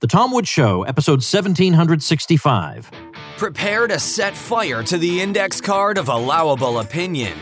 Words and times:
The 0.00 0.06
Tom 0.06 0.32
Woods 0.32 0.48
Show, 0.48 0.84
episode 0.84 1.20
1765. 1.20 2.90
Prepare 3.36 3.86
to 3.86 3.98
set 3.98 4.34
fire 4.34 4.82
to 4.82 4.96
the 4.96 5.20
index 5.20 5.60
card 5.60 5.98
of 5.98 6.08
allowable 6.08 6.78
opinion. 6.78 7.36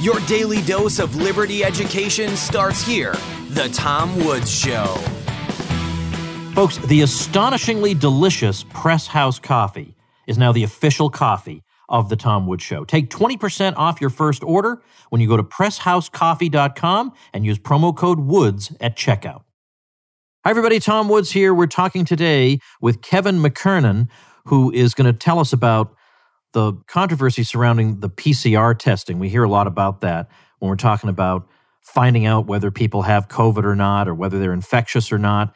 Your 0.00 0.20
daily 0.26 0.60
dose 0.60 0.98
of 0.98 1.16
liberty 1.16 1.64
education 1.64 2.36
starts 2.36 2.86
here. 2.86 3.14
The 3.48 3.70
Tom 3.72 4.14
Woods 4.22 4.54
Show. 4.54 4.84
Folks, 6.54 6.76
the 6.76 7.00
astonishingly 7.00 7.94
delicious 7.94 8.64
Press 8.64 9.06
House 9.06 9.38
coffee 9.38 9.96
is 10.26 10.36
now 10.36 10.52
the 10.52 10.64
official 10.64 11.08
coffee 11.08 11.64
of 11.88 12.10
the 12.10 12.16
Tom 12.16 12.46
Woods 12.46 12.62
Show. 12.62 12.84
Take 12.84 13.08
20% 13.08 13.78
off 13.78 14.02
your 14.02 14.10
first 14.10 14.44
order 14.44 14.82
when 15.08 15.22
you 15.22 15.26
go 15.26 15.38
to 15.38 15.42
presshousecoffee.com 15.42 17.14
and 17.32 17.46
use 17.46 17.58
promo 17.58 17.96
code 17.96 18.18
WOODS 18.18 18.76
at 18.82 18.94
checkout. 18.94 19.44
Hi, 20.46 20.50
everybody. 20.50 20.78
Tom 20.78 21.08
Woods 21.08 21.30
here. 21.30 21.54
We're 21.54 21.66
talking 21.66 22.04
today 22.04 22.58
with 22.78 23.00
Kevin 23.00 23.38
McKernan, 23.38 24.08
who 24.44 24.70
is 24.70 24.92
going 24.92 25.10
to 25.10 25.18
tell 25.18 25.38
us 25.38 25.54
about 25.54 25.96
the 26.52 26.74
controversy 26.86 27.42
surrounding 27.44 28.00
the 28.00 28.10
PCR 28.10 28.78
testing. 28.78 29.18
We 29.18 29.30
hear 29.30 29.44
a 29.44 29.48
lot 29.48 29.66
about 29.66 30.02
that 30.02 30.28
when 30.58 30.68
we're 30.68 30.76
talking 30.76 31.08
about 31.08 31.48
finding 31.80 32.26
out 32.26 32.46
whether 32.46 32.70
people 32.70 33.00
have 33.00 33.28
COVID 33.28 33.64
or 33.64 33.74
not, 33.74 34.06
or 34.06 34.14
whether 34.14 34.38
they're 34.38 34.52
infectious 34.52 35.10
or 35.10 35.16
not. 35.16 35.54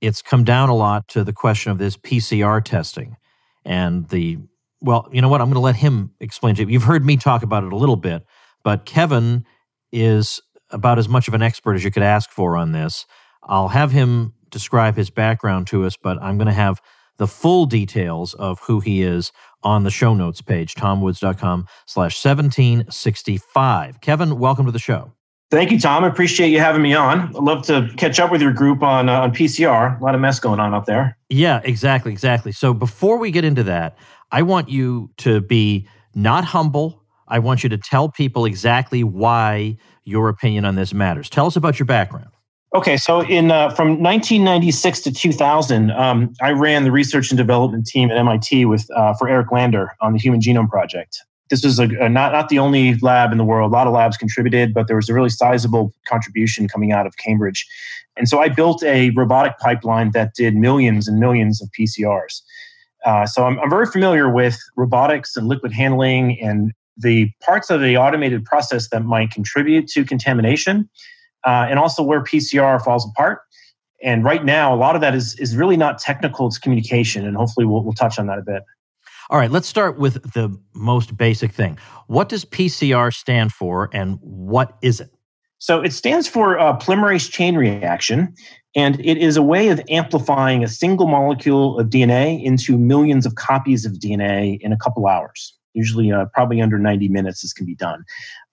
It's 0.00 0.22
come 0.22 0.44
down 0.44 0.68
a 0.68 0.76
lot 0.76 1.08
to 1.08 1.24
the 1.24 1.32
question 1.32 1.72
of 1.72 1.78
this 1.78 1.96
PCR 1.96 2.64
testing 2.64 3.16
and 3.64 4.08
the, 4.08 4.38
well, 4.80 5.08
you 5.10 5.20
know 5.20 5.28
what? 5.28 5.40
I'm 5.40 5.48
going 5.48 5.54
to 5.54 5.60
let 5.60 5.74
him 5.74 6.12
explain 6.20 6.54
to 6.54 6.62
you. 6.62 6.68
You've 6.68 6.84
heard 6.84 7.04
me 7.04 7.16
talk 7.16 7.42
about 7.42 7.64
it 7.64 7.72
a 7.72 7.76
little 7.76 7.96
bit, 7.96 8.24
but 8.62 8.84
Kevin 8.84 9.44
is 9.90 10.40
about 10.70 11.00
as 11.00 11.08
much 11.08 11.26
of 11.26 11.34
an 11.34 11.42
expert 11.42 11.74
as 11.74 11.82
you 11.82 11.90
could 11.90 12.04
ask 12.04 12.30
for 12.30 12.56
on 12.56 12.70
this. 12.70 13.04
I'll 13.48 13.68
have 13.68 13.90
him 13.90 14.34
describe 14.50 14.96
his 14.96 15.10
background 15.10 15.66
to 15.68 15.84
us, 15.84 15.96
but 15.96 16.20
I'm 16.22 16.36
going 16.36 16.46
to 16.46 16.52
have 16.52 16.80
the 17.18 17.26
full 17.26 17.66
details 17.66 18.34
of 18.34 18.60
who 18.60 18.80
he 18.80 19.02
is 19.02 19.32
on 19.62 19.82
the 19.82 19.90
show 19.90 20.14
notes 20.14 20.40
page, 20.40 20.74
tomwoods.com 20.74 21.66
slash 21.86 22.24
1765. 22.24 24.00
Kevin, 24.00 24.38
welcome 24.38 24.66
to 24.66 24.72
the 24.72 24.78
show. 24.78 25.12
Thank 25.50 25.70
you, 25.70 25.80
Tom. 25.80 26.04
I 26.04 26.08
appreciate 26.08 26.50
you 26.50 26.60
having 26.60 26.82
me 26.82 26.92
on. 26.94 27.20
I'd 27.20 27.34
love 27.34 27.64
to 27.66 27.90
catch 27.96 28.20
up 28.20 28.30
with 28.30 28.42
your 28.42 28.52
group 28.52 28.82
on 28.82 29.08
uh, 29.08 29.20
on 29.20 29.32
PCR. 29.32 29.98
A 29.98 30.04
lot 30.04 30.14
of 30.14 30.20
mess 30.20 30.38
going 30.38 30.60
on 30.60 30.74
up 30.74 30.84
there. 30.84 31.16
Yeah, 31.30 31.62
exactly, 31.64 32.12
exactly. 32.12 32.52
So 32.52 32.74
before 32.74 33.16
we 33.16 33.30
get 33.30 33.44
into 33.44 33.62
that, 33.62 33.96
I 34.30 34.42
want 34.42 34.68
you 34.68 35.10
to 35.18 35.40
be 35.40 35.88
not 36.14 36.44
humble. 36.44 37.02
I 37.28 37.38
want 37.38 37.62
you 37.62 37.70
to 37.70 37.78
tell 37.78 38.10
people 38.10 38.44
exactly 38.44 39.02
why 39.02 39.78
your 40.04 40.28
opinion 40.28 40.66
on 40.66 40.74
this 40.74 40.92
matters. 40.92 41.30
Tell 41.30 41.46
us 41.46 41.56
about 41.56 41.78
your 41.78 41.86
background. 41.86 42.28
Okay, 42.74 42.98
so 42.98 43.22
in 43.22 43.50
uh, 43.50 43.70
from 43.70 44.02
1996 44.02 45.00
to 45.00 45.12
2000, 45.12 45.90
um, 45.90 46.34
I 46.42 46.50
ran 46.50 46.84
the 46.84 46.92
research 46.92 47.30
and 47.30 47.38
development 47.38 47.86
team 47.86 48.10
at 48.10 48.18
MIT 48.18 48.66
with 48.66 48.86
uh, 48.94 49.14
for 49.14 49.26
Eric 49.26 49.50
Lander 49.50 49.96
on 50.02 50.12
the 50.12 50.18
Human 50.18 50.40
Genome 50.40 50.68
Project. 50.68 51.22
This 51.48 51.64
was 51.64 51.78
a, 51.78 51.84
a, 51.98 52.10
not 52.10 52.32
not 52.32 52.50
the 52.50 52.58
only 52.58 52.96
lab 52.96 53.32
in 53.32 53.38
the 53.38 53.44
world. 53.44 53.72
A 53.72 53.74
lot 53.74 53.86
of 53.86 53.94
labs 53.94 54.18
contributed, 54.18 54.74
but 54.74 54.86
there 54.86 54.96
was 54.96 55.08
a 55.08 55.14
really 55.14 55.30
sizable 55.30 55.94
contribution 56.06 56.68
coming 56.68 56.92
out 56.92 57.06
of 57.06 57.16
Cambridge. 57.16 57.66
And 58.18 58.28
so 58.28 58.40
I 58.40 58.50
built 58.50 58.82
a 58.82 59.10
robotic 59.10 59.58
pipeline 59.58 60.10
that 60.10 60.34
did 60.34 60.54
millions 60.54 61.08
and 61.08 61.18
millions 61.18 61.62
of 61.62 61.70
PCRs. 61.70 62.42
Uh, 63.06 63.24
so 63.24 63.44
I'm, 63.46 63.58
I'm 63.60 63.70
very 63.70 63.86
familiar 63.86 64.28
with 64.28 64.58
robotics 64.76 65.36
and 65.36 65.48
liquid 65.48 65.72
handling 65.72 66.38
and 66.42 66.72
the 66.98 67.30
parts 67.40 67.70
of 67.70 67.80
the 67.80 67.96
automated 67.96 68.44
process 68.44 68.90
that 68.90 69.04
might 69.04 69.30
contribute 69.30 69.86
to 69.88 70.04
contamination 70.04 70.90
uh, 71.48 71.66
and 71.70 71.78
also 71.78 72.02
where 72.02 72.22
PCR 72.22 72.82
falls 72.84 73.08
apart. 73.08 73.40
And 74.02 74.22
right 74.22 74.44
now, 74.44 74.74
a 74.74 74.76
lot 74.76 74.94
of 74.94 75.00
that 75.00 75.14
is, 75.14 75.34
is 75.40 75.56
really 75.56 75.78
not 75.78 75.98
technical, 75.98 76.46
it's 76.46 76.58
communication. 76.58 77.26
And 77.26 77.36
hopefully, 77.36 77.64
we'll, 77.64 77.82
we'll 77.82 77.94
touch 77.94 78.18
on 78.18 78.26
that 78.26 78.38
a 78.38 78.42
bit. 78.42 78.62
All 79.30 79.38
right, 79.38 79.50
let's 79.50 79.66
start 79.66 79.98
with 79.98 80.32
the 80.34 80.54
most 80.74 81.16
basic 81.16 81.52
thing. 81.52 81.78
What 82.06 82.28
does 82.28 82.44
PCR 82.44 83.12
stand 83.12 83.52
for 83.52 83.88
and 83.92 84.18
what 84.20 84.76
is 84.82 85.00
it? 85.00 85.10
So 85.58 85.80
it 85.80 85.92
stands 85.92 86.28
for 86.28 86.58
uh, 86.58 86.78
polymerase 86.78 87.30
chain 87.30 87.56
reaction, 87.56 88.34
and 88.76 89.00
it 89.00 89.16
is 89.16 89.36
a 89.36 89.42
way 89.42 89.68
of 89.68 89.80
amplifying 89.88 90.62
a 90.62 90.68
single 90.68 91.08
molecule 91.08 91.78
of 91.80 91.88
DNA 91.88 92.42
into 92.44 92.78
millions 92.78 93.26
of 93.26 93.34
copies 93.34 93.84
of 93.84 93.92
DNA 93.94 94.60
in 94.60 94.72
a 94.72 94.76
couple 94.76 95.06
hours 95.06 95.57
usually 95.74 96.10
uh, 96.10 96.26
probably 96.32 96.60
under 96.60 96.78
90 96.78 97.08
minutes 97.08 97.42
this 97.42 97.52
can 97.52 97.66
be 97.66 97.74
done. 97.74 98.04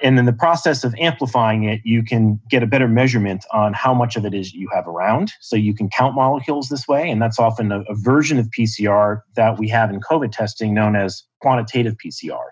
And 0.02 0.20
in 0.20 0.26
the 0.26 0.34
process 0.34 0.84
of 0.84 0.94
amplifying 1.00 1.64
it 1.64 1.82
you 1.84 2.04
can 2.04 2.40
get 2.50 2.64
a 2.64 2.68
better 2.68 2.88
measurement 2.88 3.46
on 3.52 3.74
how 3.74 3.94
much 3.94 4.16
of 4.16 4.26
it 4.26 4.34
is 4.34 4.54
you 4.54 4.70
have 4.74 4.88
around. 4.88 5.32
So 5.42 5.56
you 5.56 5.74
can 5.74 5.90
count 5.90 6.16
molecules 6.16 6.70
this 6.70 6.88
way 6.88 7.10
and 7.10 7.22
that's 7.22 7.40
often 7.40 7.72
a, 7.72 7.82
a 7.82 7.96
version 7.96 8.40
of 8.40 8.48
pcr 8.48 9.22
that 9.36 9.58
we 9.58 9.68
have 9.70 9.90
in 9.90 10.00
covid 10.00 10.32
testing 10.32 10.74
known 10.74 10.96
as 10.96 11.24
quantitative 11.42 11.96
pcr 12.04 12.46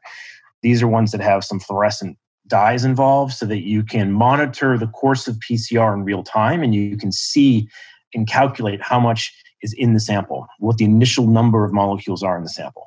these 0.61 0.81
are 0.81 0.87
ones 0.87 1.11
that 1.11 1.21
have 1.21 1.43
some 1.43 1.59
fluorescent 1.59 2.17
dyes 2.47 2.83
involved 2.83 3.33
so 3.33 3.45
that 3.45 3.61
you 3.61 3.83
can 3.83 4.11
monitor 4.11 4.77
the 4.77 4.87
course 4.87 5.27
of 5.27 5.35
pcr 5.37 5.93
in 5.93 6.03
real 6.03 6.23
time 6.23 6.61
and 6.63 6.75
you 6.75 6.97
can 6.97 7.11
see 7.11 7.67
and 8.13 8.27
calculate 8.27 8.81
how 8.81 8.99
much 8.99 9.33
is 9.61 9.73
in 9.73 9.93
the 9.93 9.99
sample 9.99 10.47
what 10.59 10.77
the 10.77 10.85
initial 10.85 11.27
number 11.27 11.63
of 11.63 11.73
molecules 11.73 12.23
are 12.23 12.37
in 12.37 12.43
the 12.43 12.49
sample 12.49 12.85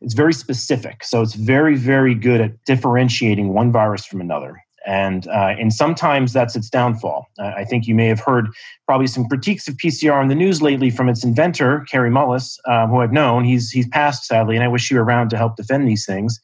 it's 0.00 0.14
very 0.14 0.32
specific. 0.32 1.04
So 1.04 1.22
it's 1.22 1.34
very, 1.34 1.76
very 1.76 2.14
good 2.14 2.40
at 2.40 2.64
differentiating 2.64 3.52
one 3.52 3.72
virus 3.72 4.04
from 4.04 4.20
another. 4.20 4.62
And, 4.86 5.26
uh, 5.28 5.54
and 5.58 5.72
sometimes 5.72 6.32
that's 6.32 6.56
its 6.56 6.70
downfall. 6.70 7.26
Uh, 7.38 7.52
I 7.56 7.64
think 7.64 7.86
you 7.86 7.94
may 7.94 8.06
have 8.06 8.20
heard 8.20 8.48
probably 8.86 9.06
some 9.06 9.26
critiques 9.28 9.68
of 9.68 9.74
PCR 9.74 10.22
in 10.22 10.28
the 10.28 10.34
news 10.34 10.62
lately 10.62 10.88
from 10.90 11.08
its 11.08 11.22
inventor, 11.22 11.84
Kary 11.90 12.10
Mullis, 12.10 12.58
um, 12.66 12.88
who 12.88 13.00
I've 13.00 13.12
known. 13.12 13.44
He's, 13.44 13.70
he's 13.70 13.88
passed, 13.88 14.24
sadly, 14.24 14.54
and 14.54 14.64
I 14.64 14.68
wish 14.68 14.90
you 14.90 14.96
were 14.96 15.04
around 15.04 15.28
to 15.30 15.36
help 15.36 15.56
defend 15.56 15.86
these 15.86 16.06
things. 16.06 16.40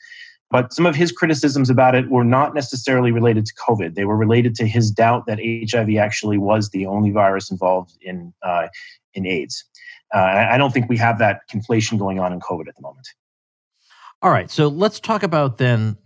But 0.50 0.72
some 0.72 0.84
of 0.84 0.94
his 0.94 1.10
criticisms 1.10 1.70
about 1.70 1.94
it 1.94 2.10
were 2.10 2.22
not 2.22 2.54
necessarily 2.54 3.12
related 3.12 3.46
to 3.46 3.54
COVID. 3.54 3.94
They 3.94 4.04
were 4.04 4.16
related 4.16 4.54
to 4.56 4.66
his 4.66 4.90
doubt 4.90 5.26
that 5.26 5.40
HIV 5.40 5.96
actually 5.96 6.38
was 6.38 6.70
the 6.70 6.86
only 6.86 7.10
virus 7.10 7.50
involved 7.50 7.96
in, 8.02 8.32
uh, 8.42 8.68
in 9.14 9.26
AIDS. 9.26 9.64
Uh, 10.14 10.48
I 10.50 10.56
don't 10.58 10.72
think 10.72 10.88
we 10.88 10.96
have 10.98 11.18
that 11.18 11.40
conflation 11.50 11.98
going 11.98 12.20
on 12.20 12.32
in 12.32 12.40
COVID 12.40 12.68
at 12.68 12.76
the 12.76 12.82
moment. 12.82 13.08
All 14.22 14.30
right, 14.30 14.50
so 14.50 14.68
let's 14.68 15.00
talk 15.00 15.22
about 15.22 15.58
then, 15.58 15.98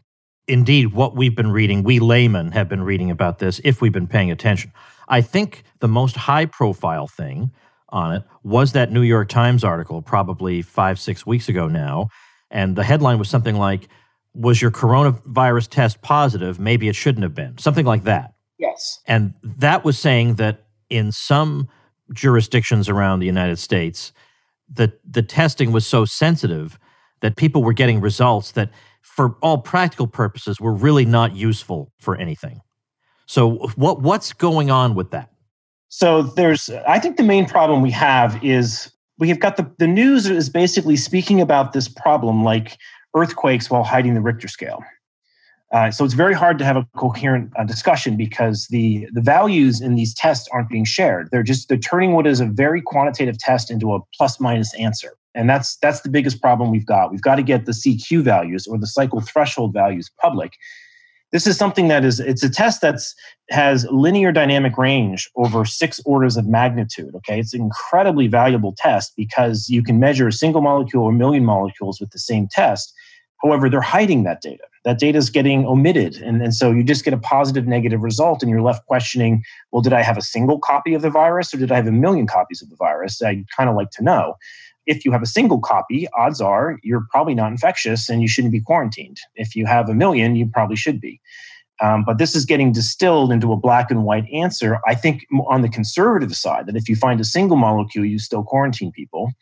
indeed, 0.48 0.92
what 0.92 1.14
we've 1.14 1.36
been 1.36 1.50
reading. 1.50 1.82
We 1.82 2.00
laymen 2.00 2.52
have 2.52 2.68
been 2.68 2.82
reading 2.82 3.10
about 3.10 3.38
this 3.38 3.60
if 3.64 3.80
we've 3.80 3.92
been 3.92 4.08
paying 4.08 4.30
attention. 4.30 4.72
I 5.08 5.20
think 5.20 5.62
the 5.80 5.88
most 5.88 6.16
high 6.16 6.46
profile 6.46 7.06
thing 7.06 7.52
on 7.90 8.14
it 8.14 8.22
was 8.42 8.72
that 8.72 8.92
New 8.92 9.02
York 9.02 9.28
Times 9.28 9.64
article, 9.64 10.02
probably 10.02 10.62
five, 10.62 10.98
six 10.98 11.26
weeks 11.26 11.48
ago 11.48 11.68
now. 11.68 12.08
And 12.50 12.76
the 12.76 12.84
headline 12.84 13.18
was 13.18 13.28
something 13.28 13.56
like, 13.56 13.88
Was 14.34 14.60
your 14.60 14.70
coronavirus 14.70 15.68
test 15.68 16.02
positive? 16.02 16.58
Maybe 16.58 16.88
it 16.88 16.96
shouldn't 16.96 17.22
have 17.22 17.34
been. 17.34 17.58
Something 17.58 17.86
like 17.86 18.04
that. 18.04 18.34
Yes. 18.58 19.00
And 19.06 19.34
that 19.42 19.84
was 19.84 19.98
saying 19.98 20.34
that 20.34 20.66
in 20.90 21.12
some 21.12 21.68
jurisdictions 22.12 22.88
around 22.88 23.20
the 23.20 23.26
United 23.26 23.58
States, 23.58 24.12
the, 24.72 24.92
the 25.08 25.22
testing 25.22 25.72
was 25.72 25.86
so 25.86 26.04
sensitive 26.04 26.78
that 27.20 27.36
people 27.36 27.62
were 27.62 27.72
getting 27.72 28.00
results 28.00 28.52
that, 28.52 28.70
for 29.02 29.36
all 29.42 29.58
practical 29.58 30.06
purposes, 30.06 30.60
were 30.60 30.72
really 30.72 31.04
not 31.04 31.34
useful 31.34 31.92
for 31.98 32.16
anything. 32.16 32.60
So, 33.26 33.68
what 33.76 34.00
what's 34.00 34.32
going 34.32 34.70
on 34.70 34.94
with 34.94 35.10
that? 35.10 35.30
So, 35.88 36.22
there's, 36.22 36.70
I 36.86 36.98
think 36.98 37.16
the 37.16 37.22
main 37.22 37.46
problem 37.46 37.82
we 37.82 37.90
have 37.90 38.42
is 38.42 38.90
we 39.18 39.28
have 39.28 39.40
got 39.40 39.56
the, 39.56 39.70
the 39.78 39.86
news 39.86 40.26
is 40.26 40.48
basically 40.48 40.96
speaking 40.96 41.40
about 41.40 41.72
this 41.72 41.88
problem 41.88 42.44
like 42.44 42.78
earthquakes 43.14 43.70
while 43.70 43.82
hiding 43.84 44.14
the 44.14 44.20
Richter 44.20 44.48
scale. 44.48 44.82
Uh, 45.70 45.90
so 45.90 46.04
it's 46.04 46.14
very 46.14 46.32
hard 46.32 46.58
to 46.58 46.64
have 46.64 46.76
a 46.76 46.86
coherent 46.96 47.52
uh, 47.58 47.64
discussion 47.64 48.16
because 48.16 48.66
the 48.68 49.06
the 49.12 49.20
values 49.20 49.80
in 49.80 49.96
these 49.96 50.14
tests 50.14 50.48
aren't 50.50 50.68
being 50.70 50.84
shared. 50.84 51.28
They're 51.30 51.42
just 51.42 51.68
they're 51.68 51.76
turning 51.76 52.12
what 52.12 52.26
is 52.26 52.40
a 52.40 52.46
very 52.46 52.80
quantitative 52.80 53.38
test 53.38 53.70
into 53.70 53.94
a 53.94 54.00
plus 54.14 54.40
minus 54.40 54.74
answer. 54.74 55.12
And 55.34 55.48
that's 55.48 55.76
that's 55.76 56.00
the 56.00 56.08
biggest 56.08 56.40
problem 56.40 56.70
we've 56.70 56.86
got. 56.86 57.10
We've 57.10 57.20
got 57.22 57.34
to 57.34 57.42
get 57.42 57.66
the 57.66 57.72
CQ 57.72 58.22
values 58.22 58.66
or 58.66 58.78
the 58.78 58.86
cycle 58.86 59.20
threshold 59.20 59.74
values 59.74 60.10
public. 60.20 60.54
This 61.32 61.46
is 61.46 61.58
something 61.58 61.88
that 61.88 62.02
is 62.02 62.18
it's 62.18 62.42
a 62.42 62.48
test 62.48 62.80
that's 62.80 63.14
has 63.50 63.86
linear 63.90 64.32
dynamic 64.32 64.78
range 64.78 65.30
over 65.36 65.66
six 65.66 66.00
orders 66.06 66.38
of 66.38 66.46
magnitude. 66.46 67.14
Okay, 67.16 67.38
it's 67.38 67.52
an 67.52 67.60
incredibly 67.60 68.26
valuable 68.26 68.74
test 68.76 69.12
because 69.16 69.68
you 69.68 69.82
can 69.82 70.00
measure 70.00 70.28
a 70.28 70.32
single 70.32 70.62
molecule 70.62 71.04
or 71.04 71.10
a 71.10 71.14
million 71.14 71.44
molecules 71.44 72.00
with 72.00 72.10
the 72.10 72.18
same 72.18 72.48
test. 72.50 72.94
However, 73.42 73.68
they're 73.68 73.80
hiding 73.80 74.24
that 74.24 74.40
data. 74.40 74.64
That 74.84 74.98
data 74.98 75.18
is 75.18 75.30
getting 75.30 75.66
omitted. 75.66 76.16
And, 76.16 76.42
and 76.42 76.54
so 76.54 76.70
you 76.70 76.82
just 76.82 77.04
get 77.04 77.12
a 77.12 77.18
positive, 77.18 77.66
negative 77.66 78.02
result, 78.02 78.42
and 78.42 78.50
you're 78.50 78.62
left 78.62 78.86
questioning 78.86 79.42
well, 79.70 79.82
did 79.82 79.92
I 79.92 80.02
have 80.02 80.16
a 80.16 80.22
single 80.22 80.58
copy 80.58 80.94
of 80.94 81.02
the 81.02 81.10
virus 81.10 81.52
or 81.52 81.58
did 81.58 81.70
I 81.70 81.76
have 81.76 81.86
a 81.86 81.92
million 81.92 82.26
copies 82.26 82.62
of 82.62 82.70
the 82.70 82.76
virus? 82.76 83.22
I'd 83.22 83.44
kind 83.56 83.68
of 83.68 83.76
like 83.76 83.90
to 83.92 84.02
know 84.02 84.36
if 84.88 85.04
you 85.04 85.12
have 85.12 85.22
a 85.22 85.26
single 85.26 85.60
copy, 85.60 86.08
odds 86.16 86.40
are 86.40 86.78
you're 86.82 87.06
probably 87.10 87.34
not 87.34 87.52
infectious 87.52 88.08
and 88.08 88.22
you 88.22 88.26
shouldn't 88.26 88.52
be 88.52 88.60
quarantined. 88.60 89.20
If 89.36 89.54
you 89.54 89.66
have 89.66 89.88
a 89.88 89.94
million, 89.94 90.34
you 90.34 90.48
probably 90.48 90.76
should 90.76 91.00
be. 91.00 91.20
Um, 91.80 92.04
but 92.04 92.18
this 92.18 92.34
is 92.34 92.44
getting 92.44 92.72
distilled 92.72 93.30
into 93.30 93.52
a 93.52 93.56
black 93.56 93.90
and 93.90 94.04
white 94.04 94.24
answer. 94.32 94.80
I 94.86 94.94
think 94.94 95.26
on 95.46 95.62
the 95.62 95.68
conservative 95.68 96.34
side, 96.34 96.66
that 96.66 96.74
if 96.74 96.88
you 96.88 96.96
find 96.96 97.20
a 97.20 97.24
single 97.24 97.56
molecule, 97.56 98.04
you 98.04 98.18
still 98.18 98.42
quarantine 98.42 98.90
people. 98.90 99.32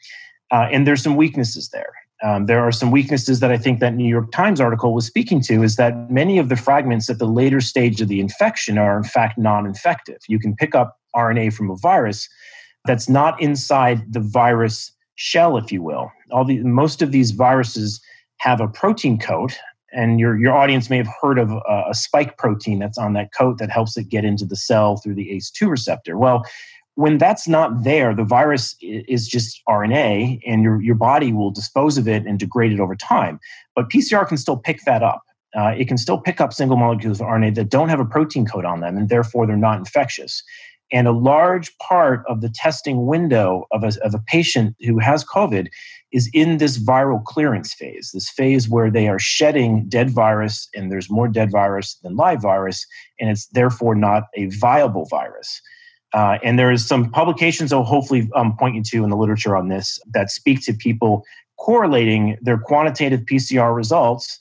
Uh, 0.50 0.68
and 0.70 0.86
there's 0.86 1.02
some 1.02 1.16
weaknesses 1.16 1.70
there. 1.70 1.94
Um, 2.26 2.46
there 2.46 2.60
are 2.60 2.72
some 2.72 2.90
weaknesses 2.90 3.38
that 3.38 3.52
I 3.52 3.56
think 3.56 3.78
that 3.78 3.94
New 3.94 4.08
York 4.08 4.32
Times 4.32 4.60
article 4.60 4.92
was 4.92 5.06
speaking 5.06 5.40
to 5.42 5.62
is 5.62 5.76
that 5.76 6.10
many 6.10 6.38
of 6.38 6.48
the 6.48 6.56
fragments 6.56 7.08
at 7.08 7.20
the 7.20 7.26
later 7.26 7.60
stage 7.60 8.00
of 8.00 8.08
the 8.08 8.18
infection 8.18 8.78
are 8.78 8.96
in 8.96 9.04
fact 9.04 9.38
non-infective. 9.38 10.18
You 10.26 10.40
can 10.40 10.56
pick 10.56 10.74
up 10.74 10.98
RNA 11.14 11.52
from 11.54 11.70
a 11.70 11.76
virus 11.76 12.28
that's 12.84 13.08
not 13.08 13.40
inside 13.40 14.12
the 14.12 14.18
virus 14.18 14.90
shell, 15.14 15.56
if 15.56 15.70
you 15.70 15.82
will. 15.82 16.10
All 16.32 16.44
the 16.44 16.58
most 16.64 17.00
of 17.00 17.12
these 17.12 17.30
viruses 17.30 18.00
have 18.38 18.60
a 18.60 18.66
protein 18.66 19.20
coat, 19.20 19.56
and 19.92 20.18
your 20.18 20.36
your 20.36 20.52
audience 20.52 20.90
may 20.90 20.96
have 20.96 21.08
heard 21.22 21.38
of 21.38 21.52
a, 21.52 21.84
a 21.90 21.94
spike 21.94 22.38
protein 22.38 22.80
that's 22.80 22.98
on 22.98 23.12
that 23.12 23.32
coat 23.38 23.58
that 23.58 23.70
helps 23.70 23.96
it 23.96 24.08
get 24.08 24.24
into 24.24 24.44
the 24.44 24.56
cell 24.56 24.96
through 24.96 25.14
the 25.14 25.30
ACE2 25.30 25.70
receptor. 25.70 26.18
Well, 26.18 26.44
when 26.96 27.18
that's 27.18 27.46
not 27.46 27.84
there, 27.84 28.14
the 28.14 28.24
virus 28.24 28.74
is 28.80 29.28
just 29.28 29.60
RNA, 29.68 30.40
and 30.46 30.62
your, 30.62 30.80
your 30.80 30.94
body 30.94 31.30
will 31.32 31.50
dispose 31.50 31.98
of 31.98 32.08
it 32.08 32.26
and 32.26 32.38
degrade 32.38 32.72
it 32.72 32.80
over 32.80 32.96
time. 32.96 33.38
But 33.74 33.90
PCR 33.90 34.26
can 34.26 34.38
still 34.38 34.56
pick 34.56 34.80
that 34.86 35.02
up. 35.02 35.22
Uh, 35.54 35.74
it 35.76 35.88
can 35.88 35.98
still 35.98 36.18
pick 36.18 36.40
up 36.40 36.54
single 36.54 36.78
molecules 36.78 37.20
of 37.20 37.26
RNA 37.26 37.54
that 37.54 37.68
don't 37.68 37.90
have 37.90 38.00
a 38.00 38.04
protein 38.04 38.46
coat 38.46 38.64
on 38.64 38.80
them, 38.80 38.96
and 38.96 39.10
therefore 39.10 39.46
they're 39.46 39.56
not 39.56 39.78
infectious. 39.78 40.42
And 40.90 41.06
a 41.06 41.12
large 41.12 41.76
part 41.78 42.24
of 42.28 42.40
the 42.40 42.48
testing 42.48 43.06
window 43.06 43.66
of 43.72 43.84
a, 43.84 43.92
of 44.02 44.14
a 44.14 44.22
patient 44.26 44.74
who 44.80 44.98
has 44.98 45.22
COVID 45.24 45.68
is 46.12 46.30
in 46.32 46.56
this 46.56 46.78
viral 46.78 47.22
clearance 47.24 47.74
phase, 47.74 48.10
this 48.14 48.30
phase 48.30 48.70
where 48.70 48.90
they 48.90 49.08
are 49.08 49.18
shedding 49.18 49.86
dead 49.88 50.10
virus, 50.10 50.66
and 50.74 50.90
there's 50.90 51.10
more 51.10 51.28
dead 51.28 51.50
virus 51.50 51.98
than 52.02 52.16
live 52.16 52.40
virus, 52.40 52.86
and 53.20 53.28
it's 53.28 53.48
therefore 53.48 53.94
not 53.94 54.24
a 54.34 54.46
viable 54.46 55.06
virus. 55.10 55.60
Uh, 56.14 56.38
and 56.42 56.58
there 56.58 56.70
is 56.70 56.86
some 56.86 57.10
publications 57.10 57.72
I'll 57.72 57.84
hopefully 57.84 58.30
um, 58.34 58.56
point 58.56 58.76
you 58.76 58.82
to 58.82 59.04
in 59.04 59.10
the 59.10 59.16
literature 59.16 59.56
on 59.56 59.68
this 59.68 60.00
that 60.12 60.30
speak 60.30 60.62
to 60.62 60.72
people 60.72 61.24
correlating 61.58 62.38
their 62.40 62.58
quantitative 62.58 63.20
PCR 63.22 63.74
results 63.74 64.38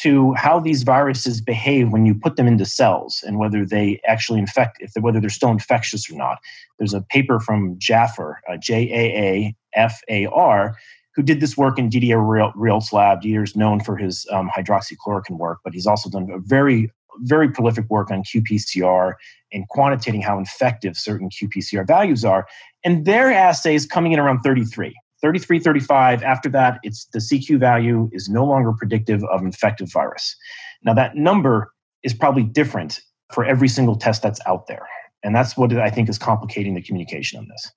to 0.00 0.32
how 0.34 0.58
these 0.58 0.82
viruses 0.82 1.40
behave 1.40 1.90
when 1.90 2.06
you 2.06 2.14
put 2.14 2.36
them 2.36 2.48
into 2.48 2.64
cells 2.64 3.22
and 3.26 3.38
whether 3.38 3.64
they 3.64 4.00
actually 4.06 4.38
infect, 4.38 4.78
if 4.80 4.90
whether 5.00 5.20
they're 5.20 5.30
still 5.30 5.50
infectious 5.50 6.10
or 6.10 6.14
not. 6.14 6.38
There's 6.78 6.94
a 6.94 7.02
paper 7.02 7.38
from 7.38 7.76
Jaafar, 7.78 8.36
uh, 8.48 8.56
J 8.56 8.90
A 8.90 9.22
A 9.22 9.56
F 9.74 10.00
A 10.08 10.26
R, 10.26 10.76
who 11.14 11.22
did 11.22 11.40
this 11.40 11.56
work 11.56 11.78
in 11.78 11.88
Didier 11.88 12.20
Raoult's 12.20 12.92
lab. 12.92 13.20
Didier 13.20 13.42
is 13.42 13.54
known 13.54 13.80
for 13.80 13.96
his 13.96 14.26
um, 14.30 14.50
hydroxychloroquine 14.56 15.38
work, 15.38 15.58
but 15.62 15.74
he's 15.74 15.86
also 15.86 16.08
done 16.08 16.28
a 16.30 16.38
very 16.38 16.90
very 17.20 17.50
prolific 17.50 17.88
work 17.88 18.10
on 18.10 18.22
qPCR 18.22 19.14
and 19.52 19.68
quantitating 19.68 20.22
how 20.22 20.38
effective 20.38 20.96
certain 20.96 21.28
qPCR 21.28 21.86
values 21.86 22.24
are. 22.24 22.46
And 22.84 23.04
their 23.04 23.30
assays 23.30 23.86
coming 23.86 24.12
in 24.12 24.18
around 24.18 24.40
33. 24.42 24.94
33, 25.20 25.60
35. 25.60 26.22
After 26.24 26.48
that, 26.48 26.80
it's 26.82 27.06
the 27.12 27.20
CQ 27.20 27.60
value 27.60 28.10
is 28.12 28.28
no 28.28 28.44
longer 28.44 28.72
predictive 28.72 29.22
of 29.24 29.42
infective 29.42 29.90
virus. 29.92 30.34
Now, 30.82 30.94
that 30.94 31.14
number 31.14 31.72
is 32.02 32.12
probably 32.12 32.42
different 32.42 33.00
for 33.32 33.44
every 33.44 33.68
single 33.68 33.96
test 33.96 34.22
that's 34.22 34.40
out 34.46 34.66
there. 34.66 34.86
And 35.22 35.34
that's 35.34 35.56
what 35.56 35.72
I 35.74 35.90
think 35.90 36.08
is 36.08 36.18
complicating 36.18 36.74
the 36.74 36.82
communication 36.82 37.38
on 37.38 37.46
this. 37.48 37.70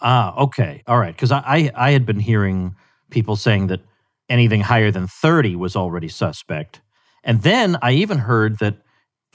Ah, 0.00 0.34
okay. 0.36 0.82
All 0.86 0.98
right. 0.98 1.14
Because 1.14 1.32
I, 1.32 1.42
I, 1.44 1.70
I 1.74 1.90
had 1.90 2.06
been 2.06 2.20
hearing 2.20 2.76
people 3.10 3.34
saying 3.36 3.66
that 3.66 3.80
anything 4.28 4.60
higher 4.60 4.90
than 4.90 5.08
30 5.08 5.56
was 5.56 5.74
already 5.74 6.08
suspect. 6.08 6.80
And 7.24 7.42
then 7.42 7.76
I 7.82 7.92
even 7.92 8.18
heard 8.18 8.58
that 8.58 8.76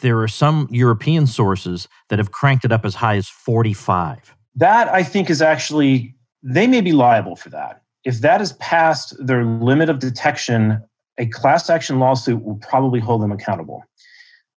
there 0.02 0.20
are 0.22 0.28
some 0.28 0.68
European 0.72 1.28
sources 1.28 1.88
that 2.10 2.20
have 2.20 2.32
cranked 2.32 2.66
it 2.66 2.72
up 2.72 2.86
as 2.86 2.96
high 2.96 3.16
as 3.16 3.28
45. 3.28 4.36
That 4.56 4.88
I 4.90 5.04
think 5.04 5.30
is 5.30 5.42
actually, 5.42 6.16
they 6.44 6.68
may 6.68 6.82
be 6.82 6.92
liable 6.92 7.36
for 7.36 7.50
that. 7.50 7.82
If 8.04 8.20
that 8.20 8.42
is 8.42 8.54
past 8.54 9.16
their 9.26 9.46
limit 9.46 9.90
of 9.90 10.00
detection, 10.00 10.82
a 11.18 11.26
class 11.28 11.70
action 11.70 12.00
lawsuit 12.00 12.44
will 12.44 12.58
probably 12.58 13.00
hold 13.00 13.22
them 13.22 13.32
accountable. 13.32 13.84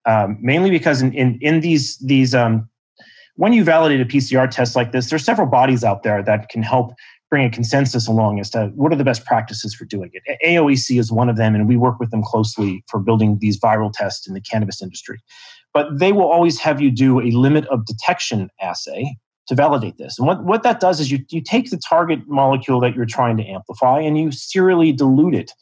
Um, 0.05 0.39
mainly 0.41 0.71
because 0.71 1.03
in, 1.03 1.13
in, 1.13 1.39
in 1.41 1.61
these, 1.61 1.99
these 1.99 2.35
um, 2.35 2.69
when 3.37 3.53
you 3.53 3.63
validate 3.63 4.01
a 4.01 4.05
PCR 4.05 4.51
test 4.51 4.75
like 4.75 4.91
this, 4.91 5.11
there's 5.11 5.25
several 5.25 5.47
bodies 5.47 5.85
out 5.85 6.03
there 6.03 6.23
that 6.25 6.49
can 6.49 6.63
help 6.63 6.93
bring 7.31 7.45
a 7.45 7.51
consensus 7.51 8.09
along 8.09 8.41
as 8.41 8.51
to 8.51 8.67
what 8.75 8.93
are 8.93 8.97
the 8.97 9.05
best 9.05 9.25
practices 9.25 9.75
for 9.75 9.85
doing 9.85 10.11
it. 10.13 10.39
AOAC 10.45 10.99
is 10.99 11.13
one 11.13 11.29
of 11.29 11.37
them, 11.37 11.55
and 11.55 11.69
we 11.69 11.77
work 11.77 12.01
with 12.01 12.11
them 12.11 12.23
closely 12.23 12.83
for 12.89 13.01
building 13.01 13.39
these 13.41 13.59
viral 13.59 13.93
tests 13.93 14.27
in 14.27 14.35
the 14.35 14.41
cannabis 14.41 14.83
industry. 14.83 15.19
But 15.75 15.99
they 15.99 16.13
will 16.13 16.31
always 16.31 16.59
have 16.61 16.81
you 16.81 16.91
do 16.91 17.21
a 17.21 17.31
limit 17.31 17.67
of 17.67 17.85
detection 17.85 18.49
assay 18.61 19.17
to 19.49 19.55
validate 19.55 19.97
this. 19.99 20.19
And 20.19 20.27
what, 20.27 20.45
what 20.45 20.63
that 20.63 20.81
does 20.81 21.01
is 21.01 21.11
you, 21.11 21.19
you 21.31 21.43
take 21.43 21.71
the 21.71 21.81
target 21.89 22.21
molecule 22.27 22.81
that 22.81 22.95
you're 22.95 23.07
trying 23.07 23.37
to 23.39 23.45
amplify 23.45 24.01
and 24.01 24.19
you 24.19 24.31
serially 24.31 24.93
dilute 24.93 25.35
it 25.35 25.53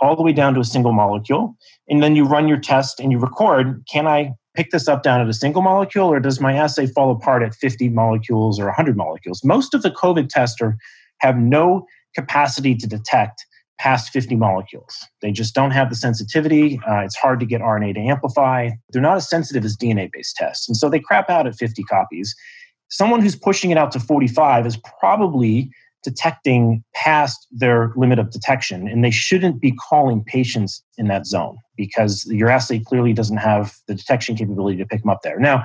all 0.00 0.16
the 0.16 0.22
way 0.22 0.32
down 0.32 0.54
to 0.54 0.60
a 0.60 0.64
single 0.64 0.92
molecule. 0.92 1.56
And 1.88 2.02
then 2.02 2.14
you 2.14 2.24
run 2.24 2.48
your 2.48 2.58
test 2.58 3.00
and 3.00 3.10
you 3.10 3.18
record 3.18 3.82
can 3.90 4.06
I 4.06 4.32
pick 4.54 4.70
this 4.70 4.86
up 4.86 5.02
down 5.02 5.20
at 5.20 5.28
a 5.28 5.34
single 5.34 5.62
molecule 5.62 6.08
or 6.08 6.20
does 6.20 6.40
my 6.40 6.54
assay 6.54 6.86
fall 6.86 7.10
apart 7.10 7.42
at 7.42 7.54
50 7.54 7.88
molecules 7.88 8.60
or 8.60 8.66
100 8.66 8.96
molecules? 8.96 9.42
Most 9.42 9.72
of 9.72 9.82
the 9.82 9.90
COVID 9.90 10.28
tests 10.28 10.60
are 10.60 10.76
have 11.22 11.36
no 11.38 11.86
capacity 12.14 12.74
to 12.74 12.86
detect 12.86 13.46
past 13.78 14.12
50 14.12 14.36
molecules. 14.36 15.08
They 15.22 15.32
just 15.32 15.54
don't 15.54 15.72
have 15.72 15.90
the 15.90 15.96
sensitivity. 15.96 16.78
Uh, 16.88 17.00
it's 17.00 17.16
hard 17.16 17.40
to 17.40 17.46
get 17.46 17.60
RNA 17.60 17.94
to 17.94 18.00
amplify. 18.00 18.70
They're 18.90 19.02
not 19.02 19.16
as 19.16 19.28
sensitive 19.28 19.64
as 19.64 19.76
DNA 19.76 20.10
based 20.12 20.36
tests. 20.36 20.68
And 20.68 20.76
so 20.76 20.88
they 20.88 21.00
crap 21.00 21.28
out 21.30 21.46
at 21.46 21.56
50 21.56 21.82
copies. 21.84 22.34
Someone 22.90 23.22
who's 23.22 23.34
pushing 23.34 23.70
it 23.70 23.78
out 23.78 23.90
to 23.92 24.00
45 24.00 24.66
is 24.66 24.78
probably 25.00 25.70
detecting 26.04 26.84
past 26.94 27.46
their 27.50 27.92
limit 27.96 28.18
of 28.18 28.30
detection, 28.30 28.88
and 28.88 29.04
they 29.04 29.10
shouldn't 29.10 29.60
be 29.60 29.72
calling 29.72 30.22
patients 30.24 30.82
in 30.98 31.06
that 31.08 31.26
zone 31.26 31.56
because 31.76 32.26
your 32.26 32.48
assay 32.48 32.80
clearly 32.80 33.12
doesn't 33.12 33.36
have 33.36 33.76
the 33.86 33.94
detection 33.94 34.36
capability 34.36 34.76
to 34.76 34.86
pick 34.86 35.00
them 35.00 35.10
up 35.10 35.22
there. 35.22 35.38
Now, 35.38 35.64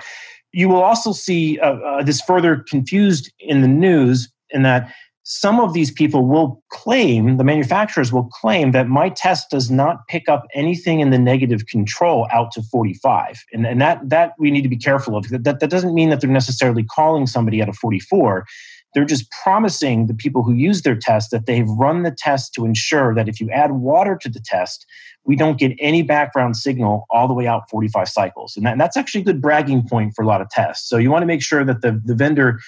you 0.54 0.70
will 0.70 0.82
also 0.82 1.12
see 1.12 1.60
uh, 1.60 1.74
uh, 1.74 2.04
this 2.04 2.22
further 2.22 2.64
confused 2.70 3.32
in 3.40 3.62
the 3.62 3.68
news 3.68 4.32
in 4.52 4.64
that 4.64 4.94
some 5.30 5.60
of 5.60 5.74
these 5.74 5.92
people 5.92 6.26
will 6.26 6.64
claim, 6.70 7.36
the 7.36 7.44
manufacturers 7.44 8.14
will 8.14 8.24
claim 8.24 8.72
that 8.72 8.88
my 8.88 9.10
test 9.10 9.50
does 9.50 9.70
not 9.70 10.08
pick 10.08 10.30
up 10.30 10.48
anything 10.56 11.02
in 11.02 11.10
the 11.10 11.20
negative 11.20 11.66
control 11.66 12.30
out 12.32 12.50
to 12.54 12.64
45. 12.64 13.44
And, 13.52 13.68
and 13.68 13.82
that, 13.82 14.10
that 14.10 14.36
we 14.40 14.52
need 14.52 14.62
to 14.62 14.70
be 14.70 14.78
careful 14.78 15.18
of. 15.18 15.28
That, 15.28 15.60
that 15.60 15.70
doesn't 15.70 15.94
mean 15.94 16.12
that 16.12 16.22
they're 16.22 16.30
necessarily 16.30 16.82
calling 16.82 17.28
somebody 17.28 17.60
at 17.60 17.68
a 17.68 17.74
44. 17.74 18.46
They're 18.94 19.04
just 19.04 19.30
promising 19.44 20.08
the 20.08 20.14
people 20.14 20.44
who 20.44 20.54
use 20.54 20.84
their 20.84 20.96
test 20.96 21.32
that 21.32 21.46
they've 21.46 21.68
run 21.68 22.04
the 22.04 22.16
test 22.18 22.54
to 22.54 22.64
ensure 22.64 23.14
that 23.14 23.28
if 23.28 23.42
you 23.42 23.50
add 23.52 23.74
water 23.74 24.18
to 24.22 24.30
the 24.30 24.40
test, 24.40 24.86
we 25.26 25.36
don't 25.36 25.60
get 25.60 25.76
any 25.78 26.04
background 26.04 26.56
signal 26.56 27.06
all 27.10 27.28
the 27.28 27.34
way 27.34 27.48
out 27.48 27.70
45 27.70 28.08
cycles. 28.08 28.56
And, 28.56 28.66
that, 28.66 28.72
and 28.72 28.80
that's 28.80 28.96
actually 28.96 29.22
a 29.22 29.26
good 29.26 29.42
bragging 29.42 29.86
point 29.90 30.14
for 30.16 30.22
a 30.22 30.26
lot 30.26 30.40
of 30.40 30.50
tests. 30.50 30.88
So 30.88 30.96
you 30.96 31.12
want 31.12 31.24
to 31.24 31.28
make 31.28 31.42
sure 31.42 31.66
that 31.66 31.82
the, 31.82 32.02
the 32.06 32.16
vendor 32.16 32.62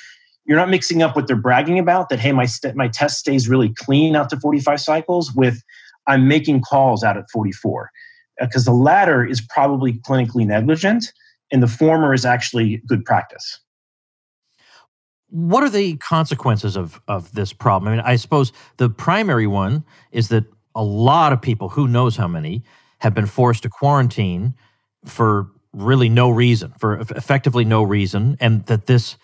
you're 0.50 0.58
not 0.58 0.70
mixing 0.70 1.04
up 1.04 1.16
what 1.16 1.28
they're 1.28 1.36
bragging 1.36 1.78
about 1.78 2.10
that 2.10 2.20
hey 2.20 2.34
my 2.34 2.46
st- 2.46 2.76
my 2.76 2.88
test 2.90 3.20
stays 3.20 3.48
really 3.48 3.70
clean 3.76 4.16
out 4.16 4.30
to 4.32 4.40
45 4.40 4.82
cycles 4.82 5.32
with 5.34 5.62
i'm 6.08 6.28
making 6.28 6.62
calls 6.62 7.04
out 7.04 7.16
at 7.16 7.30
44 7.32 7.92
because 8.42 8.68
uh, 8.68 8.72
the 8.72 8.78
latter 8.78 9.24
is 9.24 9.40
probably 9.40 9.94
clinically 9.94 10.46
negligent 10.46 11.14
and 11.52 11.64
the 11.64 11.68
former 11.68 12.14
is 12.14 12.26
actually 12.26 12.82
good 12.88 13.04
practice. 13.06 13.60
What 15.30 15.64
are 15.64 15.70
the 15.70 15.98
consequences 15.98 16.76
of 16.76 17.00
of 17.08 17.32
this 17.34 17.54
problem? 17.54 17.94
I 17.94 17.96
mean 17.98 18.06
i 18.06 18.16
suppose 18.16 18.52
the 18.78 18.90
primary 18.90 19.48
one 19.48 19.84
is 20.12 20.30
that 20.30 20.46
a 20.76 20.84
lot 20.84 21.32
of 21.32 21.42
people 21.42 21.70
who 21.70 21.88
knows 21.88 22.16
how 22.16 22.28
many 22.28 22.64
have 23.00 23.14
been 23.14 23.28
forced 23.28 23.64
to 23.64 23.70
quarantine 23.70 24.56
for 25.06 25.48
really 25.74 26.10
no 26.10 26.30
reason 26.30 26.74
for 26.80 27.00
effectively 27.00 27.64
no 27.64 27.84
reason 27.84 28.36
and 28.40 28.66
that 28.66 28.88
this 28.88 29.18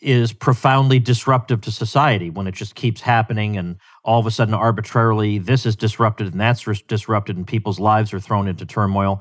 is 0.00 0.32
profoundly 0.32 0.98
disruptive 0.98 1.60
to 1.62 1.72
society 1.72 2.30
when 2.30 2.46
it 2.46 2.54
just 2.54 2.74
keeps 2.74 3.00
happening 3.00 3.56
and 3.56 3.76
all 4.04 4.20
of 4.20 4.26
a 4.26 4.30
sudden 4.30 4.54
arbitrarily 4.54 5.38
this 5.38 5.66
is 5.66 5.74
disrupted 5.74 6.28
and 6.28 6.40
that's 6.40 6.64
disrupted 6.82 7.36
and 7.36 7.46
people's 7.46 7.80
lives 7.80 8.12
are 8.12 8.20
thrown 8.20 8.46
into 8.46 8.64
turmoil. 8.64 9.20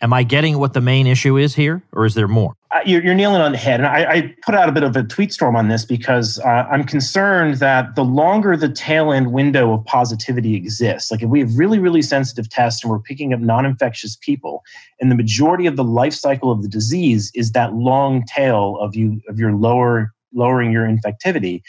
Am 0.00 0.12
i 0.12 0.22
getting 0.22 0.58
what 0.58 0.74
the 0.74 0.80
main 0.80 1.06
issue 1.06 1.36
is 1.36 1.54
here 1.54 1.82
or 1.92 2.04
is 2.04 2.14
there 2.14 2.28
more? 2.28 2.54
Uh, 2.70 2.80
you're, 2.84 3.02
you're, 3.02 3.28
on 3.28 3.52
the 3.52 3.58
head 3.58 3.80
and 3.80 3.86
I, 3.86 4.12
I, 4.12 4.34
put 4.42 4.54
out 4.54 4.68
a 4.68 4.72
bit 4.72 4.82
of 4.82 4.94
a 4.94 5.02
tweet 5.02 5.32
storm 5.32 5.56
on 5.56 5.68
this 5.68 5.86
because 5.86 6.38
uh, 6.40 6.66
i'm 6.70 6.84
concerned 6.84 7.54
that 7.56 7.94
the 7.94 8.04
longer 8.04 8.56
the 8.56 8.68
tail 8.68 9.10
end 9.10 9.32
window 9.32 9.72
of 9.72 9.84
positivity 9.86 10.54
exists 10.54 11.10
like 11.10 11.22
if 11.22 11.30
we 11.30 11.40
have 11.40 11.56
really 11.56 11.78
really 11.78 12.02
sensitive 12.02 12.50
tests 12.50 12.84
and 12.84 12.90
we're 12.90 12.98
picking 12.98 13.32
up 13.32 13.40
non-infectious 13.40 14.16
people 14.20 14.62
and 15.00 15.10
the 15.10 15.16
majority 15.16 15.66
of 15.66 15.76
the 15.76 15.84
life 15.84 16.12
cycle 16.12 16.52
of 16.52 16.62
the 16.62 16.68
disease 16.68 17.32
is 17.34 17.52
that 17.52 17.72
long 17.72 18.22
tail 18.26 18.76
of 18.80 18.94
you 18.94 19.20
of 19.28 19.38
your 19.38 19.52
lower 19.52 20.12
lowering 20.32 20.72
your 20.72 20.86
infectivity 20.86 21.62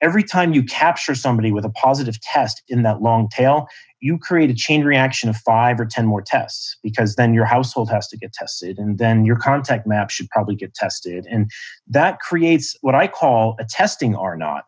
every 0.00 0.24
time 0.24 0.52
you 0.52 0.64
capture 0.64 1.14
somebody 1.14 1.52
with 1.52 1.64
a 1.64 1.70
positive 1.70 2.20
test 2.20 2.62
in 2.68 2.82
that 2.82 3.00
long 3.00 3.28
tail 3.28 3.68
you 4.02 4.18
create 4.18 4.50
a 4.50 4.54
chain 4.54 4.84
reaction 4.84 5.28
of 5.28 5.36
five 5.36 5.80
or 5.80 5.86
10 5.86 6.06
more 6.06 6.20
tests 6.20 6.76
because 6.82 7.14
then 7.14 7.32
your 7.32 7.44
household 7.44 7.88
has 7.88 8.08
to 8.08 8.18
get 8.18 8.32
tested 8.32 8.76
and 8.76 8.98
then 8.98 9.24
your 9.24 9.36
contact 9.36 9.86
map 9.86 10.10
should 10.10 10.28
probably 10.28 10.56
get 10.56 10.74
tested. 10.74 11.24
And 11.30 11.48
that 11.86 12.18
creates 12.18 12.76
what 12.80 12.96
I 12.96 13.06
call 13.06 13.56
a 13.60 13.64
testing 13.64 14.16
R 14.16 14.36
naught, 14.36 14.64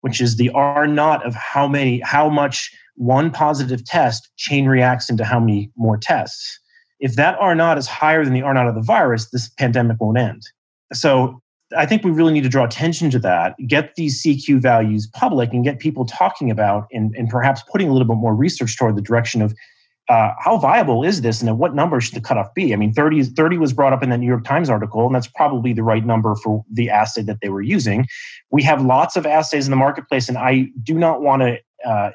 which 0.00 0.22
is 0.22 0.36
the 0.36 0.48
R 0.50 0.86
naught 0.86 1.24
of 1.24 1.34
how 1.34 1.68
many, 1.68 2.00
how 2.00 2.30
much 2.30 2.74
one 2.94 3.30
positive 3.30 3.84
test 3.84 4.30
chain 4.36 4.66
reacts 4.66 5.10
into 5.10 5.24
how 5.24 5.38
many 5.38 5.70
more 5.76 5.98
tests. 5.98 6.58
If 6.98 7.14
that 7.16 7.36
R 7.38 7.54
naught 7.54 7.76
is 7.76 7.86
higher 7.86 8.24
than 8.24 8.32
the 8.32 8.42
R 8.42 8.54
naught 8.54 8.68
of 8.68 8.74
the 8.74 8.80
virus, 8.80 9.28
this 9.28 9.50
pandemic 9.50 10.00
won't 10.00 10.18
end. 10.18 10.44
So 10.94 11.42
I 11.76 11.86
think 11.86 12.02
we 12.02 12.10
really 12.10 12.32
need 12.32 12.44
to 12.44 12.48
draw 12.48 12.64
attention 12.64 13.10
to 13.10 13.18
that, 13.20 13.54
get 13.66 13.94
these 13.96 14.22
CQ 14.22 14.60
values 14.60 15.06
public, 15.06 15.52
and 15.52 15.62
get 15.62 15.78
people 15.78 16.06
talking 16.06 16.50
about 16.50 16.86
and, 16.92 17.14
and 17.14 17.28
perhaps 17.28 17.62
putting 17.70 17.88
a 17.88 17.92
little 17.92 18.08
bit 18.08 18.16
more 18.16 18.34
research 18.34 18.76
toward 18.76 18.96
the 18.96 19.02
direction 19.02 19.42
of 19.42 19.54
uh, 20.08 20.32
how 20.38 20.56
viable 20.56 21.04
is 21.04 21.20
this 21.20 21.40
and 21.40 21.50
at 21.50 21.56
what 21.56 21.74
number 21.74 22.00
should 22.00 22.14
the 22.14 22.20
cutoff 22.20 22.52
be? 22.54 22.72
I 22.72 22.76
mean, 22.76 22.94
30, 22.94 23.24
30 23.24 23.58
was 23.58 23.74
brought 23.74 23.92
up 23.92 24.02
in 24.02 24.08
the 24.08 24.16
New 24.16 24.26
York 24.26 24.44
Times 24.44 24.70
article, 24.70 25.04
and 25.04 25.14
that's 25.14 25.28
probably 25.28 25.74
the 25.74 25.82
right 25.82 26.04
number 26.04 26.34
for 26.36 26.64
the 26.72 26.88
assay 26.88 27.22
that 27.22 27.38
they 27.42 27.50
were 27.50 27.60
using. 27.60 28.06
We 28.50 28.62
have 28.62 28.82
lots 28.82 29.16
of 29.16 29.26
assays 29.26 29.66
in 29.66 29.70
the 29.70 29.76
marketplace, 29.76 30.28
and 30.28 30.38
I 30.38 30.68
do 30.82 30.94
not 30.94 31.20
want 31.20 31.42
to. 31.42 31.58
Uh, 31.84 32.10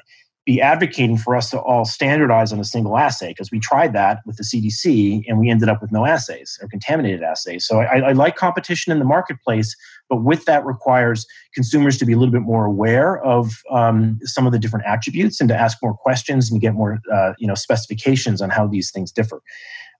be 0.46 0.60
advocating 0.60 1.16
for 1.16 1.34
us 1.34 1.48
to 1.50 1.58
all 1.58 1.84
standardize 1.84 2.52
on 2.52 2.60
a 2.60 2.64
single 2.64 2.98
assay 2.98 3.28
because 3.28 3.50
we 3.50 3.58
tried 3.58 3.94
that 3.94 4.20
with 4.26 4.36
the 4.36 4.42
CDC 4.42 5.24
and 5.26 5.38
we 5.38 5.48
ended 5.48 5.70
up 5.70 5.80
with 5.80 5.90
no 5.90 6.04
assays 6.04 6.58
or 6.60 6.68
contaminated 6.68 7.22
assays. 7.22 7.66
So 7.66 7.80
I, 7.80 8.00
I, 8.00 8.12
like 8.12 8.36
competition 8.36 8.92
in 8.92 8.98
the 8.98 9.06
marketplace, 9.06 9.74
but 10.10 10.16
with 10.22 10.44
that 10.44 10.64
requires 10.66 11.26
consumers 11.54 11.96
to 11.98 12.04
be 12.04 12.12
a 12.12 12.18
little 12.18 12.32
bit 12.32 12.42
more 12.42 12.66
aware 12.66 13.24
of 13.24 13.54
um, 13.70 14.18
some 14.22 14.44
of 14.44 14.52
the 14.52 14.58
different 14.58 14.84
attributes 14.84 15.40
and 15.40 15.48
to 15.48 15.56
ask 15.56 15.78
more 15.82 15.94
questions 15.94 16.50
and 16.50 16.60
get 16.60 16.74
more 16.74 17.00
uh, 17.12 17.32
you 17.38 17.46
know 17.46 17.54
specifications 17.54 18.42
on 18.42 18.50
how 18.50 18.66
these 18.66 18.90
things 18.90 19.10
differ. 19.10 19.40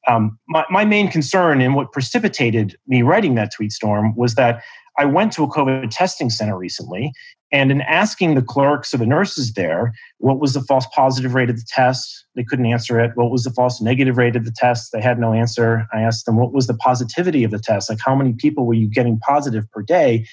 Um, 0.06 0.38
my, 0.48 0.66
my 0.68 0.84
main 0.84 1.10
concern 1.10 1.62
and 1.62 1.74
what 1.74 1.92
precipitated 1.92 2.76
me 2.86 3.00
writing 3.00 3.36
that 3.36 3.54
tweet 3.54 3.72
storm 3.72 4.14
was 4.14 4.34
that 4.34 4.62
I 4.98 5.04
went 5.04 5.32
to 5.32 5.44
a 5.44 5.48
COVID 5.48 5.90
testing 5.90 6.30
center 6.30 6.56
recently 6.56 7.12
and 7.54 7.70
in 7.70 7.82
asking 7.82 8.34
the 8.34 8.42
clerks 8.42 8.92
or 8.92 8.96
the 8.96 9.06
nurses 9.06 9.52
there, 9.52 9.92
what 10.18 10.40
was 10.40 10.54
the 10.54 10.60
false 10.62 10.86
positive 10.92 11.34
rate 11.34 11.50
of 11.50 11.56
the 11.56 11.66
test? 11.68 12.24
They 12.34 12.42
couldn't 12.42 12.66
answer 12.66 12.98
it. 12.98 13.12
What 13.14 13.30
was 13.30 13.44
the 13.44 13.52
false 13.52 13.80
negative 13.80 14.18
rate 14.18 14.34
of 14.34 14.44
the 14.44 14.50
test? 14.50 14.90
They 14.92 15.00
had 15.00 15.20
no 15.20 15.32
answer. 15.32 15.86
I 15.92 16.00
asked 16.00 16.26
them, 16.26 16.34
what 16.34 16.52
was 16.52 16.66
the 16.66 16.74
positivity 16.74 17.44
of 17.44 17.52
the 17.52 17.60
test? 17.60 17.88
Like, 17.88 18.00
how 18.04 18.16
many 18.16 18.32
people 18.32 18.66
were 18.66 18.74
you 18.74 18.88
getting 18.88 19.20
positive 19.20 19.70
per 19.70 19.82
day? 19.82 20.26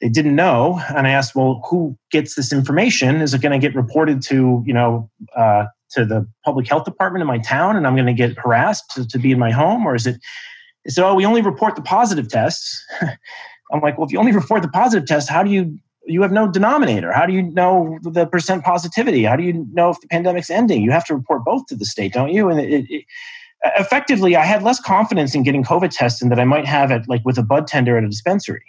They 0.00 0.08
didn't 0.08 0.36
know. 0.36 0.80
And 0.96 1.06
I 1.06 1.10
asked, 1.10 1.34
well, 1.34 1.62
who 1.68 1.98
gets 2.10 2.34
this 2.34 2.50
information? 2.50 3.20
Is 3.20 3.34
it 3.34 3.42
going 3.42 3.52
to 3.52 3.58
get 3.58 3.76
reported 3.76 4.22
to, 4.22 4.62
you 4.64 4.72
know, 4.72 5.10
uh, 5.36 5.66
to 5.90 6.06
the 6.06 6.26
public 6.46 6.66
health 6.66 6.86
department 6.86 7.20
in 7.20 7.28
my 7.28 7.38
town 7.38 7.76
and 7.76 7.86
I'm 7.86 7.94
going 7.94 8.06
to 8.06 8.14
get 8.14 8.38
harassed 8.38 8.84
to, 8.94 9.06
to 9.06 9.18
be 9.18 9.32
in 9.32 9.38
my 9.38 9.50
home? 9.50 9.86
Or 9.86 9.94
is 9.94 10.06
it, 10.06 10.16
said, 10.88 11.04
oh, 11.04 11.14
we 11.14 11.26
only 11.26 11.42
report 11.42 11.76
the 11.76 11.82
positive 11.82 12.28
tests. 12.28 12.82
I'm 13.74 13.80
like, 13.80 13.98
well, 13.98 14.06
if 14.06 14.12
you 14.12 14.18
only 14.18 14.32
report 14.32 14.62
the 14.62 14.68
positive 14.68 15.06
test, 15.06 15.28
how 15.28 15.42
do 15.42 15.50
you 15.50 15.78
you 16.06 16.22
have 16.22 16.32
no 16.32 16.50
denominator. 16.50 17.12
How 17.12 17.26
do 17.26 17.32
you 17.32 17.42
know 17.42 17.98
the 18.02 18.26
percent 18.26 18.64
positivity? 18.64 19.24
How 19.24 19.36
do 19.36 19.42
you 19.42 19.66
know 19.72 19.90
if 19.90 20.00
the 20.00 20.08
pandemic's 20.08 20.50
ending? 20.50 20.82
You 20.82 20.90
have 20.90 21.04
to 21.06 21.14
report 21.14 21.44
both 21.44 21.66
to 21.66 21.76
the 21.76 21.84
state, 21.84 22.12
don't 22.12 22.32
you? 22.32 22.48
And 22.48 22.60
it, 22.60 22.86
it, 22.90 23.04
effectively, 23.78 24.36
I 24.36 24.44
had 24.44 24.62
less 24.62 24.80
confidence 24.80 25.34
in 25.34 25.42
getting 25.42 25.64
COVID 25.64 25.90
tested 25.90 26.30
than 26.30 26.38
I 26.38 26.44
might 26.44 26.66
have 26.66 26.90
at 26.90 27.08
like 27.08 27.24
with 27.24 27.38
a 27.38 27.42
bud 27.42 27.66
tender 27.66 27.96
at 27.96 28.04
a 28.04 28.08
dispensary. 28.08 28.64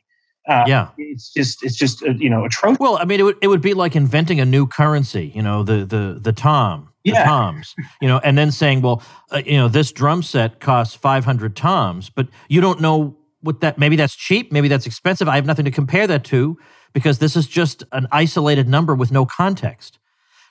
Uh, 0.48 0.64
yeah, 0.68 0.90
it's 0.98 1.34
just 1.34 1.64
it's 1.64 1.76
just 1.76 2.04
uh, 2.04 2.12
you 2.12 2.30
know 2.30 2.46
atrocious. 2.46 2.80
Well, 2.80 2.98
I 2.98 3.06
mean, 3.06 3.20
it 3.20 3.24
would 3.24 3.38
it 3.42 3.48
would 3.48 3.62
be 3.62 3.74
like 3.74 3.96
inventing 3.96 4.40
a 4.40 4.46
new 4.46 4.68
currency. 4.68 5.32
You 5.34 5.42
know, 5.42 5.64
the 5.64 5.86
the 5.86 6.20
the 6.22 6.32
tom, 6.32 6.90
yeah. 7.04 7.24
the 7.24 7.26
toms. 7.26 7.76
You 8.00 8.08
know, 8.08 8.20
and 8.24 8.38
then 8.38 8.52
saying, 8.52 8.82
well, 8.82 9.02
uh, 9.32 9.42
you 9.44 9.58
know, 9.58 9.68
this 9.68 9.92
drum 9.92 10.22
set 10.22 10.60
costs 10.60 10.94
five 10.94 11.26
hundred 11.26 11.56
toms, 11.56 12.12
but 12.12 12.28
you 12.48 12.62
don't 12.62 12.80
know 12.80 13.18
what 13.46 13.62
that. 13.62 13.78
Maybe 13.78 13.96
that's 13.96 14.16
cheap. 14.16 14.52
Maybe 14.52 14.68
that's 14.68 14.86
expensive. 14.86 15.28
I 15.28 15.36
have 15.36 15.46
nothing 15.46 15.66
to 15.66 15.72
compare 15.72 16.08
that 16.08 16.24
to 16.26 16.58
because 16.94 17.20
this 17.20 17.36
is 17.36 17.48
just 17.48 17.84
an 17.92 18.08
isolated 18.12 18.68
number 18.68 18.96
with 18.96 19.12
no 19.12 19.26
context. 19.26 20.00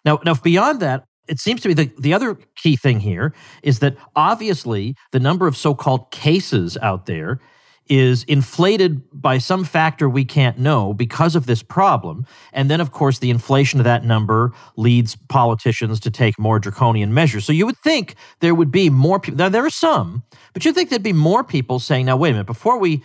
Now, 0.04 0.20
now 0.24 0.34
beyond 0.34 0.80
that, 0.80 1.04
it 1.26 1.40
seems 1.40 1.62
to 1.62 1.68
me 1.68 1.74
the, 1.74 1.90
the 1.98 2.12
other 2.12 2.36
key 2.56 2.76
thing 2.76 3.00
here 3.00 3.34
is 3.62 3.78
that 3.78 3.96
obviously 4.14 4.94
the 5.12 5.20
number 5.20 5.46
of 5.46 5.56
so-called 5.56 6.10
cases 6.10 6.76
out 6.82 7.06
there 7.06 7.40
is 7.88 8.24
inflated 8.24 9.02
by 9.12 9.38
some 9.38 9.64
factor 9.64 10.08
we 10.08 10.24
can't 10.24 10.58
know 10.58 10.94
because 10.94 11.36
of 11.36 11.46
this 11.46 11.62
problem. 11.62 12.26
And 12.52 12.70
then, 12.70 12.80
of 12.80 12.92
course, 12.92 13.18
the 13.18 13.30
inflation 13.30 13.78
of 13.78 13.84
that 13.84 14.04
number 14.04 14.52
leads 14.76 15.16
politicians 15.28 16.00
to 16.00 16.10
take 16.10 16.38
more 16.38 16.58
draconian 16.58 17.12
measures. 17.12 17.44
So 17.44 17.52
you 17.52 17.66
would 17.66 17.76
think 17.78 18.14
there 18.40 18.54
would 18.54 18.70
be 18.70 18.88
more 18.88 19.20
people. 19.20 19.38
Now, 19.38 19.48
there 19.48 19.66
are 19.66 19.70
some, 19.70 20.22
but 20.52 20.64
you'd 20.64 20.74
think 20.74 20.90
there'd 20.90 21.02
be 21.02 21.12
more 21.12 21.44
people 21.44 21.78
saying, 21.78 22.06
now, 22.06 22.16
wait 22.16 22.30
a 22.30 22.32
minute, 22.32 22.46
before 22.46 22.78
we 22.78 23.02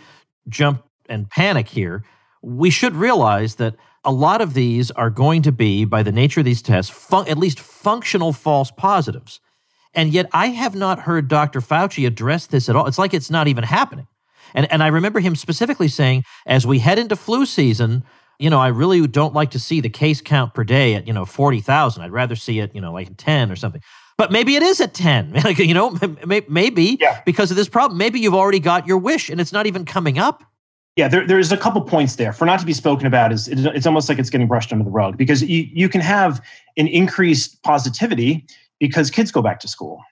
jump 0.48 0.82
and 1.08 1.28
panic 1.28 1.68
here, 1.68 2.04
we 2.42 2.70
should 2.70 2.94
realize 2.94 3.56
that 3.56 3.76
a 4.04 4.12
lot 4.12 4.40
of 4.40 4.54
these 4.54 4.90
are 4.92 5.10
going 5.10 5.42
to 5.42 5.52
be, 5.52 5.84
by 5.84 6.02
the 6.02 6.12
nature 6.12 6.40
of 6.40 6.46
these 6.46 6.62
tests, 6.62 6.90
fun- 6.90 7.28
at 7.28 7.36
least 7.36 7.60
functional 7.60 8.32
false 8.32 8.70
positives. 8.70 9.40
And 9.92 10.12
yet, 10.12 10.26
I 10.32 10.46
have 10.46 10.74
not 10.74 11.00
heard 11.00 11.28
Dr. 11.28 11.60
Fauci 11.60 12.06
address 12.06 12.46
this 12.46 12.68
at 12.68 12.76
all. 12.76 12.86
It's 12.86 12.98
like 12.98 13.12
it's 13.12 13.30
not 13.30 13.48
even 13.48 13.64
happening. 13.64 14.06
And, 14.54 14.70
and 14.72 14.82
I 14.82 14.88
remember 14.88 15.20
him 15.20 15.36
specifically 15.36 15.88
saying, 15.88 16.24
as 16.46 16.66
we 16.66 16.78
head 16.78 16.98
into 16.98 17.16
flu 17.16 17.46
season, 17.46 18.04
you 18.38 18.48
know, 18.48 18.58
I 18.58 18.68
really 18.68 19.06
don't 19.06 19.34
like 19.34 19.50
to 19.50 19.58
see 19.58 19.80
the 19.80 19.90
case 19.90 20.20
count 20.20 20.54
per 20.54 20.64
day 20.64 20.94
at, 20.94 21.06
you 21.06 21.12
know, 21.12 21.24
40,000. 21.24 22.02
I'd 22.02 22.10
rather 22.10 22.36
see 22.36 22.58
it, 22.58 22.74
you 22.74 22.80
know, 22.80 22.92
like 22.92 23.16
10 23.16 23.52
or 23.52 23.56
something. 23.56 23.82
But 24.16 24.32
maybe 24.32 24.56
it 24.56 24.62
is 24.62 24.80
at 24.80 24.94
10. 24.94 25.32
like, 25.44 25.58
you 25.58 25.74
know, 25.74 25.96
maybe 26.48 26.98
yeah. 27.00 27.20
because 27.26 27.50
of 27.50 27.56
this 27.56 27.68
problem, 27.68 27.98
maybe 27.98 28.18
you've 28.18 28.34
already 28.34 28.60
got 28.60 28.86
your 28.86 28.98
wish 28.98 29.28
and 29.28 29.40
it's 29.40 29.52
not 29.52 29.66
even 29.66 29.84
coming 29.84 30.18
up. 30.18 30.42
Yeah, 30.96 31.08
there, 31.08 31.26
there's 31.26 31.52
a 31.52 31.56
couple 31.56 31.80
points 31.82 32.16
there. 32.16 32.32
For 32.32 32.44
not 32.44 32.60
to 32.60 32.66
be 32.66 32.72
spoken 32.72 33.06
about 33.06 33.32
is 33.32 33.46
it, 33.48 33.64
it's 33.66 33.86
almost 33.86 34.08
like 34.08 34.18
it's 34.18 34.30
getting 34.30 34.48
brushed 34.48 34.72
under 34.72 34.84
the 34.84 34.90
rug 34.90 35.16
because 35.16 35.42
you, 35.42 35.68
you 35.72 35.88
can 35.88 36.00
have 36.00 36.44
an 36.76 36.88
increased 36.88 37.62
positivity 37.62 38.44
because 38.78 39.10
kids 39.10 39.30
go 39.30 39.40
back 39.40 39.60
to 39.60 39.68
school. 39.68 40.02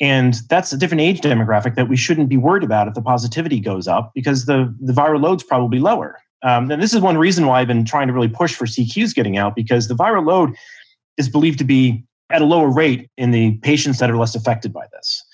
And 0.00 0.34
that's 0.48 0.72
a 0.72 0.76
different 0.76 1.02
age 1.02 1.20
demographic 1.20 1.76
that 1.76 1.88
we 1.88 1.96
shouldn't 1.96 2.28
be 2.28 2.36
worried 2.36 2.64
about 2.64 2.88
if 2.88 2.94
the 2.94 3.02
positivity 3.02 3.60
goes 3.60 3.86
up 3.86 4.10
because 4.14 4.46
the, 4.46 4.74
the 4.80 4.92
viral 4.92 5.22
load's 5.22 5.44
probably 5.44 5.78
lower. 5.78 6.18
Um, 6.42 6.70
and 6.70 6.82
this 6.82 6.92
is 6.92 7.00
one 7.00 7.16
reason 7.16 7.46
why 7.46 7.60
I've 7.60 7.68
been 7.68 7.84
trying 7.84 8.08
to 8.08 8.12
really 8.12 8.28
push 8.28 8.54
for 8.54 8.66
CQs 8.66 9.14
getting 9.14 9.38
out 9.38 9.54
because 9.54 9.88
the 9.88 9.94
viral 9.94 10.26
load 10.26 10.54
is 11.16 11.28
believed 11.28 11.58
to 11.58 11.64
be 11.64 12.04
at 12.30 12.42
a 12.42 12.44
lower 12.44 12.68
rate 12.68 13.08
in 13.16 13.30
the 13.30 13.56
patients 13.58 13.98
that 13.98 14.10
are 14.10 14.16
less 14.16 14.34
affected 14.34 14.72
by 14.72 14.86
this. 14.92 15.24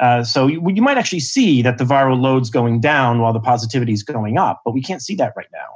Uh, 0.00 0.22
so 0.22 0.46
you, 0.46 0.62
you, 0.70 0.82
might 0.82 0.96
actually 0.96 1.20
see 1.20 1.60
that 1.62 1.78
the 1.78 1.84
viral 1.84 2.20
load's 2.20 2.50
going 2.50 2.80
down 2.80 3.20
while 3.20 3.32
the 3.32 3.40
positivity 3.40 3.92
is 3.92 4.02
going 4.02 4.38
up, 4.38 4.60
but 4.64 4.72
we 4.72 4.82
can't 4.82 5.02
see 5.02 5.14
that 5.16 5.32
right 5.36 5.48
now. 5.52 5.66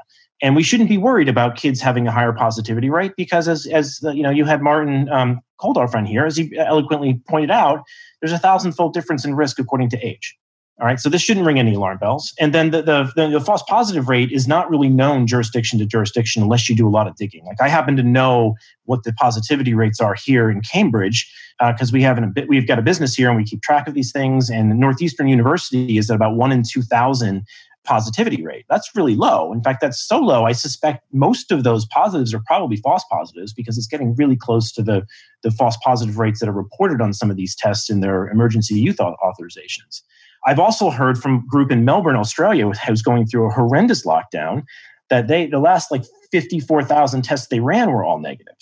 And 0.41 0.55
we 0.55 0.63
shouldn't 0.63 0.89
be 0.89 0.99
worried 0.99 1.29
about 1.29 1.57
kids 1.57 1.81
having 1.81 2.07
a 2.07 2.13
higher 2.13 2.33
positivity 2.33 2.91
rate 2.91 3.13
because, 3.17 3.47
as 3.47 3.67
as 3.67 4.01
you 4.03 4.23
know, 4.23 4.31
you 4.31 4.45
had 4.45 4.61
Martin 4.61 5.09
um, 5.09 5.41
Kulldorff 5.61 5.95
on 5.95 6.05
here, 6.05 6.25
as 6.27 6.37
he 6.37 6.57
eloquently 6.59 7.21
pointed 7.29 7.51
out, 7.51 7.83
there's 8.23 8.33
a 8.33 8.39
thousandfold 8.39 8.95
difference 8.95 9.27
in 9.27 9.35
risk 9.35 9.59
according 9.59 9.91
to 9.91 9.99
age. 9.99 10.35
All 10.81 10.87
right, 10.87 10.99
so 10.99 11.11
this 11.11 11.21
shouldn't 11.21 11.45
ring 11.45 11.59
any 11.59 11.75
alarm 11.75 11.99
bells. 11.99 12.33
And 12.41 12.55
then 12.55 12.71
the, 12.71 12.83
the, 12.83 13.13
the, 13.15 13.29
the, 13.29 13.41
false 13.41 13.63
positive 13.69 14.09
rate 14.09 14.33
is 14.33 14.49
not 14.49 14.71
really 14.71 14.89
known 14.89 15.27
jurisdiction 15.27 15.79
to 15.79 15.87
jurisdiction 15.87 16.43
unless 16.43 16.69
you 16.69 16.75
do 16.75 16.89
a 16.89 16.91
lot 16.91 17.07
of 17.07 17.15
digging. 17.15 17.45
Like 17.45 17.61
I 17.61 17.69
happen 17.69 17.95
to 17.97 18.03
know 18.03 18.55
what 18.85 19.05
the 19.05 19.13
positivity 19.13 19.75
rates 19.75 20.01
are 20.01 20.15
here 20.15 20.51
in 20.51 20.63
Cambridge 20.63 21.31
because 21.61 21.93
uh, 21.93 21.93
we 21.93 22.03
have 22.03 22.17
an, 22.17 22.35
we've 22.49 22.67
got 22.67 22.79
a 22.79 22.83
business 22.83 23.15
here 23.15 23.29
and 23.29 23.37
we 23.37 23.45
keep 23.45 23.63
track 23.63 23.87
of 23.87 23.95
these 23.95 24.13
things. 24.13 24.51
And 24.51 24.81
Northeastern 24.81 25.29
University 25.29 25.99
is 25.99 26.11
at 26.11 26.17
about 26.17 26.37
one 26.37 26.51
in 26.51 26.63
2,000 26.63 27.45
positivity 27.85 28.45
rate. 28.45 28.65
That's 28.69 28.91
really 28.95 29.17
low. 29.17 29.53
In 29.53 29.63
fact, 29.63 29.81
that's 29.81 30.07
so 30.07 30.19
low, 30.19 30.45
I 30.45 30.53
suspect 30.53 31.05
most 31.13 31.51
of 31.51 31.65
those 31.65 31.87
positives 31.87 32.33
are 32.33 32.43
probably 32.47 32.77
false 32.77 33.05
positives 33.11 33.53
because 33.53 33.77
it's 33.77 33.87
getting 33.87 34.15
really 34.15 34.37
close 34.37 34.73
to 34.73 34.83
the, 34.83 35.05
the 35.43 35.51
false 35.51 35.77
positive 35.83 36.19
rates 36.19 36.41
that 36.41 36.49
are 36.49 36.53
reported 36.53 37.01
on 37.01 37.13
some 37.13 37.31
of 37.31 37.37
these 37.37 37.57
tests 37.57 37.91
in 37.91 38.01
their 38.01 38.29
emergency 38.29 38.79
use 38.79 38.97
authorizations. 38.97 40.03
I've 40.47 40.59
also 40.59 40.91
heard 40.91 41.19
from 41.19 41.37
a 41.37 41.47
group 41.49 41.71
in 41.71 41.85
Melbourne, 41.85 42.17
Australia, 42.17 42.69
who's 42.69 43.03
going 43.03 43.27
through 43.27 43.49
a 43.49 43.53
horrendous 43.53 44.05
lockdown, 44.05 44.65
that 45.09 45.29
they 45.29 45.47
the 45.47 45.59
last 45.59 45.91
like 45.91 46.05
54,000 46.33 47.23
tests 47.23 47.49
they 47.49 47.61
ran 47.61 47.91
were 47.91 48.05
all 48.05 48.19
negative. 48.19 48.57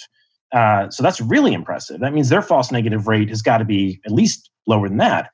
Uh, 0.53 0.91
so 0.91 1.03
that's 1.03 1.21
really 1.21 1.53
impressive. 1.53 2.01
That 2.01 2.13
means 2.13 2.29
their 2.29 2.43
false 2.43 2.73
negative 2.73 3.07
rate 3.07 3.29
has 3.29 3.41
got 3.41 3.59
to 3.59 3.65
be 3.65 4.01
at 4.05 4.13
least 4.13 4.51
lower 4.67 4.89
than 4.89 4.99
that. 4.99 5.31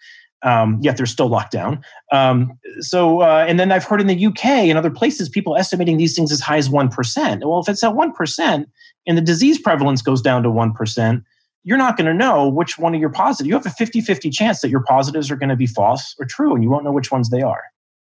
Um, 0.47 0.79
yet 0.81 0.97
they're 0.97 1.07
still 1.07 1.29
locked 1.29 1.51
down. 1.51 1.83
Um, 2.13 2.57
so, 2.79 3.21
uh, 3.21 3.45
and 3.49 3.59
then 3.59 3.73
I've 3.73 3.83
heard 3.83 4.01
in 4.01 4.07
the 4.07 4.27
UK 4.27 4.45
and 4.45 4.79
other 4.79 4.93
places, 4.93 5.29
people 5.29 5.57
estimating 5.57 5.97
these 5.97 6.15
things 6.15 6.31
as 6.31 6.41
high 6.41 6.57
as 6.57 6.69
1%. 6.69 7.45
Well, 7.45 7.59
if 7.59 7.69
it's 7.69 7.83
at 7.83 7.95
1% 7.95 8.67
and 9.09 9.19
the 9.19 9.23
disease 9.23 9.59
prevalence 9.59 10.03
goes 10.03 10.23
down 10.23 10.45
to 10.45 10.49
1%, 10.49 11.25
you're 11.65 11.77
not 11.77 11.97
going 11.97 12.07
to 12.07 12.15
know 12.15 12.49
which 12.49 12.79
one 12.79 12.95
of 12.95 13.01
your 13.01 13.11
positive. 13.11 13.49
You 13.49 13.55
have 13.55 13.67
a 13.67 13.71
50-50 13.71 14.33
chance 14.33 14.61
that 14.61 14.71
your 14.71 14.85
positives 14.85 15.33
are 15.33 15.37
going 15.37 15.49
to 15.49 15.57
be 15.57 15.67
false 15.67 16.15
or 16.21 16.25
true, 16.25 16.55
and 16.55 16.63
you 16.63 16.71
won't 16.71 16.85
know 16.85 16.93
which 16.93 17.11
ones 17.11 17.29
they 17.31 17.43
are. 17.43 17.65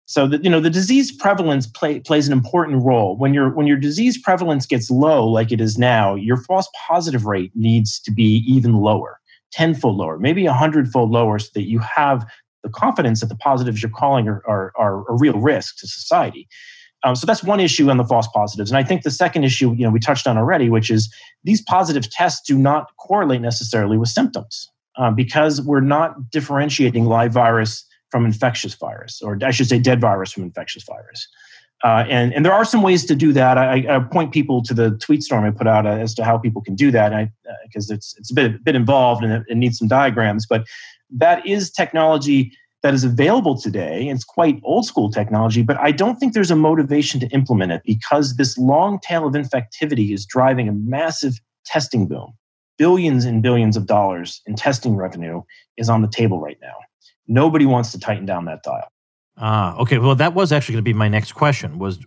So 0.06 0.26
that 0.28 0.44
you 0.44 0.50
know 0.50 0.62
the 0.62 0.70
disease 0.70 1.12
prevalence 1.12 1.68
play, 1.68 2.00
plays 2.00 2.28
an 2.28 2.34
important 2.34 2.82
role. 2.86 3.18
When 3.18 3.34
your 3.34 3.50
when 3.50 3.68
your 3.68 3.76
disease 3.76 4.18
prevalence 4.18 4.66
gets 4.66 4.90
low, 4.90 5.28
like 5.28 5.52
it 5.52 5.60
is 5.60 5.78
now, 5.78 6.16
your 6.16 6.38
false 6.38 6.70
positive 6.88 7.26
rate 7.26 7.52
needs 7.56 8.00
to 8.02 8.12
be 8.12 8.44
even 8.48 8.76
lower. 8.76 9.20
Tenfold 9.52 9.98
lower, 9.98 10.18
maybe 10.18 10.46
a 10.46 10.54
hundredfold 10.54 11.12
lower, 11.12 11.40
so 11.40 11.50
that 11.54 11.64
you 11.64 11.80
have 11.80 12.26
the 12.64 12.70
confidence 12.70 13.22
that 13.22 13.28
the 13.28 13.36
positives 13.36 13.82
you're 13.82 13.92
calling 13.92 14.28
are, 14.28 14.44
are, 14.48 14.74
are 14.78 15.08
a 15.10 15.18
real 15.18 15.40
risk 15.40 15.78
to 15.80 15.88
society. 15.88 16.48
Um, 17.04 17.16
so 17.16 17.26
that's 17.26 17.44
one 17.44 17.60
issue 17.60 17.90
on 17.90 17.98
the 17.98 18.04
false 18.04 18.28
positives. 18.28 18.72
And 18.72 18.78
I 18.78 18.84
think 18.84 19.04
the 19.04 19.12
second 19.12 19.44
issue, 19.44 19.74
you 19.74 19.84
know, 19.84 19.92
we 19.92 20.00
touched 20.00 20.28
on 20.28 20.38
already, 20.38 20.70
which 20.70 20.90
is 20.90 21.14
these 21.44 21.62
positive 21.62 22.10
tests 22.10 22.42
do 22.46 22.58
not 22.58 22.90
correlate 22.98 23.42
necessarily 23.42 23.98
with 23.98 24.10
symptoms 24.10 24.70
um, 24.98 25.16
because 25.16 25.62
we're 25.62 25.80
not 25.80 26.30
differentiating 26.32 27.06
live 27.06 27.32
virus 27.32 27.86
from 28.10 28.26
infectious 28.26 28.74
virus, 28.74 29.22
or 29.22 29.38
I 29.44 29.52
should 29.52 29.68
say, 29.68 29.80
dead 29.80 30.02
virus 30.02 30.32
from 30.32 30.44
infectious 30.44 30.84
virus. 30.84 31.28
Uh, 31.84 32.06
and, 32.10 32.34
and 32.34 32.44
there 32.44 32.54
are 32.54 32.66
some 32.66 32.82
ways 32.82 33.06
to 33.06 33.16
do 33.16 33.32
that. 33.34 33.58
I, 33.58 33.86
I 33.88 34.00
point 34.00 34.34
people 34.34 34.64
to 34.64 34.74
the 34.74 34.92
tweet 34.98 35.22
storm 35.22 35.46
I 35.46 35.52
put 35.52 35.68
out 35.68 35.86
uh, 35.86 35.90
as 35.90 36.16
to 36.16 36.24
how 36.24 36.38
people 36.38 36.62
can 36.62 36.76
do 36.76 36.90
that, 36.92 37.30
because 37.66 37.92
uh, 37.92 37.96
it's 37.96 38.16
it's 38.18 38.32
a 38.32 38.34
bit 38.34 38.64
bit 38.64 38.76
involved 38.76 39.24
and 39.24 39.32
it, 39.32 39.44
it 39.48 39.58
needs 39.58 39.78
some 39.78 39.88
diagrams. 39.88 40.48
But 40.48 40.66
that 41.12 41.46
is 41.46 41.72
technology 41.72 42.52
that 42.82 42.94
is 42.94 43.04
available 43.04 43.60
today. 43.60 44.08
It's 44.08 44.24
quite 44.24 44.60
old 44.64 44.86
school 44.86 45.12
technology, 45.12 45.62
but 45.62 45.80
I 45.80 45.92
don't 45.92 46.18
think 46.18 46.34
there's 46.34 46.52
a 46.52 46.56
motivation 46.56 47.20
to 47.20 47.28
implement 47.28 47.72
it 47.72 47.82
because 47.86 48.38
this 48.38 48.58
long 48.58 49.00
tail 49.00 49.28
of 49.28 49.34
infectivity 49.34 50.14
is 50.14 50.26
driving 50.26 50.68
a 50.68 50.74
massive 50.74 51.40
testing 51.66 52.08
boom. 52.08 52.34
Billions 52.78 53.26
and 53.26 53.42
billions 53.42 53.76
of 53.76 53.88
dollars 53.88 54.42
in 54.46 54.56
testing 54.56 54.96
revenue 54.96 55.42
is 55.78 55.90
on 55.90 56.02
the 56.02 56.08
table 56.08 56.40
right 56.40 56.58
now. 56.62 56.76
Nobody 57.28 57.66
wants 57.66 57.92
to 57.92 58.00
tighten 58.00 58.26
down 58.26 58.46
that 58.46 58.64
dial. 58.64 58.88
Ah, 59.38 59.78
okay. 59.78 59.98
Well, 59.98 60.16
that 60.16 60.34
was 60.34 60.52
actually 60.52 60.74
going 60.74 60.84
to 60.84 60.90
be 60.90 60.94
my 60.94 61.08
next 61.08 61.34
question. 61.34 61.80
Was 61.80 62.00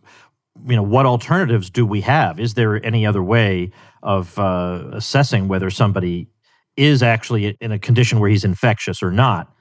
you 0.67 0.77
know 0.77 0.83
what 0.83 1.07
alternatives 1.07 1.71
do 1.71 1.87
we 1.87 2.01
have? 2.03 2.41
Is 2.41 2.55
there 2.55 2.85
any 2.85 3.07
other 3.07 3.23
way 3.23 3.71
of 4.03 4.39
uh, 4.39 4.89
assessing 4.93 5.49
whether 5.49 5.71
somebody 5.71 6.29
is 6.77 7.03
actually 7.03 7.57
in 7.61 7.73
a 7.73 7.79
condition 7.79 8.21
where 8.21 8.31
he's 8.31 8.45
infectious 8.45 9.03
or 9.03 9.11
not? 9.13 9.53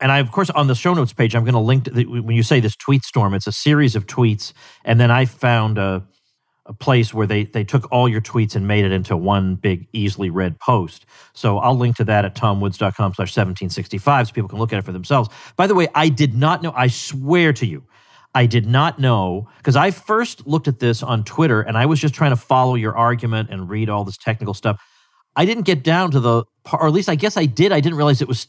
and 0.00 0.12
I, 0.12 0.18
of 0.18 0.30
course, 0.30 0.50
on 0.50 0.68
the 0.68 0.74
show 0.74 0.94
notes 0.94 1.12
page, 1.12 1.34
I'm 1.34 1.44
going 1.44 1.54
to 1.54 1.60
link 1.60 1.84
to 1.84 1.90
the, 1.90 2.04
when 2.04 2.36
you 2.36 2.42
say 2.42 2.60
this 2.60 2.76
tweet 2.76 3.02
storm, 3.04 3.34
it's 3.34 3.46
a 3.46 3.52
series 3.52 3.96
of 3.96 4.06
tweets. 4.06 4.52
And 4.84 5.00
then 5.00 5.10
I 5.10 5.24
found 5.24 5.78
a, 5.78 6.04
a 6.68 6.74
place 6.74 7.14
where 7.14 7.26
they, 7.26 7.44
they 7.44 7.64
took 7.64 7.90
all 7.90 8.08
your 8.08 8.20
tweets 8.20 8.54
and 8.54 8.68
made 8.68 8.84
it 8.84 8.92
into 8.92 9.16
one 9.16 9.56
big, 9.56 9.88
easily 9.92 10.28
read 10.28 10.60
post. 10.60 11.06
So 11.32 11.58
I'll 11.58 11.76
link 11.76 11.96
to 11.96 12.04
that 12.04 12.26
at 12.26 12.34
tomwoods.com 12.34 13.14
slash 13.14 13.34
1765 13.34 14.28
so 14.28 14.32
people 14.32 14.48
can 14.48 14.58
look 14.58 14.72
at 14.72 14.78
it 14.78 14.84
for 14.84 14.92
themselves. 14.92 15.30
By 15.56 15.66
the 15.66 15.74
way, 15.74 15.88
I 15.94 16.10
did 16.10 16.34
not 16.34 16.62
know, 16.62 16.72
I 16.76 16.88
swear 16.88 17.54
to 17.54 17.66
you, 17.66 17.84
I 18.34 18.44
did 18.44 18.66
not 18.66 18.98
know 18.98 19.48
because 19.56 19.76
I 19.76 19.90
first 19.90 20.46
looked 20.46 20.68
at 20.68 20.78
this 20.78 21.02
on 21.02 21.24
Twitter 21.24 21.62
and 21.62 21.78
I 21.78 21.86
was 21.86 21.98
just 21.98 22.14
trying 22.14 22.30
to 22.30 22.36
follow 22.36 22.74
your 22.74 22.96
argument 22.96 23.48
and 23.50 23.68
read 23.68 23.88
all 23.88 24.04
this 24.04 24.18
technical 24.18 24.52
stuff. 24.52 24.80
I 25.34 25.46
didn't 25.46 25.64
get 25.64 25.82
down 25.82 26.10
to 26.10 26.20
the, 26.20 26.44
or 26.70 26.86
at 26.86 26.92
least 26.92 27.08
I 27.08 27.14
guess 27.14 27.38
I 27.38 27.46
did. 27.46 27.72
I 27.72 27.80
didn't 27.80 27.96
realize 27.96 28.20
it 28.20 28.28
was 28.28 28.46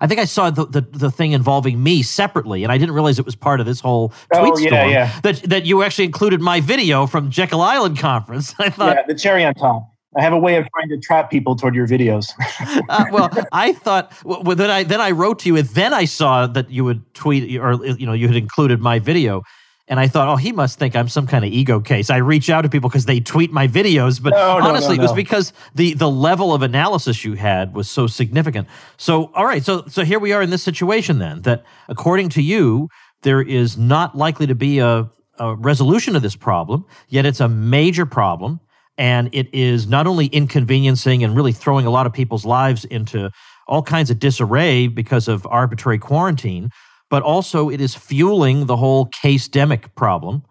I 0.00 0.06
think 0.06 0.20
I 0.20 0.24
saw 0.24 0.50
the, 0.50 0.66
the, 0.66 0.80
the 0.80 1.10
thing 1.10 1.32
involving 1.32 1.82
me 1.82 2.02
separately, 2.02 2.62
and 2.62 2.72
I 2.72 2.78
didn't 2.78 2.94
realize 2.94 3.18
it 3.18 3.26
was 3.26 3.36
part 3.36 3.60
of 3.60 3.66
this 3.66 3.80
whole 3.80 4.08
tweet 4.32 4.52
oh, 4.52 4.56
storm. 4.56 4.72
Yeah, 4.72 4.86
yeah. 4.86 5.20
That 5.20 5.42
that 5.42 5.66
you 5.66 5.82
actually 5.82 6.06
included 6.06 6.40
my 6.40 6.60
video 6.60 7.06
from 7.06 7.30
Jekyll 7.30 7.60
Island 7.60 7.98
conference. 7.98 8.54
I 8.58 8.70
thought, 8.70 8.96
yeah, 8.96 9.02
the 9.06 9.14
cherry 9.14 9.44
on 9.44 9.54
top. 9.54 9.86
I 10.16 10.22
have 10.22 10.32
a 10.32 10.38
way 10.38 10.56
of 10.56 10.66
trying 10.74 10.88
to 10.88 10.98
trap 10.98 11.30
people 11.30 11.54
toward 11.54 11.74
your 11.74 11.86
videos. 11.86 12.32
uh, 12.88 13.04
well, 13.12 13.30
I 13.52 13.72
thought 13.74 14.12
well, 14.24 14.56
then 14.56 14.70
I 14.70 14.82
then 14.82 15.00
I 15.00 15.10
wrote 15.12 15.38
to 15.40 15.48
you, 15.48 15.56
and 15.56 15.68
then 15.68 15.94
I 15.94 16.04
saw 16.04 16.46
that 16.48 16.70
you 16.70 16.84
would 16.84 17.14
tweet 17.14 17.60
or 17.60 17.74
you 17.86 18.06
know 18.06 18.12
you 18.12 18.26
had 18.26 18.36
included 18.36 18.80
my 18.80 18.98
video, 18.98 19.42
and 19.90 19.98
I 19.98 20.06
thought, 20.06 20.28
oh, 20.28 20.36
he 20.36 20.52
must 20.52 20.78
think 20.78 20.94
I'm 20.94 21.08
some 21.08 21.26
kind 21.26 21.44
of 21.44 21.50
ego 21.52 21.80
case. 21.80 22.10
I 22.10 22.18
reach 22.18 22.48
out 22.48 22.62
to 22.62 22.68
people 22.68 22.88
because 22.88 23.06
they 23.06 23.18
tweet 23.18 23.52
my 23.52 23.66
videos, 23.66 24.22
but 24.22 24.30
no, 24.30 24.58
honestly, 24.58 24.96
no, 24.96 25.02
no, 25.02 25.02
it 25.02 25.02
was 25.02 25.12
because 25.12 25.52
the 25.74 25.94
the 25.94 26.08
level 26.08 26.54
of 26.54 26.62
analysis 26.62 27.24
you 27.24 27.34
had 27.34 27.74
was 27.74 27.90
so 27.90 28.06
significant. 28.06 28.68
So, 28.96 29.32
all 29.34 29.44
right, 29.44 29.64
so 29.64 29.84
so 29.88 30.04
here 30.04 30.20
we 30.20 30.32
are 30.32 30.42
in 30.42 30.50
this 30.50 30.62
situation 30.62 31.18
then 31.18 31.42
that 31.42 31.64
according 31.88 32.28
to 32.30 32.42
you, 32.42 32.88
there 33.22 33.42
is 33.42 33.76
not 33.76 34.16
likely 34.16 34.46
to 34.46 34.54
be 34.54 34.78
a, 34.78 35.10
a 35.40 35.56
resolution 35.56 36.14
of 36.14 36.22
this 36.22 36.36
problem. 36.36 36.86
Yet 37.08 37.26
it's 37.26 37.40
a 37.40 37.48
major 37.48 38.06
problem, 38.06 38.60
and 38.96 39.28
it 39.32 39.52
is 39.52 39.88
not 39.88 40.06
only 40.06 40.26
inconveniencing 40.26 41.24
and 41.24 41.34
really 41.34 41.52
throwing 41.52 41.84
a 41.84 41.90
lot 41.90 42.06
of 42.06 42.12
people's 42.12 42.46
lives 42.46 42.84
into 42.84 43.28
all 43.66 43.82
kinds 43.82 44.08
of 44.08 44.20
disarray 44.20 44.86
because 44.86 45.26
of 45.26 45.46
arbitrary 45.48 45.98
quarantine 45.98 46.70
but 47.10 47.22
also 47.22 47.68
it 47.68 47.80
is 47.80 47.94
fueling 47.94 48.64
the 48.66 48.76
whole 48.76 49.06
case 49.06 49.48
demic 49.48 49.94
problem 49.94 50.42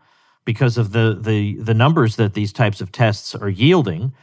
because 0.46 0.78
of 0.78 0.92
the 0.92 1.18
the 1.20 1.56
the 1.56 1.74
numbers 1.74 2.18
that 2.18 2.36
these 2.36 2.54
types 2.54 2.82
of 2.82 2.92
tests 2.92 3.34
are 3.34 3.50
yielding. 3.50 4.14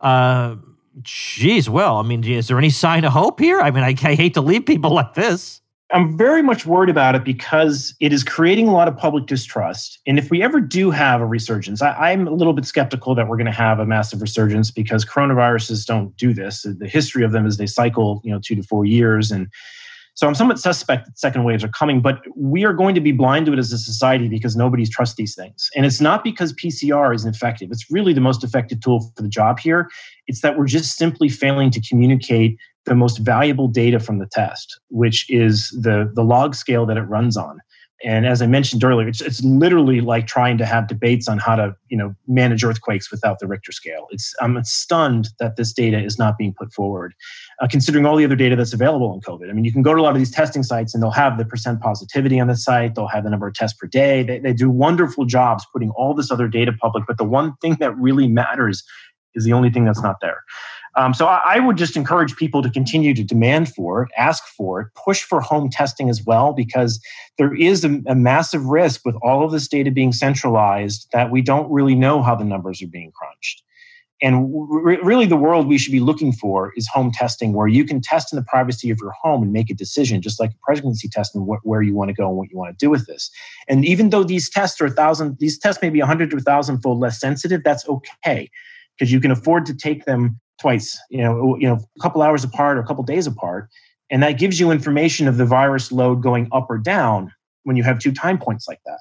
Uh, 0.00 0.56
geez, 1.02 1.68
well, 1.68 1.96
I 1.98 2.02
mean, 2.02 2.22
is 2.22 2.48
there 2.48 2.58
any 2.58 2.70
sign 2.70 3.04
of 3.04 3.12
hope 3.12 3.40
here? 3.40 3.60
I 3.60 3.70
mean, 3.70 3.82
I, 3.82 3.94
I 4.02 4.14
hate 4.14 4.34
to 4.34 4.40
leave 4.40 4.64
people 4.64 4.94
like 4.94 5.14
this. 5.14 5.60
I'm 5.92 6.18
very 6.18 6.42
much 6.42 6.66
worried 6.66 6.90
about 6.90 7.14
it 7.14 7.22
because 7.22 7.94
it 8.00 8.12
is 8.12 8.24
creating 8.24 8.66
a 8.66 8.72
lot 8.72 8.88
of 8.88 8.96
public 8.96 9.26
distrust. 9.26 10.00
And 10.04 10.18
if 10.18 10.30
we 10.30 10.42
ever 10.42 10.60
do 10.60 10.90
have 10.90 11.20
a 11.20 11.26
resurgence, 11.26 11.80
I, 11.80 12.10
am 12.10 12.26
a 12.26 12.32
little 12.32 12.52
bit 12.52 12.64
skeptical 12.64 13.14
that 13.14 13.28
we're 13.28 13.36
going 13.36 13.46
to 13.46 13.52
have 13.52 13.78
a 13.78 13.86
massive 13.86 14.20
resurgence 14.20 14.72
because 14.72 15.04
coronaviruses 15.04 15.86
don't 15.86 16.16
do 16.16 16.34
this. 16.34 16.62
The 16.62 16.88
history 16.88 17.22
of 17.22 17.30
them 17.30 17.46
is 17.46 17.56
they 17.56 17.66
cycle, 17.66 18.20
you 18.24 18.32
know, 18.32 18.40
two 18.42 18.56
to 18.56 18.64
four 18.64 18.84
years, 18.84 19.30
and 19.30 19.46
so 20.16 20.26
I'm 20.26 20.34
somewhat 20.34 20.58
suspect 20.58 21.04
that 21.04 21.18
second 21.18 21.44
waves 21.44 21.62
are 21.62 21.68
coming, 21.68 22.00
but 22.00 22.22
we 22.34 22.64
are 22.64 22.72
going 22.72 22.94
to 22.94 23.02
be 23.02 23.12
blind 23.12 23.44
to 23.46 23.52
it 23.52 23.58
as 23.58 23.70
a 23.70 23.76
society 23.76 24.28
because 24.28 24.56
nobody's 24.56 24.88
trust 24.88 25.16
these 25.16 25.34
things. 25.34 25.68
And 25.76 25.84
it's 25.84 26.00
not 26.00 26.24
because 26.24 26.54
PCR 26.54 27.14
is 27.14 27.26
effective. 27.26 27.70
It's 27.70 27.90
really 27.90 28.14
the 28.14 28.22
most 28.22 28.42
effective 28.42 28.80
tool 28.80 29.12
for 29.14 29.22
the 29.22 29.28
job 29.28 29.58
here. 29.58 29.90
It's 30.26 30.40
that 30.40 30.56
we're 30.56 30.66
just 30.66 30.96
simply 30.96 31.28
failing 31.28 31.70
to 31.70 31.82
communicate 31.86 32.56
the 32.86 32.94
most 32.94 33.18
valuable 33.18 33.68
data 33.68 34.00
from 34.00 34.18
the 34.18 34.26
test, 34.26 34.80
which 34.88 35.28
is 35.28 35.68
the, 35.82 36.10
the 36.14 36.24
log 36.24 36.54
scale 36.54 36.86
that 36.86 36.96
it 36.96 37.02
runs 37.02 37.36
on. 37.36 37.60
And 38.04 38.26
as 38.26 38.42
I 38.42 38.46
mentioned 38.46 38.84
earlier, 38.84 39.08
it's, 39.08 39.20
it's 39.20 39.42
literally 39.42 40.00
like 40.00 40.26
trying 40.26 40.58
to 40.58 40.66
have 40.66 40.86
debates 40.86 41.28
on 41.28 41.38
how 41.38 41.56
to, 41.56 41.74
you 41.88 41.96
know, 41.96 42.14
manage 42.26 42.62
earthquakes 42.62 43.10
without 43.10 43.38
the 43.38 43.46
Richter 43.46 43.72
scale. 43.72 44.06
It's 44.10 44.34
I'm 44.40 44.62
stunned 44.64 45.28
that 45.40 45.56
this 45.56 45.72
data 45.72 45.98
is 45.98 46.18
not 46.18 46.36
being 46.36 46.54
put 46.56 46.72
forward, 46.72 47.14
uh, 47.60 47.66
considering 47.70 48.04
all 48.04 48.16
the 48.16 48.24
other 48.24 48.36
data 48.36 48.56
that's 48.56 48.72
available 48.72 49.10
on 49.10 49.20
COVID. 49.20 49.48
I 49.48 49.52
mean, 49.52 49.64
you 49.64 49.72
can 49.72 49.82
go 49.82 49.94
to 49.94 50.00
a 50.00 50.02
lot 50.02 50.10
of 50.10 50.18
these 50.18 50.30
testing 50.30 50.62
sites 50.62 50.94
and 50.94 51.02
they'll 51.02 51.10
have 51.10 51.38
the 51.38 51.44
percent 51.44 51.80
positivity 51.80 52.38
on 52.38 52.48
the 52.48 52.56
site. 52.56 52.94
They'll 52.94 53.06
have 53.06 53.24
the 53.24 53.30
number 53.30 53.46
of 53.46 53.54
tests 53.54 53.78
per 53.78 53.86
day. 53.86 54.22
They, 54.22 54.38
they 54.38 54.52
do 54.52 54.68
wonderful 54.68 55.24
jobs 55.24 55.64
putting 55.72 55.90
all 55.90 56.14
this 56.14 56.30
other 56.30 56.48
data 56.48 56.72
public. 56.72 57.04
But 57.06 57.18
the 57.18 57.24
one 57.24 57.54
thing 57.62 57.76
that 57.80 57.96
really 57.96 58.28
matters 58.28 58.84
is 59.34 59.44
the 59.44 59.52
only 59.52 59.70
thing 59.70 59.84
that's 59.84 60.02
not 60.02 60.16
there. 60.20 60.42
Um, 60.96 61.12
so 61.12 61.26
I, 61.26 61.56
I, 61.56 61.60
would 61.60 61.76
just 61.76 61.94
encourage 61.94 62.34
people 62.36 62.62
to 62.62 62.70
continue 62.70 63.12
to 63.12 63.22
demand 63.22 63.68
for 63.74 64.02
it, 64.02 64.08
ask 64.16 64.42
for 64.56 64.80
it, 64.80 64.88
push 64.94 65.22
for 65.22 65.42
home 65.42 65.68
testing 65.68 66.08
as 66.08 66.24
well, 66.24 66.54
because 66.54 66.98
there 67.36 67.54
is 67.54 67.84
a, 67.84 68.00
a 68.06 68.14
massive 68.14 68.64
risk 68.64 69.02
with 69.04 69.14
all 69.22 69.44
of 69.44 69.52
this 69.52 69.68
data 69.68 69.90
being 69.90 70.12
centralized 70.12 71.06
that 71.12 71.30
we 71.30 71.42
don't 71.42 71.70
really 71.70 71.94
know 71.94 72.22
how 72.22 72.34
the 72.34 72.44
numbers 72.44 72.80
are 72.80 72.86
being 72.86 73.12
crunched. 73.12 73.62
And 74.22 74.50
re- 74.70 74.98
really, 75.02 75.26
the 75.26 75.36
world 75.36 75.66
we 75.66 75.76
should 75.76 75.92
be 75.92 76.00
looking 76.00 76.32
for 76.32 76.72
is 76.74 76.88
home 76.88 77.12
testing, 77.12 77.52
where 77.52 77.68
you 77.68 77.84
can 77.84 78.00
test 78.00 78.32
in 78.32 78.36
the 78.36 78.44
privacy 78.44 78.88
of 78.90 78.98
your 79.00 79.12
home 79.12 79.42
and 79.42 79.52
make 79.52 79.68
a 79.70 79.74
decision, 79.74 80.22
just 80.22 80.40
like 80.40 80.50
a 80.50 80.58
pregnancy 80.62 81.08
test, 81.08 81.34
and 81.34 81.46
wh- 81.46 81.64
where 81.66 81.82
you 81.82 81.94
want 81.94 82.08
to 82.08 82.14
go 82.14 82.28
and 82.28 82.36
what 82.36 82.50
you 82.50 82.56
want 82.56 82.76
to 82.76 82.84
do 82.84 82.88
with 82.90 83.06
this. 83.06 83.30
And 83.68 83.84
even 83.84 84.10
though 84.10 84.24
these 84.24 84.48
tests 84.48 84.80
are 84.80 84.86
a 84.86 84.90
thousand, 84.90 85.36
these 85.38 85.58
tests 85.58 85.82
may 85.82 85.90
be 85.90 86.00
a 86.00 86.06
hundred 86.06 86.30
to 86.30 86.36
a 86.36 86.40
thousand 86.40 86.80
fold 86.80 86.98
less 86.98 87.20
sensitive, 87.20 87.62
that's 87.62 87.86
okay 87.88 88.50
because 88.96 89.12
you 89.12 89.20
can 89.20 89.30
afford 89.30 89.66
to 89.66 89.74
take 89.74 90.04
them 90.06 90.40
twice, 90.60 90.98
you 91.10 91.22
know, 91.22 91.56
you 91.58 91.68
know, 91.68 91.74
a 91.74 92.00
couple 92.00 92.22
hours 92.22 92.42
apart 92.42 92.78
or 92.78 92.80
a 92.80 92.86
couple 92.86 93.04
days 93.04 93.26
apart, 93.26 93.68
and 94.10 94.22
that 94.22 94.38
gives 94.38 94.58
you 94.58 94.70
information 94.70 95.28
of 95.28 95.36
the 95.36 95.44
virus 95.44 95.92
load 95.92 96.22
going 96.22 96.48
up 96.52 96.66
or 96.70 96.78
down 96.78 97.32
when 97.64 97.76
you 97.76 97.82
have 97.82 97.98
two 97.98 98.12
time 98.12 98.38
points 98.38 98.66
like 98.68 98.80
that. 98.86 99.00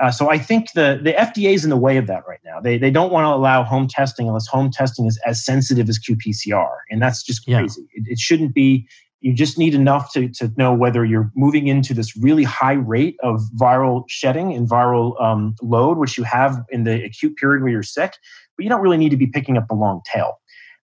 Uh, 0.00 0.10
so 0.10 0.30
I 0.30 0.38
think 0.38 0.72
the 0.72 0.98
the 1.02 1.12
FDA 1.12 1.52
is 1.52 1.64
in 1.64 1.70
the 1.70 1.76
way 1.76 1.98
of 1.98 2.06
that 2.06 2.22
right 2.26 2.40
now. 2.44 2.60
They 2.60 2.78
they 2.78 2.90
don't 2.90 3.12
want 3.12 3.26
to 3.26 3.28
allow 3.28 3.62
home 3.62 3.86
testing 3.86 4.26
unless 4.26 4.46
home 4.46 4.70
testing 4.70 5.06
is 5.06 5.20
as 5.26 5.44
sensitive 5.44 5.88
as 5.88 5.98
qPCR, 5.98 6.70
and 6.90 7.02
that's 7.02 7.22
just 7.22 7.44
crazy. 7.44 7.82
Yeah. 7.94 8.00
It, 8.02 8.12
it 8.12 8.18
shouldn't 8.18 8.54
be. 8.54 8.88
You 9.22 9.34
just 9.34 9.58
need 9.58 9.74
enough 9.74 10.14
to, 10.14 10.30
to 10.30 10.50
know 10.56 10.72
whether 10.72 11.04
you're 11.04 11.30
moving 11.36 11.66
into 11.66 11.92
this 11.92 12.16
really 12.16 12.42
high 12.42 12.72
rate 12.72 13.16
of 13.22 13.42
viral 13.60 14.04
shedding 14.08 14.54
and 14.54 14.66
viral 14.66 15.20
um, 15.20 15.54
load, 15.60 15.98
which 15.98 16.16
you 16.16 16.24
have 16.24 16.64
in 16.70 16.84
the 16.84 17.04
acute 17.04 17.36
period 17.36 17.62
where 17.62 17.70
you're 17.70 17.82
sick, 17.82 18.16
but 18.56 18.62
you 18.62 18.70
don't 18.70 18.80
really 18.80 18.96
need 18.96 19.10
to 19.10 19.18
be 19.18 19.26
picking 19.26 19.58
up 19.58 19.68
the 19.68 19.74
long 19.74 20.00
tail. 20.10 20.39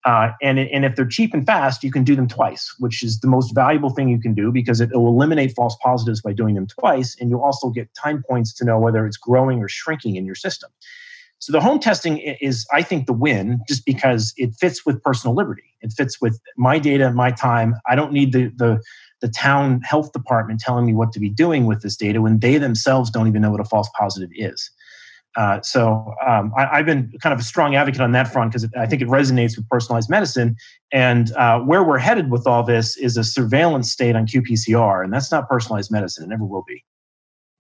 Uh, 0.05 0.31
and, 0.43 0.59
and 0.59 0.85
if 0.85 0.97
they're 0.97 1.07
cheap 1.07 1.33
and 1.33 1.47
fast, 1.47 1.83
you 1.83 1.91
can 1.91 2.05
do 2.05 2.15
them 2.15 2.29
twice, 2.29 2.75
which 2.79 3.03
is 3.03 3.21
the 3.21 3.27
most 3.27 3.55
valuable 3.55 3.89
thing 3.89 4.09
you 4.09 4.21
can 4.21 4.35
do 4.35 4.53
because 4.53 4.81
it, 4.81 4.91
will 4.93 5.09
eliminate 5.09 5.55
false 5.57 5.77
positives 5.83 6.21
by 6.21 6.33
doing 6.33 6.55
them 6.55 6.67
twice. 6.67 7.17
And 7.19 7.31
you'll 7.31 7.43
also 7.43 7.71
get 7.71 7.89
time 7.95 8.23
points 8.29 8.53
to 8.55 8.65
know 8.65 8.79
whether 8.79 9.07
it's 9.07 9.17
growing 9.17 9.63
or 9.63 9.69
shrinking 9.69 10.17
in 10.17 10.27
your 10.27 10.35
system. 10.35 10.71
So 11.39 11.53
the 11.53 11.61
home 11.61 11.79
testing 11.79 12.19
is, 12.19 12.67
I 12.73 12.83
think, 12.83 13.07
the 13.07 13.13
win 13.13 13.61
just 13.67 13.85
because 13.85 14.33
it 14.37 14.55
fits 14.55 14.87
with 14.87 15.03
personal 15.03 15.35
liberty. 15.35 15.75
It 15.81 15.93
fits 15.93 16.21
with 16.21 16.39
my 16.57 16.79
data, 16.79 17.11
my 17.11 17.31
time. 17.31 17.75
I 17.87 17.95
don't 17.95 18.13
need 18.13 18.33
the, 18.33 18.51
the, 18.57 18.81
the 19.21 19.29
town 19.29 19.81
health 19.83 20.13
department 20.13 20.61
telling 20.61 20.87
me 20.87 20.95
what 20.95 21.13
to 21.13 21.21
be 21.21 21.29
doing 21.29 21.67
with 21.67 21.83
this 21.83 21.97
data 21.97 22.21
when 22.23 22.41
they 22.41 22.59
themselves 22.59 23.11
don't 23.11 23.27
even 23.27 23.43
know 23.43 23.51
what 23.51 23.61
a 23.61 23.65
false 23.65 23.91
positive 23.99 24.31
is. 24.35 24.71
Uh, 25.37 25.61
so 25.63 26.15
um, 26.27 26.53
I, 26.57 26.77
have 26.77 26.87
been 26.87 27.13
kind 27.21 27.33
of 27.33 27.41
a 27.41 27.43
strong 27.43 27.75
advocate 27.75 28.01
on 28.01 28.13
that 28.13 28.33
front 28.33 28.53
because 28.53 28.69
I 28.77 28.87
think 28.87 29.03
it 29.03 29.09
resonates 29.09 29.57
with 29.57 29.69
personalized 29.69 30.09
medicine. 30.09 30.57
And 30.93 31.33
uh, 31.33 31.61
where 31.61 31.83
we're 31.83 31.99
headed 31.99 32.31
with 32.31 32.47
all 32.47 32.63
this 32.63 32.97
is 32.97 33.17
a 33.17 33.25
surveillance 33.25 33.91
state 33.91 34.15
on 34.15 34.27
qPCR, 34.27 35.03
and 35.03 35.13
that's 35.13 35.33
not 35.33 35.49
personalized 35.49 35.91
medicine. 35.91 36.25
It 36.25 36.29
never 36.29 36.45
will 36.45 36.65
be. 36.67 36.85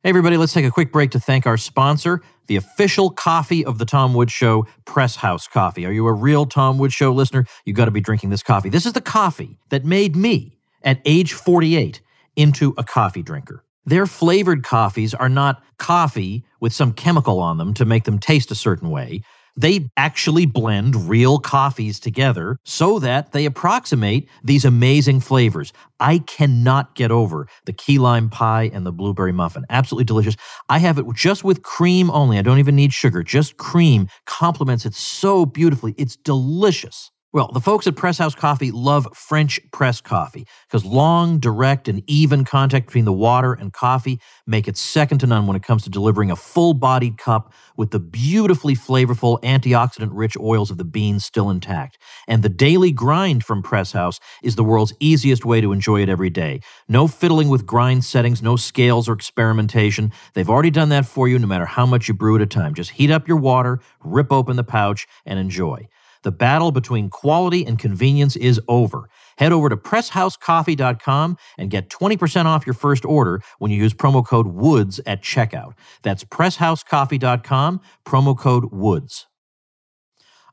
Hey, 0.04 0.10
everybody, 0.10 0.36
let's 0.36 0.52
take 0.52 0.66
a 0.66 0.70
quick 0.70 0.92
break 0.92 1.10
to 1.12 1.18
thank 1.18 1.46
our 1.46 1.56
sponsor, 1.56 2.20
the 2.46 2.56
official 2.56 3.08
coffee 3.08 3.64
of 3.64 3.78
the 3.78 3.86
Tom 3.86 4.12
Woods 4.12 4.32
Show, 4.32 4.66
Press 4.84 5.16
House 5.16 5.48
Coffee. 5.48 5.86
Are 5.86 5.92
you 5.92 6.06
a 6.06 6.12
real 6.12 6.44
Tom 6.44 6.76
Woods 6.76 6.92
Show 6.92 7.10
listener? 7.12 7.46
You 7.64 7.72
got 7.72 7.86
to 7.86 7.90
be 7.90 8.02
drinking 8.02 8.28
this 8.28 8.42
coffee. 8.42 8.68
This 8.68 8.84
is 8.84 8.92
the 8.92 9.00
coffee 9.00 9.58
that 9.70 9.84
made 9.86 10.14
me, 10.14 10.58
at 10.82 11.00
age 11.06 11.32
48, 11.32 12.02
into 12.36 12.74
a 12.76 12.84
coffee 12.84 13.22
drinker. 13.22 13.64
Their 13.86 14.06
flavored 14.06 14.62
coffees 14.62 15.14
are 15.14 15.28
not 15.28 15.62
coffee 15.78 16.44
with 16.64 16.72
some 16.72 16.94
chemical 16.94 17.40
on 17.40 17.58
them 17.58 17.74
to 17.74 17.84
make 17.84 18.04
them 18.04 18.18
taste 18.18 18.50
a 18.50 18.54
certain 18.54 18.88
way. 18.88 19.20
They 19.54 19.90
actually 19.98 20.46
blend 20.46 21.10
real 21.10 21.38
coffees 21.38 22.00
together 22.00 22.56
so 22.64 22.98
that 23.00 23.32
they 23.32 23.44
approximate 23.44 24.30
these 24.42 24.64
amazing 24.64 25.20
flavors. 25.20 25.74
I 26.00 26.20
cannot 26.20 26.94
get 26.94 27.10
over 27.10 27.48
the 27.66 27.74
key 27.74 27.98
lime 27.98 28.30
pie 28.30 28.70
and 28.72 28.86
the 28.86 28.92
blueberry 28.92 29.30
muffin. 29.30 29.66
Absolutely 29.68 30.06
delicious. 30.06 30.36
I 30.70 30.78
have 30.78 30.98
it 30.98 31.04
just 31.14 31.44
with 31.44 31.62
cream 31.62 32.10
only. 32.10 32.38
I 32.38 32.42
don't 32.42 32.58
even 32.58 32.76
need 32.76 32.94
sugar. 32.94 33.22
Just 33.22 33.58
cream 33.58 34.08
complements 34.24 34.86
it 34.86 34.94
so 34.94 35.44
beautifully. 35.44 35.94
It's 35.98 36.16
delicious. 36.16 37.10
Well, 37.34 37.50
the 37.52 37.60
folks 37.60 37.88
at 37.88 37.96
Press 37.96 38.16
House 38.16 38.36
Coffee 38.36 38.70
love 38.70 39.08
French 39.12 39.58
press 39.72 40.00
coffee 40.00 40.46
because 40.68 40.84
long, 40.84 41.40
direct, 41.40 41.88
and 41.88 42.00
even 42.06 42.44
contact 42.44 42.86
between 42.86 43.06
the 43.06 43.12
water 43.12 43.54
and 43.54 43.72
coffee 43.72 44.20
make 44.46 44.68
it 44.68 44.76
second 44.76 45.18
to 45.18 45.26
none 45.26 45.48
when 45.48 45.56
it 45.56 45.64
comes 45.64 45.82
to 45.82 45.90
delivering 45.90 46.30
a 46.30 46.36
full 46.36 46.74
bodied 46.74 47.18
cup 47.18 47.52
with 47.76 47.90
the 47.90 47.98
beautifully 47.98 48.76
flavorful, 48.76 49.42
antioxidant 49.42 50.10
rich 50.12 50.36
oils 50.38 50.70
of 50.70 50.78
the 50.78 50.84
beans 50.84 51.24
still 51.24 51.50
intact. 51.50 51.98
And 52.28 52.44
the 52.44 52.48
daily 52.48 52.92
grind 52.92 53.42
from 53.44 53.64
Press 53.64 53.90
House 53.90 54.20
is 54.44 54.54
the 54.54 54.62
world's 54.62 54.94
easiest 55.00 55.44
way 55.44 55.60
to 55.60 55.72
enjoy 55.72 56.02
it 56.02 56.08
every 56.08 56.30
day. 56.30 56.60
No 56.86 57.08
fiddling 57.08 57.48
with 57.48 57.66
grind 57.66 58.04
settings, 58.04 58.42
no 58.42 58.54
scales 58.54 59.08
or 59.08 59.12
experimentation. 59.12 60.12
They've 60.34 60.48
already 60.48 60.70
done 60.70 60.90
that 60.90 61.04
for 61.04 61.26
you 61.26 61.40
no 61.40 61.48
matter 61.48 61.66
how 61.66 61.84
much 61.84 62.06
you 62.06 62.14
brew 62.14 62.36
at 62.36 62.42
a 62.42 62.46
time. 62.46 62.74
Just 62.74 62.92
heat 62.92 63.10
up 63.10 63.26
your 63.26 63.38
water, 63.38 63.80
rip 64.04 64.30
open 64.30 64.54
the 64.54 64.62
pouch, 64.62 65.08
and 65.26 65.36
enjoy. 65.40 65.88
The 66.24 66.32
battle 66.32 66.72
between 66.72 67.10
quality 67.10 67.64
and 67.64 67.78
convenience 67.78 68.34
is 68.34 68.60
over. 68.66 69.08
Head 69.36 69.52
over 69.52 69.68
to 69.68 69.76
presshousecoffee.com 69.76 71.36
and 71.58 71.70
get 71.70 71.90
20% 71.90 72.46
off 72.46 72.66
your 72.66 72.74
first 72.74 73.04
order 73.04 73.40
when 73.58 73.70
you 73.70 73.76
use 73.76 73.94
promo 73.94 74.26
code 74.26 74.46
WOODS 74.46 75.00
at 75.06 75.22
checkout. 75.22 75.74
That's 76.02 76.24
presshousecoffee.com, 76.24 77.80
promo 78.06 78.36
code 78.36 78.64
WOODS. 78.72 79.26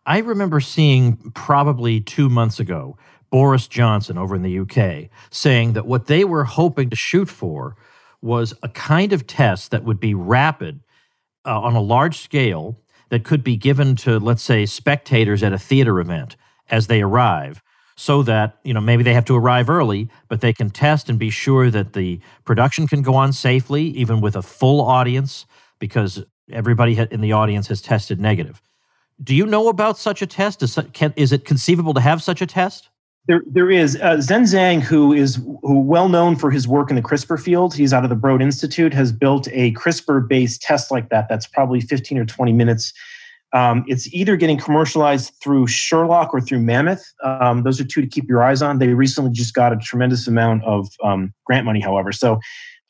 I 0.06 0.18
remember 0.20 0.60
seeing 0.60 1.18
probably 1.34 2.02
two 2.02 2.28
months 2.28 2.60
ago 2.60 2.98
Boris 3.30 3.68
Johnson 3.68 4.18
over 4.18 4.36
in 4.36 4.42
the 4.42 4.60
UK 4.60 5.10
saying 5.30 5.74
that 5.74 5.88
what 5.88 6.08
they 6.08 6.26
were 6.26 6.44
hoping 6.44 6.90
to 6.90 6.96
shoot 6.96 7.30
for 7.30 7.78
was 8.22 8.54
a 8.62 8.70
kind 8.70 9.14
of 9.14 9.26
test 9.26 9.72
that 9.72 9.86
would 9.86 10.00
be 10.00 10.14
rapid 10.14 10.82
uh, 11.46 11.60
on 11.60 11.76
a 11.76 11.82
large 11.82 12.20
scale 12.20 12.78
that 13.12 13.24
could 13.26 13.44
be 13.44 13.56
given 13.56 13.96
to, 13.98 14.20
let's 14.20 14.42
say, 14.42 14.66
spectators 14.66 15.44
at 15.44 15.54
a 15.54 15.60
theater 15.60 16.00
event 16.00 16.38
as 16.72 16.88
they 16.88 17.02
arrive 17.02 17.62
so 17.98 18.24
that 18.24 18.58
you 18.64 18.74
know 18.74 18.82
maybe 18.82 19.04
they 19.04 19.14
have 19.14 19.26
to 19.26 19.36
arrive 19.36 19.70
early 19.70 20.10
but 20.30 20.40
they 20.40 20.54
can 20.54 20.70
test 20.70 21.10
and 21.10 21.20
be 21.20 21.30
sure 21.30 21.70
that 21.70 21.92
the 21.92 22.20
production 22.46 22.88
can 22.88 23.02
go 23.02 23.14
on 23.14 23.34
safely 23.34 23.84
even 23.84 24.22
with 24.22 24.36
a 24.36 24.42
full 24.42 24.82
audience 24.82 25.46
because 25.78 26.24
everybody 26.52 26.98
in 27.12 27.22
the 27.22 27.34
audience 27.34 27.68
has 27.68 27.82
tested 27.82 28.20
negative. 28.20 28.62
Do 29.22 29.36
you 29.36 29.46
know 29.46 29.68
about 29.68 29.98
such 29.98 30.22
a 30.22 30.26
test? 30.26 30.64
Is, 30.64 30.80
is 31.16 31.32
it 31.32 31.46
conceivable 31.46 31.94
to 31.94 32.02
have 32.02 32.24
such 32.24 32.42
a 32.42 32.48
test 32.48 32.90
there, 33.28 33.44
there 33.46 33.70
is 33.70 33.98
uh, 33.98 34.22
Feng 34.28 34.44
Zhang, 34.44 34.82
who 34.82 35.14
is 35.14 35.36
who 35.36 35.80
well 35.80 36.10
known 36.10 36.36
for 36.36 36.50
his 36.50 36.68
work 36.68 36.90
in 36.90 36.96
the 36.96 37.02
CRISPR 37.02 37.40
field. 37.40 37.74
He's 37.74 37.94
out 37.94 38.04
of 38.04 38.10
the 38.10 38.16
Broad 38.16 38.42
Institute, 38.42 38.94
has 38.94 39.12
built 39.12 39.48
a 39.52 39.74
CRISPR-based 39.74 40.62
test 40.62 40.92
like 40.92 41.10
that. 41.10 41.30
That's 41.30 41.46
probably 41.46 41.82
15 41.82 42.18
or 42.18 42.26
20 42.26 42.52
minutes. 42.54 42.94
Um, 43.54 43.84
it's 43.88 44.12
either 44.14 44.38
getting 44.38 44.58
commercialized 44.58 45.34
through 45.44 45.68
Sherlock 45.68 46.34
or 46.34 46.42
through 46.42 46.60
Mammoth. 46.62 47.04
Um, 47.24 47.64
those 47.64 47.80
are 47.82 47.84
two 47.84 48.02
to 48.02 48.08
keep 48.08 48.28
your 48.28 48.44
eyes 48.44 48.62
on. 48.62 48.80
They 48.80 48.88
recently 48.90 49.32
just 49.32 49.54
got 49.54 49.74
a 49.74 49.78
tremendous 49.78 50.28
amount 50.28 50.64
of 50.64 50.88
um, 51.04 51.34
grant 51.46 51.66
money, 51.66 51.82
however. 51.82 52.12
So, 52.12 52.40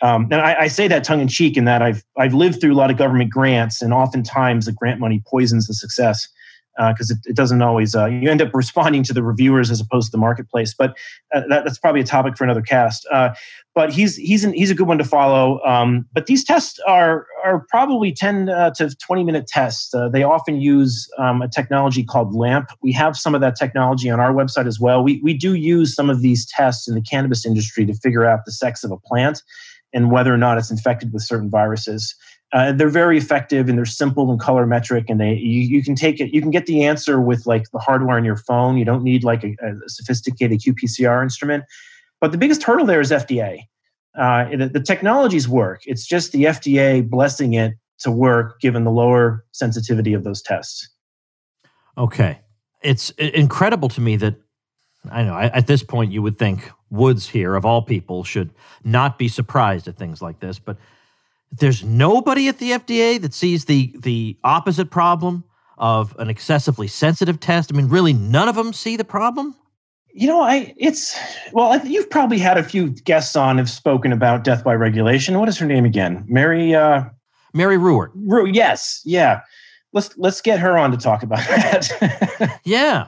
um, 0.04 0.28
and 0.32 0.36
I, 0.36 0.62
I, 0.62 0.68
say 0.68 0.88
that 0.88 1.04
tongue 1.04 1.20
in 1.20 1.28
cheek 1.28 1.58
in 1.58 1.66
that 1.66 1.82
I've 1.82 2.04
I've 2.18 2.34
lived 2.34 2.62
through 2.62 2.74
a 2.74 2.76
lot 2.76 2.90
of 2.90 2.98
government 2.98 3.32
grants, 3.32 3.82
and 3.82 3.94
oftentimes 3.94 4.66
the 4.66 4.72
grant 4.72 5.00
money 5.00 5.22
poisons 5.28 5.68
the 5.68 5.74
success 5.74 6.28
because 6.78 7.12
uh, 7.12 7.16
it, 7.16 7.32
it, 7.32 7.36
doesn't 7.36 7.62
always 7.62 7.96
uh, 7.96 8.06
you 8.06 8.30
end 8.30 8.42
up 8.42 8.52
responding 8.54 9.04
to 9.04 9.14
the 9.14 9.24
reviewers 9.24 9.70
as 9.70 9.80
opposed 9.80 10.08
to 10.08 10.12
the 10.12 10.18
marketplace 10.18 10.74
but 10.74 10.98
uh, 11.34 11.42
that, 11.50 11.64
that's 11.64 11.80
probably 11.80 12.02
a 12.02 12.06
topic 12.06 12.38
for 12.38 12.44
another 12.44 12.62
cast. 12.62 13.06
Uh, 13.12 13.34
but 13.74 13.92
he's 13.94 14.16
he's 14.18 14.44
an, 14.44 14.54
he's 14.54 14.70
a 14.70 14.76
good 14.76 14.88
one 14.88 14.98
to 14.98 15.04
follow 15.04 15.62
um, 15.66 16.06
but 16.14 16.26
these 16.26 16.44
tests 16.44 16.80
are 16.88 17.26
are 17.44 17.66
probably 17.70 18.12
10 18.12 18.50
uh, 18.50 18.72
to 18.72 18.96
20 18.96 19.24
minute 19.24 19.48
tests. 19.48 19.94
Uh, 19.94 20.10
they 20.10 20.24
often 20.24 20.62
use 20.62 21.10
um, 21.18 21.42
a 21.42 21.48
technology 21.48 22.04
called 22.04 22.34
lamp. 22.36 22.70
We 22.82 22.92
have 22.94 23.18
some 23.18 23.36
of 23.36 23.42
that 23.42 23.56
technology 23.56 24.10
on 24.10 24.20
our 24.20 24.34
website 24.34 24.68
as 24.68 24.80
well. 24.80 25.04
We, 25.04 25.20
we 25.24 25.34
do 25.34 25.56
use 25.56 25.96
some 25.96 26.10
of 26.10 26.22
these 26.22 26.46
tests 26.46 26.88
in 26.88 26.96
the 26.96 27.02
cannabis 27.02 27.46
industry 27.46 27.86
to 27.86 27.94
figure 27.94 28.26
out 28.26 28.46
the 28.46 28.52
sex 28.52 28.84
of 28.84 28.92
a 28.92 28.98
plant 28.98 29.42
and 29.94 30.12
whether 30.12 30.34
or 30.34 30.38
not 30.38 30.58
it's 30.58 30.72
infected 30.72 31.14
with 31.14 31.24
certain 31.24 31.50
viruses. 31.50 32.16
Uh, 32.54 32.72
they're 32.74 32.90
very 32.90 33.18
effective 33.18 33.70
and 33.70 33.78
they're 33.78 33.86
simple 33.86 34.30
and 34.30 34.40
colorimetric 34.40 35.06
and 35.10 35.22
they 35.22 35.36
you, 35.36 35.62
you 35.62 35.84
can 35.84 35.96
take 35.96 36.20
it 36.20 36.34
you 36.34 36.42
can 36.42 36.52
get 36.52 36.66
the 36.66 36.84
answer 36.84 37.22
with 37.22 37.46
like 37.46 37.72
the 37.72 37.80
hardware 37.80 38.18
on 38.18 38.26
your 38.26 38.36
phone. 38.36 38.78
You 38.78 38.86
don't 38.86 39.04
need 39.04 39.24
like 39.24 39.44
a, 39.44 39.56
a 39.62 39.74
sophisticated 39.88 40.60
qpcr 40.60 41.24
instrument. 41.24 41.64
But 42.20 42.32
the 42.32 42.38
biggest 42.38 42.62
hurdle 42.64 42.86
there 42.86 43.00
is 43.00 43.12
fda 43.12 43.60
uh, 44.18 44.50
the, 44.56 44.68
the 44.68 44.82
technologies 44.82 45.48
work. 45.48 45.82
It's 45.86 46.06
just 46.06 46.34
the 46.34 46.44
fda 46.44 47.10
blessing 47.10 47.54
it 47.54 47.76
to 48.00 48.12
work 48.12 48.60
given 48.60 48.84
the 48.84 48.92
lower 48.92 49.46
sensitivity 49.52 50.14
of 50.14 50.24
those 50.24 50.42
tests. 50.42 50.90
Okay. 51.98 52.40
It's 52.82 53.12
incredible 53.12 53.90
to 53.90 54.02
me 54.02 54.18
that 54.18 54.36
i 55.10 55.24
know 55.24 55.36
at 55.36 55.66
this 55.66 55.82
point 55.82 56.12
you 56.12 56.22
would 56.22 56.38
think 56.38 56.72
woods 56.92 57.28
here 57.28 57.56
of 57.56 57.66
all 57.66 57.82
people 57.82 58.24
should 58.24 58.52
not 58.84 59.18
be 59.18 59.28
surprised 59.28 59.88
at 59.88 59.98
things 59.98 60.22
like 60.22 60.40
this 60.40 60.60
but 60.60 60.78
there's 61.52 61.84
nobody 61.84 62.48
at 62.48 62.60
the 62.60 62.72
FDA 62.72 63.22
that 63.22 63.34
sees 63.34 63.66
the 63.66 63.94
the 64.00 64.38
opposite 64.44 64.90
problem 64.90 65.44
of 65.78 66.16
an 66.20 66.30
excessively 66.30 66.88
sensitive 66.88 67.40
test. 67.40 67.74
I 67.74 67.76
mean, 67.76 67.90
really, 67.90 68.14
none 68.14 68.48
of 68.48 68.56
them 68.56 68.72
see 68.72 68.96
the 68.96 69.04
problem. 69.04 69.56
You 70.14 70.28
know, 70.28 70.42
I 70.42 70.74
it's 70.78 71.18
well, 71.52 71.86
you've 71.86 72.10
probably 72.10 72.38
had 72.38 72.58
a 72.58 72.64
few 72.64 72.90
guests 72.90 73.36
on 73.36 73.58
have 73.58 73.70
spoken 73.70 74.12
about 74.12 74.44
death 74.44 74.64
by 74.64 74.76
regulation. 74.76 75.38
What 75.40 75.50
is 75.50 75.58
her 75.58 75.66
name 75.66 75.86
again? 75.86 76.24
Mary. 76.28 76.74
Uh, 76.74 77.06
Mary 77.54 77.78
Ruwart. 77.78 78.12
Ru- 78.16 78.48
yes, 78.48 79.02
yeah. 79.04 79.42
Let's 79.94 80.18
let's 80.18 80.42
get 80.42 80.60
her 80.60 80.78
on 80.78 80.92
to 80.92 80.98
talk 80.98 81.24
about 81.24 81.40
that. 81.40 82.60
yeah, 82.64 83.08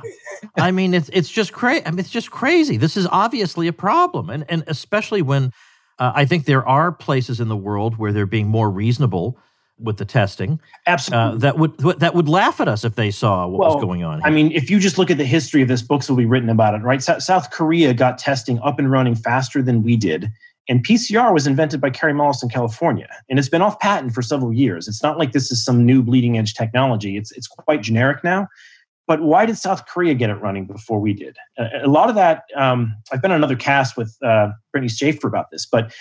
I 0.58 0.72
mean 0.72 0.93
it's 0.93 1.10
it's 1.13 1.30
just 1.30 1.54
crazy. 1.54 1.86
I 1.86 1.91
mean, 1.91 2.00
it's 2.00 2.10
just 2.10 2.32
crazy. 2.32 2.78
This 2.78 2.98
is 2.98 3.08
obviously 3.08 3.67
a 3.67 3.74
problem, 3.74 4.30
and 4.30 4.46
and 4.50 4.63
especially 4.67 5.22
when 5.22 5.52
uh, 6.00 6.12
I 6.15 6.26
think 6.26 6.46
there 6.46 6.67
are 6.67 6.91
places 6.91 7.39
in 7.39 7.48
the 7.48 7.56
world 7.56 7.98
where 7.98 8.12
they're 8.12 8.26
being 8.26 8.48
more 8.48 8.69
reasonable 8.69 9.38
with 9.80 9.98
the 9.98 10.06
testing. 10.06 10.60
Absolutely. 10.88 11.36
Uh, 11.36 11.38
that 11.39 11.58
would 11.58 12.00
that 12.00 12.15
would 12.15 12.30
laugh 12.30 12.60
at 12.60 12.67
us 12.67 12.84
if 12.84 12.96
they 12.96 13.12
saw 13.12 13.48
what 13.48 13.60
well, 13.60 13.76
was 13.76 13.84
going 13.84 14.04
on. 14.04 14.19
Here. 14.19 14.28
I 14.28 14.30
mean, 14.30 14.52
if 14.52 14.69
you 14.69 14.80
just 14.80 14.98
look 14.98 15.12
at 15.12 15.17
the 15.17 15.26
history 15.26 15.62
of 15.62 15.67
this, 15.67 15.82
books 15.82 16.10
will 16.10 16.17
be 16.17 16.26
written 16.26 16.50
about 16.50 16.76
it, 16.76 16.82
right? 16.84 17.02
So, 17.02 17.19
South 17.19 17.52
Korea 17.52 17.93
got 17.93 18.17
testing 18.17 18.60
up 18.60 18.80
and 18.80 18.91
running 18.91 19.15
faster 19.15 19.62
than 19.62 19.84
we 19.84 19.96
did. 19.96 20.32
And 20.69 20.86
PCR 20.86 21.34
was 21.34 21.45
invented 21.45 21.82
by 21.82 21.89
Kary 21.89 22.13
Mullis 22.13 22.41
in 22.41 22.49
California, 22.49 23.10
and 23.30 23.38
it's 23.38 23.49
been 23.49 23.62
off 23.62 23.80
patent 23.80 24.13
for 24.13 24.21
several 24.21 24.54
years. 24.54 24.88
It's 24.88 25.04
not 25.04 25.17
like 25.17 25.34
this 25.34 25.52
is 25.52 25.63
some 25.63 25.86
new 25.86 26.02
bleeding 26.02 26.38
edge 26.38 26.54
technology. 26.54 27.17
It's 27.17 27.32
it's 27.34 27.47
quite 27.47 27.82
generic 27.82 28.23
now. 28.23 28.47
But 29.06 29.21
why 29.21 29.45
did 29.45 29.58
South 29.58 29.86
Korea 29.86 30.13
get 30.13 30.30
it 30.30 30.36
running 30.36 30.65
before 30.65 30.99
we 30.99 31.13
did? 31.13 31.36
A, 31.58 31.88
lot 31.88 32.08
of 32.08 32.15
that, 32.15 32.43
um, 32.56 32.95
I've 33.12 33.21
been 33.21 33.32
on 33.32 33.38
another 33.38 33.56
cast 33.56 33.97
with 33.97 34.17
uh, 34.23 34.52
Brittany 34.71 34.88
Schaefer 34.88 35.28
about 35.28 35.52
this, 35.52 35.65
but 35.65 35.93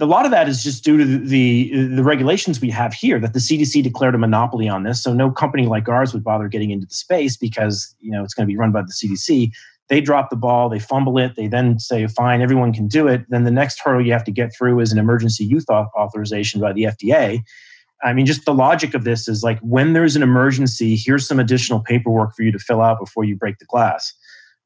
a 0.00 0.06
lot 0.06 0.24
of 0.24 0.30
that 0.30 0.48
is 0.48 0.62
just 0.62 0.84
due 0.84 0.96
to 0.96 1.04
the, 1.04 1.18
the, 1.18 1.86
the 1.96 2.02
regulations 2.02 2.60
we 2.60 2.70
have 2.70 2.94
here 2.94 3.18
that 3.20 3.34
the 3.34 3.38
CDC 3.38 3.82
declared 3.82 4.14
a 4.14 4.18
monopoly 4.18 4.68
on 4.68 4.84
this. 4.84 5.02
So 5.02 5.12
no 5.12 5.30
company 5.30 5.66
like 5.66 5.88
ours 5.88 6.12
would 6.12 6.24
bother 6.24 6.48
getting 6.48 6.70
into 6.70 6.86
the 6.86 6.94
space 6.94 7.36
because 7.36 7.94
you 8.00 8.10
know 8.10 8.24
it's 8.24 8.34
going 8.34 8.46
to 8.46 8.50
be 8.50 8.56
run 8.56 8.72
by 8.72 8.82
the 8.82 8.92
CDC. 8.92 9.50
They 9.92 10.00
drop 10.00 10.30
the 10.30 10.36
ball, 10.36 10.70
they 10.70 10.78
fumble 10.78 11.18
it, 11.18 11.36
they 11.36 11.48
then 11.48 11.78
say, 11.78 12.06
"Fine, 12.06 12.40
everyone 12.40 12.72
can 12.72 12.88
do 12.88 13.06
it." 13.06 13.26
Then 13.28 13.44
the 13.44 13.50
next 13.50 13.78
hurdle 13.78 14.04
you 14.04 14.12
have 14.12 14.24
to 14.24 14.32
get 14.32 14.50
through 14.56 14.80
is 14.80 14.90
an 14.90 14.98
emergency 14.98 15.44
use 15.44 15.66
authorization 15.68 16.62
by 16.62 16.72
the 16.72 16.84
FDA, 16.84 17.44
I 18.02 18.12
mean, 18.12 18.26
just 18.26 18.44
the 18.44 18.54
logic 18.54 18.94
of 18.94 19.04
this 19.04 19.28
is 19.28 19.42
like 19.42 19.58
when 19.60 19.92
there's 19.92 20.16
an 20.16 20.22
emergency, 20.22 20.96
here's 20.96 21.26
some 21.26 21.38
additional 21.38 21.80
paperwork 21.80 22.34
for 22.34 22.42
you 22.42 22.50
to 22.50 22.58
fill 22.58 22.80
out 22.80 22.98
before 22.98 23.24
you 23.24 23.36
break 23.36 23.58
the 23.58 23.64
glass. 23.64 24.12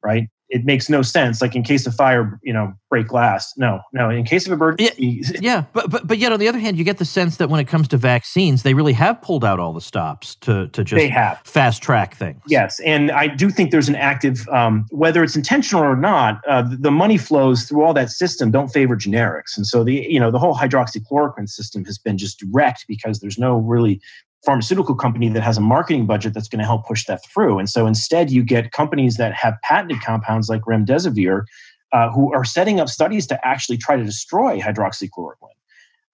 Right? 0.03 0.27
it 0.49 0.63
makes 0.63 0.89
no 0.89 1.01
sense. 1.01 1.41
Like 1.41 1.55
in 1.55 1.63
case 1.63 1.85
of 1.85 1.93
fire, 1.93 2.39
you 2.41 2.53
know, 2.53 2.73
break 2.89 3.07
glass. 3.07 3.53
No, 3.57 3.81
no. 3.91 4.09
In 4.09 4.23
case 4.23 4.45
of 4.45 4.53
emergency, 4.53 5.21
yeah, 5.21 5.39
yeah, 5.41 5.63
but 5.73 5.89
but 5.89 6.07
but 6.07 6.17
yet 6.17 6.31
on 6.31 6.39
the 6.39 6.47
other 6.47 6.59
hand, 6.59 6.77
you 6.77 6.83
get 6.83 6.99
the 6.99 7.05
sense 7.05 7.37
that 7.37 7.49
when 7.49 7.59
it 7.59 7.67
comes 7.67 7.87
to 7.89 7.97
vaccines, 7.97 8.63
they 8.63 8.73
really 8.73 8.93
have 8.93 9.21
pulled 9.21 9.43
out 9.43 9.59
all 9.59 9.73
the 9.73 9.81
stops 9.81 10.35
to 10.35 10.69
to 10.69 10.83
just 10.83 10.97
they 10.97 11.09
have. 11.09 11.41
fast 11.43 11.83
track 11.83 12.15
things. 12.15 12.41
Yes, 12.47 12.79
and 12.85 13.11
I 13.11 13.27
do 13.27 13.49
think 13.49 13.71
there's 13.71 13.89
an 13.89 13.95
active, 13.95 14.47
um, 14.49 14.85
whether 14.89 15.23
it's 15.23 15.35
intentional 15.35 15.83
or 15.83 15.97
not, 15.97 16.39
uh, 16.47 16.63
the 16.67 16.91
money 16.91 17.17
flows 17.17 17.63
through 17.63 17.83
all 17.83 17.93
that 17.93 18.09
system 18.09 18.49
don't 18.49 18.69
favor 18.69 18.95
generics, 18.95 19.57
and 19.57 19.67
so 19.67 19.83
the 19.83 20.05
you 20.09 20.19
know 20.19 20.31
the 20.31 20.39
whole 20.39 20.55
hydroxychloroquine 20.55 21.49
system 21.49 21.83
has 21.85 21.97
been 21.97 22.17
just 22.17 22.41
wrecked 22.53 22.85
because 22.87 23.19
there's 23.19 23.37
no 23.37 23.57
really 23.57 23.99
pharmaceutical 24.45 24.95
company 24.95 25.29
that 25.29 25.43
has 25.43 25.57
a 25.57 25.61
marketing 25.61 26.05
budget 26.05 26.33
that's 26.33 26.47
going 26.47 26.59
to 26.59 26.65
help 26.65 26.85
push 26.85 27.05
that 27.05 27.21
through. 27.25 27.59
And 27.59 27.69
so 27.69 27.87
instead, 27.87 28.31
you 28.31 28.43
get 28.43 28.71
companies 28.71 29.17
that 29.17 29.33
have 29.33 29.55
patented 29.63 30.01
compounds 30.01 30.49
like 30.49 30.61
remdesivir 30.61 31.43
uh, 31.91 32.09
who 32.11 32.33
are 32.33 32.43
setting 32.43 32.79
up 32.79 32.89
studies 32.89 33.27
to 33.27 33.47
actually 33.47 33.77
try 33.77 33.95
to 33.95 34.03
destroy 34.03 34.59
hydroxychloroquine. 34.59 35.53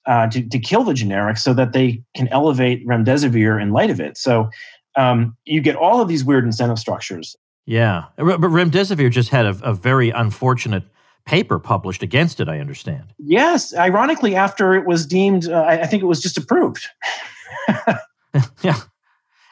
Uh, 0.06 0.28
to, 0.28 0.46
to 0.50 0.60
kill 0.60 0.84
the 0.84 0.94
generic 0.94 1.38
so 1.38 1.54
that 1.54 1.72
they 1.72 2.04
can 2.14 2.28
elevate 2.28 2.86
remdesivir 2.86 3.62
in 3.62 3.72
light 3.72 3.90
of 3.90 4.02
it. 4.02 4.18
So 4.18 4.50
um, 4.98 5.38
you 5.46 5.62
get 5.62 5.78
all 5.78 6.02
of 6.02 6.10
these 6.10 6.26
weird 6.26 6.44
incentive 6.44 6.78
structures. 6.78 7.38
Yeah, 7.66 8.08
but 8.18 8.42
remdesivir 8.42 9.10
just 9.10 9.30
had 9.30 9.46
a, 9.46 9.58
a 9.64 9.74
very 9.74 10.10
unfortunate 10.10 10.84
paper 11.26 11.58
published 11.58 12.04
against 12.04 12.42
it. 12.42 12.50
I 12.50 12.60
understand. 12.60 13.14
Yes, 13.18 13.74
ironically, 13.76 14.36
after 14.36 14.74
it 14.74 14.86
was 14.86 15.06
deemed, 15.06 15.48
uh, 15.48 15.64
I 15.64 15.86
think 15.88 16.04
it 16.04 16.08
was 16.08 16.22
just 16.22 16.38
approved. 16.38 16.86
yeah. 18.62 18.80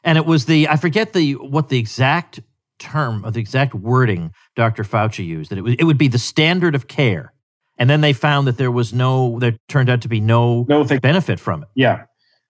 And 0.04 0.18
it 0.18 0.26
was 0.26 0.46
the 0.46 0.68
I 0.68 0.76
forget 0.78 1.14
the 1.14 1.34
what 1.34 1.70
the 1.70 1.78
exact 1.78 2.40
term 2.80 3.24
of 3.24 3.34
the 3.34 3.40
exact 3.40 3.76
wording 3.76 4.34
Dr. 4.56 4.84
Fauci 4.84 5.26
used 5.26 5.52
that 5.52 5.58
it 5.58 5.62
was 5.62 5.76
it 5.78 5.84
would 5.84 5.98
be 5.98 6.08
the 6.08 6.20
standard 6.20 6.76
of 6.76 6.88
care. 6.88 7.34
And 7.78 7.90
then 7.90 8.02
they 8.02 8.14
found 8.14 8.48
that 8.48 8.58
there 8.58 8.72
was 8.72 8.94
no 8.94 9.40
there 9.40 9.58
turned 9.68 9.90
out 9.90 10.02
to 10.02 10.08
be 10.08 10.20
no, 10.20 10.66
no 10.68 10.84
benefit 10.84 11.40
from 11.40 11.64
it. 11.64 11.70
Yeah. 11.76 12.04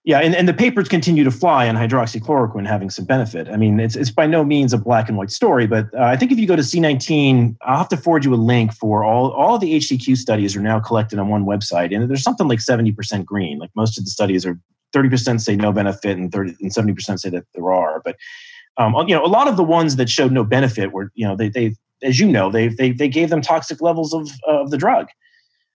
Yeah, 0.04 0.18
and, 0.18 0.34
and 0.34 0.48
the 0.48 0.54
papers 0.54 0.88
continue 0.88 1.22
to 1.22 1.30
fly 1.30 1.68
on 1.68 1.76
hydroxychloroquine 1.76 2.66
having 2.66 2.90
some 2.90 3.04
benefit. 3.04 3.48
I 3.48 3.56
mean, 3.56 3.78
it's, 3.78 3.94
it's 3.94 4.10
by 4.10 4.26
no 4.26 4.42
means 4.44 4.72
a 4.72 4.78
black 4.78 5.08
and 5.08 5.16
white 5.16 5.30
story, 5.30 5.68
but 5.68 5.94
uh, 5.94 6.02
I 6.02 6.16
think 6.16 6.32
if 6.32 6.40
you 6.40 6.46
go 6.48 6.56
to 6.56 6.62
C19, 6.62 7.56
I'll 7.62 7.78
have 7.78 7.88
to 7.90 7.96
forward 7.96 8.24
you 8.24 8.34
a 8.34 8.36
link 8.36 8.72
for 8.72 9.04
all, 9.04 9.30
all 9.30 9.58
the 9.58 9.74
HCQ 9.74 10.16
studies 10.16 10.56
are 10.56 10.60
now 10.60 10.80
collected 10.80 11.20
on 11.20 11.28
one 11.28 11.44
website. 11.44 11.94
And 11.94 12.10
there's 12.10 12.24
something 12.24 12.48
like 12.48 12.58
70% 12.58 13.24
green. 13.24 13.60
Like 13.60 13.70
most 13.76 13.96
of 13.96 14.04
the 14.04 14.10
studies 14.10 14.44
are 14.44 14.58
30% 14.92 15.40
say 15.40 15.56
no 15.56 15.72
benefit 15.72 16.16
and 16.16 16.30
30 16.32 16.56
and 16.60 16.70
70% 16.72 17.18
say 17.18 17.30
that 17.30 17.44
there 17.54 17.72
are. 17.72 18.00
But 18.04 18.16
um, 18.78 18.94
you 19.06 19.14
know, 19.14 19.24
a 19.24 19.26
lot 19.26 19.48
of 19.48 19.56
the 19.56 19.64
ones 19.64 19.96
that 19.96 20.08
showed 20.08 20.32
no 20.32 20.44
benefit 20.44 20.92
were, 20.92 21.10
you 21.14 21.26
know, 21.26 21.36
they, 21.36 21.48
they 21.48 21.74
as 22.02 22.18
you 22.18 22.26
know, 22.26 22.50
they, 22.50 22.68
they, 22.68 22.92
they 22.92 23.08
gave 23.08 23.30
them 23.30 23.40
toxic 23.40 23.80
levels 23.80 24.12
of, 24.12 24.30
of 24.46 24.70
the 24.70 24.78
drug. 24.78 25.08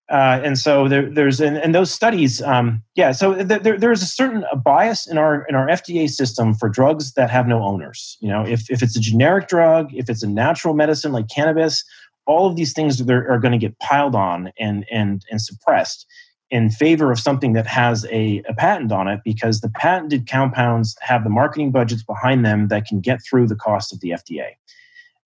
Uh, 0.10 0.40
and 0.44 0.58
so 0.58 0.88
there, 0.88 1.10
there's 1.10 1.42
and, 1.42 1.58
and 1.58 1.76
those 1.76 1.92
studies, 1.92 2.42
um, 2.44 2.82
yeah. 2.96 3.12
So 3.12 3.34
there, 3.34 3.78
there's 3.78 4.02
a 4.02 4.06
certain 4.06 4.46
bias 4.64 5.06
in 5.06 5.18
our 5.18 5.46
in 5.50 5.56
our 5.56 5.68
FDA 5.68 6.10
system 6.10 6.54
for 6.54 6.70
drugs 6.70 7.12
that 7.14 7.30
have 7.30 7.46
no 7.46 7.62
owners. 7.62 8.18
You 8.22 8.30
know, 8.30 8.46
if 8.46 8.70
if 8.72 8.82
it's 8.82 8.96
a 8.96 9.02
generic 9.02 9.50
drug, 9.50 9.94
if 9.94 10.10
it's 10.10 10.24
a 10.24 10.30
natural 10.30 10.74
medicine 10.74 11.12
like 11.12 11.28
cannabis, 11.28 11.84
all 12.26 12.48
of 12.48 12.56
these 12.56 12.72
things 12.72 13.02
are, 13.02 13.30
are 13.30 13.38
going 13.38 13.52
to 13.52 13.58
get 13.58 13.78
piled 13.80 14.16
on 14.16 14.54
and 14.58 14.86
and 14.90 15.26
and 15.30 15.42
suppressed 15.42 16.06
in 16.50 16.70
favor 16.70 17.12
of 17.12 17.20
something 17.20 17.54
that 17.54 17.68
has 17.68 18.06
a, 18.06 18.42
a, 18.48 18.54
patent 18.54 18.92
on 18.92 19.08
it 19.08 19.20
because 19.26 19.60
the 19.60 19.70
patented 19.70 20.30
compounds 20.30 20.96
have 21.02 21.24
the 21.24 21.30
marketing 21.30 21.72
budgets 21.72 22.04
behind 22.04 22.46
them 22.46 22.70
that 22.70 22.86
can 22.86 23.02
get 23.02 23.20
through 23.22 23.48
the 23.48 23.56
cost 23.56 23.92
of 23.92 24.00
the 24.00 24.12
FDA. 24.12 24.52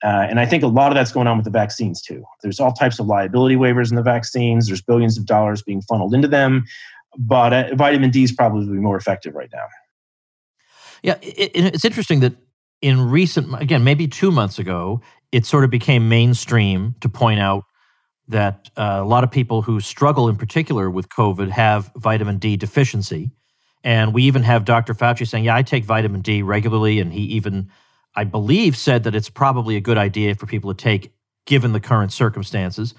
Uh, 0.04 0.26
and 0.28 0.40
I 0.40 0.48
think 0.48 0.64
a 0.64 0.68
lot 0.68 0.92
of 0.92 0.96
that's 0.96 1.12
going 1.12 1.28
on 1.28 1.38
with 1.38 1.44
the 1.44 1.52
vaccines 1.52 2.02
too. 2.02 2.24
There's 2.42 2.60
all 2.60 2.74
types 2.74 3.00
of 3.00 3.06
liability 3.06 3.56
waivers 3.56 3.92
in 3.92 3.96
the 3.96 4.02
vaccines. 4.02 4.66
There's 4.66 4.82
billions 4.82 5.16
of 5.18 5.28
dollars 5.28 5.62
being 5.62 5.82
funneled 5.84 6.16
into 6.16 6.28
them, 6.28 6.66
but 7.18 7.54
uh, 7.54 7.76
vitamin 7.76 8.10
D 8.10 8.24
is 8.24 8.32
probably 8.32 8.66
more 8.66 8.98
effective 8.98 9.36
right 9.36 9.50
now. 9.54 9.66
Yeah, 11.04 11.18
it, 11.22 11.52
it's 11.54 11.86
interesting 11.86 12.22
that 12.22 12.34
in 12.82 13.10
recent, 13.10 13.62
again, 13.62 13.84
maybe 13.84 14.08
two 14.08 14.32
months 14.32 14.58
ago, 14.58 15.02
it 15.32 15.46
sort 15.46 15.64
of 15.64 15.70
became 15.70 16.10
mainstream 16.10 16.96
to 17.02 17.10
point 17.10 17.40
out 17.40 17.64
that 18.32 18.70
uh, 18.76 19.00
a 19.02 19.06
lot 19.06 19.24
of 19.24 19.32
people 19.32 19.62
who 19.62 19.80
struggle 19.80 20.28
in 20.28 20.36
particular 20.36 20.90
with 20.90 21.10
COVID 21.10 21.50
have 21.50 21.92
vitamin 21.96 22.38
D 22.38 22.58
deficiency. 22.58 23.32
And 23.84 24.14
we 24.14 24.24
even 24.24 24.44
have 24.44 24.66
Dr. 24.66 24.94
Fauci 24.94 25.28
saying, 25.28 25.46
Yeah, 25.46 25.56
I 25.56 25.64
take 25.64 25.86
vitamin 25.86 26.22
D 26.22 26.42
regularly. 26.42 27.00
And 27.00 27.14
he 27.14 27.22
even, 27.22 27.70
I 28.16 28.24
believe, 28.24 28.76
said 28.76 29.04
that 29.04 29.16
it's 29.16 29.30
probably 29.30 29.76
a 29.76 29.82
good 29.82 29.98
idea 29.98 30.36
for 30.36 30.46
people 30.46 30.74
to 30.74 30.84
take 30.84 31.14
given 31.46 31.72
the 31.72 31.80
current 31.80 32.12
circumstances. 32.12 32.94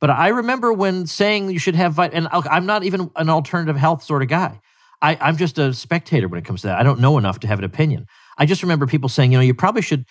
But 0.00 0.10
I 0.10 0.28
remember 0.28 0.72
when 0.72 1.06
saying 1.06 1.50
you 1.50 1.58
should 1.58 1.74
have 1.74 1.94
vitamin, 1.94 2.28
and 2.32 2.48
I'm 2.48 2.66
not 2.66 2.84
even 2.84 3.10
an 3.16 3.28
alternative 3.28 3.76
health 3.76 4.02
sort 4.02 4.22
of 4.22 4.28
guy. 4.28 4.60
I, 5.00 5.16
I'm 5.20 5.36
just 5.36 5.58
a 5.58 5.72
spectator 5.72 6.28
when 6.28 6.38
it 6.38 6.44
comes 6.44 6.62
to 6.62 6.68
that. 6.68 6.78
I 6.78 6.82
don't 6.82 7.00
know 7.00 7.18
enough 7.18 7.40
to 7.40 7.46
have 7.48 7.58
an 7.58 7.64
opinion. 7.64 8.06
I 8.36 8.46
just 8.46 8.62
remember 8.62 8.86
people 8.86 9.08
saying, 9.08 9.32
you 9.32 9.38
know, 9.38 9.42
you 9.42 9.54
probably 9.54 9.82
should 9.82 10.04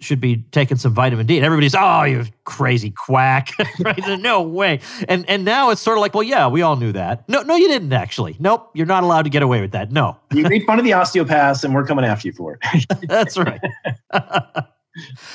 should 0.00 0.20
be 0.20 0.38
taking 0.52 0.76
some 0.76 0.94
vitamin 0.94 1.26
D. 1.26 1.36
And 1.36 1.44
everybody's, 1.44 1.74
oh, 1.74 2.02
you 2.04 2.24
crazy 2.44 2.90
quack. 2.90 3.50
right? 3.80 4.20
No 4.20 4.42
way. 4.42 4.80
And 5.08 5.28
and 5.28 5.44
now 5.44 5.70
it's 5.70 5.80
sort 5.80 5.98
of 5.98 6.02
like, 6.02 6.14
well, 6.14 6.22
yeah, 6.22 6.46
we 6.48 6.62
all 6.62 6.76
knew 6.76 6.92
that. 6.92 7.28
No, 7.28 7.42
no, 7.42 7.56
you 7.56 7.68
didn't 7.68 7.92
actually. 7.92 8.36
Nope, 8.38 8.70
you're 8.74 8.86
not 8.86 9.02
allowed 9.02 9.22
to 9.22 9.30
get 9.30 9.42
away 9.42 9.60
with 9.60 9.72
that. 9.72 9.92
No. 9.92 10.18
you 10.32 10.42
made 10.44 10.64
fun 10.64 10.78
of 10.78 10.84
the 10.84 10.92
osteopaths 10.92 11.64
and 11.64 11.74
we're 11.74 11.84
coming 11.84 12.04
after 12.04 12.28
you 12.28 12.32
for 12.32 12.58
it. 12.62 12.86
That's 13.08 13.36
right. 13.36 13.60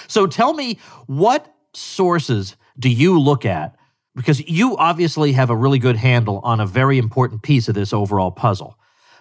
so 0.07 0.27
tell 0.27 0.53
me 0.53 0.79
what 1.07 1.53
sources 1.73 2.55
do 2.79 2.89
you 2.89 3.19
look 3.19 3.45
at? 3.45 3.75
Because 4.15 4.47
you 4.47 4.77
obviously 4.77 5.33
have 5.33 5.49
a 5.49 5.55
really 5.55 5.79
good 5.79 5.97
handle 5.97 6.39
on 6.43 6.59
a 6.61 6.65
very 6.65 6.97
important 6.97 7.41
piece 7.43 7.67
of 7.67 7.75
this 7.75 7.91
overall 7.91 8.31
puzzle. 8.31 8.77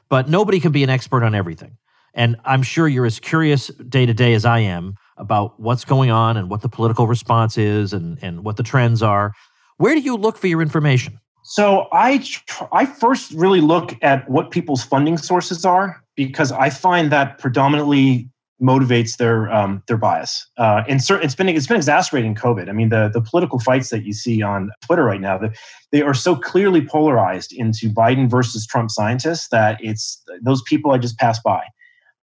But 0.08 0.28
nobody 0.28 0.60
can 0.60 0.70
be 0.70 0.84
an 0.84 0.90
expert 0.90 1.24
on 1.24 1.34
everything. 1.34 1.76
And 2.14 2.36
I'm 2.44 2.62
sure 2.62 2.86
you're 2.86 3.06
as 3.06 3.18
curious 3.18 3.68
day 3.68 4.06
to 4.06 4.14
day 4.14 4.34
as 4.34 4.44
I 4.44 4.60
am 4.60 4.94
about 5.16 5.58
what's 5.60 5.84
going 5.84 6.10
on 6.10 6.36
and 6.36 6.50
what 6.50 6.62
the 6.62 6.68
political 6.68 7.06
response 7.06 7.56
is 7.56 7.92
and, 7.92 8.18
and 8.22 8.44
what 8.44 8.56
the 8.56 8.62
trends 8.62 9.02
are. 9.02 9.32
Where 9.76 9.94
do 9.94 10.00
you 10.00 10.16
look 10.16 10.36
for 10.36 10.46
your 10.46 10.62
information? 10.62 11.18
So 11.44 11.88
I 11.92 12.24
I 12.72 12.86
first 12.86 13.32
really 13.32 13.60
look 13.60 13.94
at 14.02 14.28
what 14.30 14.50
people's 14.50 14.82
funding 14.82 15.18
sources 15.18 15.64
are 15.64 16.02
because 16.16 16.52
I 16.52 16.70
find 16.70 17.12
that 17.12 17.38
predominantly 17.38 18.30
motivates 18.62 19.18
their 19.18 19.52
um, 19.52 19.82
their 19.86 19.96
bias. 19.96 20.46
Uh, 20.56 20.82
and 20.88 21.02
certain, 21.02 21.24
it's 21.24 21.34
been 21.34 21.48
it's 21.48 21.66
been 21.66 21.76
exacerbating 21.76 22.34
COVID. 22.34 22.68
I 22.68 22.72
mean, 22.72 22.88
the 22.88 23.10
the 23.12 23.20
political 23.20 23.58
fights 23.58 23.90
that 23.90 24.04
you 24.04 24.12
see 24.12 24.42
on 24.42 24.70
Twitter 24.80 25.04
right 25.04 25.20
now, 25.20 25.38
they 25.92 26.02
are 26.02 26.14
so 26.14 26.34
clearly 26.34 26.86
polarized 26.86 27.52
into 27.52 27.90
Biden 27.90 28.28
versus 28.28 28.66
Trump 28.66 28.90
scientists 28.90 29.48
that 29.48 29.78
it's 29.82 30.22
those 30.42 30.62
people 30.62 30.92
I 30.92 30.98
just 30.98 31.18
pass 31.18 31.38
by. 31.40 31.64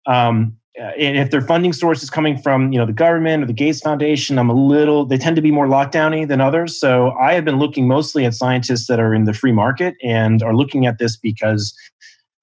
Um, 0.08 0.58
and 0.98 1.18
if 1.18 1.32
their 1.32 1.42
funding 1.42 1.74
source 1.74 2.02
is 2.02 2.10
coming 2.10 2.38
from 2.38 2.72
you 2.72 2.80
know 2.80 2.86
the 2.86 2.94
government 2.94 3.44
or 3.44 3.46
the 3.46 3.54
Gates 3.54 3.82
Foundation, 3.82 4.40
I'm 4.40 4.50
a 4.50 4.54
little. 4.54 5.06
They 5.06 5.18
tend 5.18 5.36
to 5.36 5.42
be 5.42 5.52
more 5.52 5.68
lockdowny 5.68 6.28
than 6.28 6.42
others. 6.42 6.80
So 6.80 7.12
I 7.12 7.34
have 7.34 7.46
been 7.46 7.60
looking 7.60 7.88
mostly 7.88 8.26
at 8.26 8.34
scientists 8.34 8.88
that 8.88 9.00
are 9.00 9.14
in 9.14 9.26
the 9.26 9.34
free 9.34 9.52
market 9.52 9.96
and 10.04 10.42
are 10.42 10.56
looking 10.56 10.86
at 10.86 10.98
this 10.98 11.16
because 11.18 11.74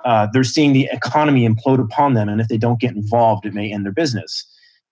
uh, 0.04 0.28
they're 0.32 0.44
seeing 0.44 0.72
the 0.72 0.88
economy 0.92 1.48
implode 1.48 1.80
upon 1.80 2.14
them, 2.14 2.28
and 2.28 2.40
if 2.40 2.48
they 2.48 2.58
don't 2.58 2.80
get 2.80 2.94
involved, 2.94 3.44
it 3.44 3.54
may 3.54 3.72
end 3.72 3.84
their 3.84 3.92
business. 3.92 4.46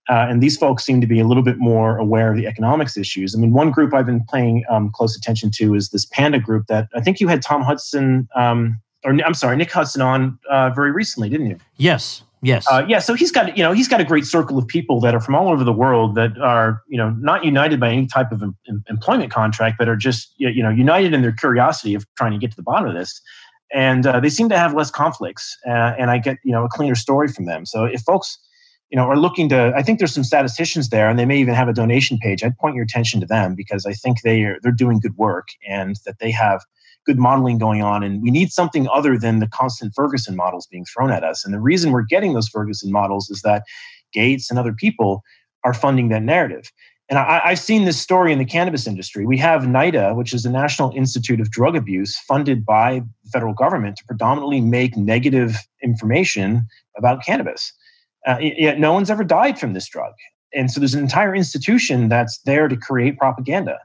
Uh, 0.09 0.25
and 0.29 0.41
these 0.41 0.57
folks 0.57 0.85
seem 0.85 1.01
to 1.01 1.07
be 1.07 1.19
a 1.19 1.25
little 1.25 1.43
bit 1.43 1.57
more 1.57 1.97
aware 1.97 2.31
of 2.31 2.37
the 2.37 2.47
economics 2.47 2.95
issues. 2.95 3.35
I 3.35 3.39
mean, 3.39 3.51
one 3.51 3.71
group 3.71 3.93
I've 3.93 4.05
been 4.05 4.23
paying 4.31 4.63
um, 4.69 4.89
close 4.93 5.17
attention 5.17 5.51
to 5.55 5.75
is 5.75 5.89
this 5.89 6.05
Panda 6.05 6.39
group 6.39 6.67
that 6.67 6.87
I 6.95 7.01
think 7.01 7.19
you 7.19 7.27
had 7.27 7.41
Tom 7.41 7.61
Hudson, 7.61 8.27
um, 8.35 8.79
or 9.03 9.11
I'm 9.25 9.33
sorry, 9.33 9.57
Nick 9.57 9.71
Hudson 9.71 10.01
on 10.01 10.39
uh, 10.49 10.69
very 10.69 10.91
recently, 10.91 11.29
didn't 11.29 11.47
you? 11.47 11.57
Yes, 11.75 12.23
Yes. 12.41 12.67
Uh, 12.69 12.85
yeah. 12.87 12.99
So 12.99 13.13
he's 13.15 13.31
got 13.31 13.57
you 13.57 13.63
know 13.63 13.71
he's 13.71 13.87
got 13.87 13.99
a 13.99 14.03
great 14.03 14.25
circle 14.25 14.57
of 14.57 14.67
people 14.67 14.99
that 15.01 15.15
are 15.15 15.19
from 15.19 15.35
all 15.35 15.49
over 15.49 15.63
the 15.63 15.73
world 15.73 16.15
that 16.15 16.37
are 16.37 16.83
you 16.87 16.97
know 16.97 17.09
not 17.19 17.43
united 17.43 17.79
by 17.79 17.89
any 17.89 18.05
type 18.05 18.31
of 18.31 18.43
em- 18.43 18.55
employment 18.89 19.31
contract, 19.31 19.77
but 19.79 19.89
are 19.89 19.95
just 19.95 20.33
you 20.37 20.61
know 20.61 20.69
united 20.69 21.13
in 21.13 21.21
their 21.21 21.31
curiosity 21.31 21.95
of 21.95 22.05
trying 22.15 22.31
to 22.31 22.37
get 22.37 22.51
to 22.51 22.55
the 22.55 22.63
bottom 22.63 22.87
of 22.87 22.93
this. 22.93 23.21
And 23.73 24.05
uh, 24.05 24.19
they 24.19 24.29
seem 24.29 24.49
to 24.49 24.57
have 24.57 24.73
less 24.73 24.89
conflicts, 24.91 25.57
uh, 25.67 25.93
and 25.97 26.09
I 26.11 26.19
get 26.19 26.37
you 26.43 26.51
know 26.51 26.63
a 26.63 26.69
cleaner 26.69 26.95
story 26.95 27.27
from 27.27 27.45
them. 27.45 27.65
So 27.65 27.85
if 27.85 28.01
folks 28.01 28.37
you 28.91 28.97
know 28.97 29.05
are 29.05 29.17
looking 29.17 29.49
to, 29.49 29.73
I 29.75 29.81
think 29.81 29.97
there's 29.97 30.13
some 30.13 30.23
statisticians 30.23 30.89
there, 30.89 31.09
and 31.09 31.17
they 31.17 31.25
may 31.25 31.39
even 31.39 31.55
have 31.55 31.67
a 31.67 31.73
donation 31.73 32.19
page. 32.19 32.43
I'd 32.43 32.57
point 32.59 32.75
your 32.75 32.83
attention 32.83 33.19
to 33.21 33.25
them 33.25 33.55
because 33.55 33.85
I 33.85 33.93
think 33.93 34.21
they 34.21 34.43
are 34.43 34.59
they're 34.61 34.71
doing 34.71 34.99
good 34.99 35.17
work 35.17 35.47
and 35.67 35.95
that 36.05 36.19
they 36.19 36.31
have 36.31 36.61
good 37.07 37.17
modeling 37.17 37.57
going 37.57 37.81
on. 37.81 38.03
And 38.03 38.21
we 38.21 38.29
need 38.29 38.51
something 38.51 38.87
other 38.93 39.17
than 39.17 39.39
the 39.39 39.47
constant 39.47 39.93
Ferguson 39.95 40.35
models 40.35 40.67
being 40.67 40.85
thrown 40.85 41.09
at 41.09 41.23
us. 41.23 41.43
And 41.43 41.53
the 41.53 41.59
reason 41.59 41.91
we're 41.91 42.03
getting 42.03 42.33
those 42.33 42.49
Ferguson 42.49 42.91
models 42.91 43.29
is 43.29 43.41
that 43.41 43.63
Gates 44.13 44.51
and 44.51 44.59
other 44.59 44.73
people 44.73 45.23
are 45.63 45.73
funding 45.73 46.09
that 46.09 46.21
narrative. 46.21 46.71
And 47.09 47.17
I, 47.17 47.39
have 47.49 47.59
seen 47.59 47.85
this 47.85 47.99
story 47.99 48.33
in 48.33 48.39
the 48.39 48.45
cannabis 48.45 48.85
industry. 48.85 49.25
We 49.25 49.37
have 49.37 49.61
NIDA, 49.61 50.13
which 50.13 50.33
is 50.33 50.43
the 50.43 50.49
National 50.49 50.91
Institute 50.91 51.39
of 51.39 51.49
Drug 51.49 51.75
Abuse, 51.75 52.17
funded 52.17 52.65
by 52.65 53.01
the 53.23 53.29
federal 53.31 53.53
government 53.53 53.95
to 53.97 54.05
predominantly 54.05 54.59
make 54.59 54.97
negative 54.97 55.55
information 55.81 56.67
about 56.97 57.23
cannabis. 57.23 57.71
Uh, 58.25 58.37
yet 58.41 58.77
no 58.77 58.91
one's 58.91 59.09
ever 59.09 59.23
died 59.23 59.57
from 59.57 59.71
this 59.71 59.87
drug. 59.87 60.11
and 60.53 60.69
so 60.69 60.81
there's 60.81 60.93
an 60.93 61.01
entire 61.01 61.33
institution 61.33 62.09
that's 62.09 62.39
there 62.39 62.67
to 62.67 62.75
create 62.75 63.17
propaganda 63.17 63.79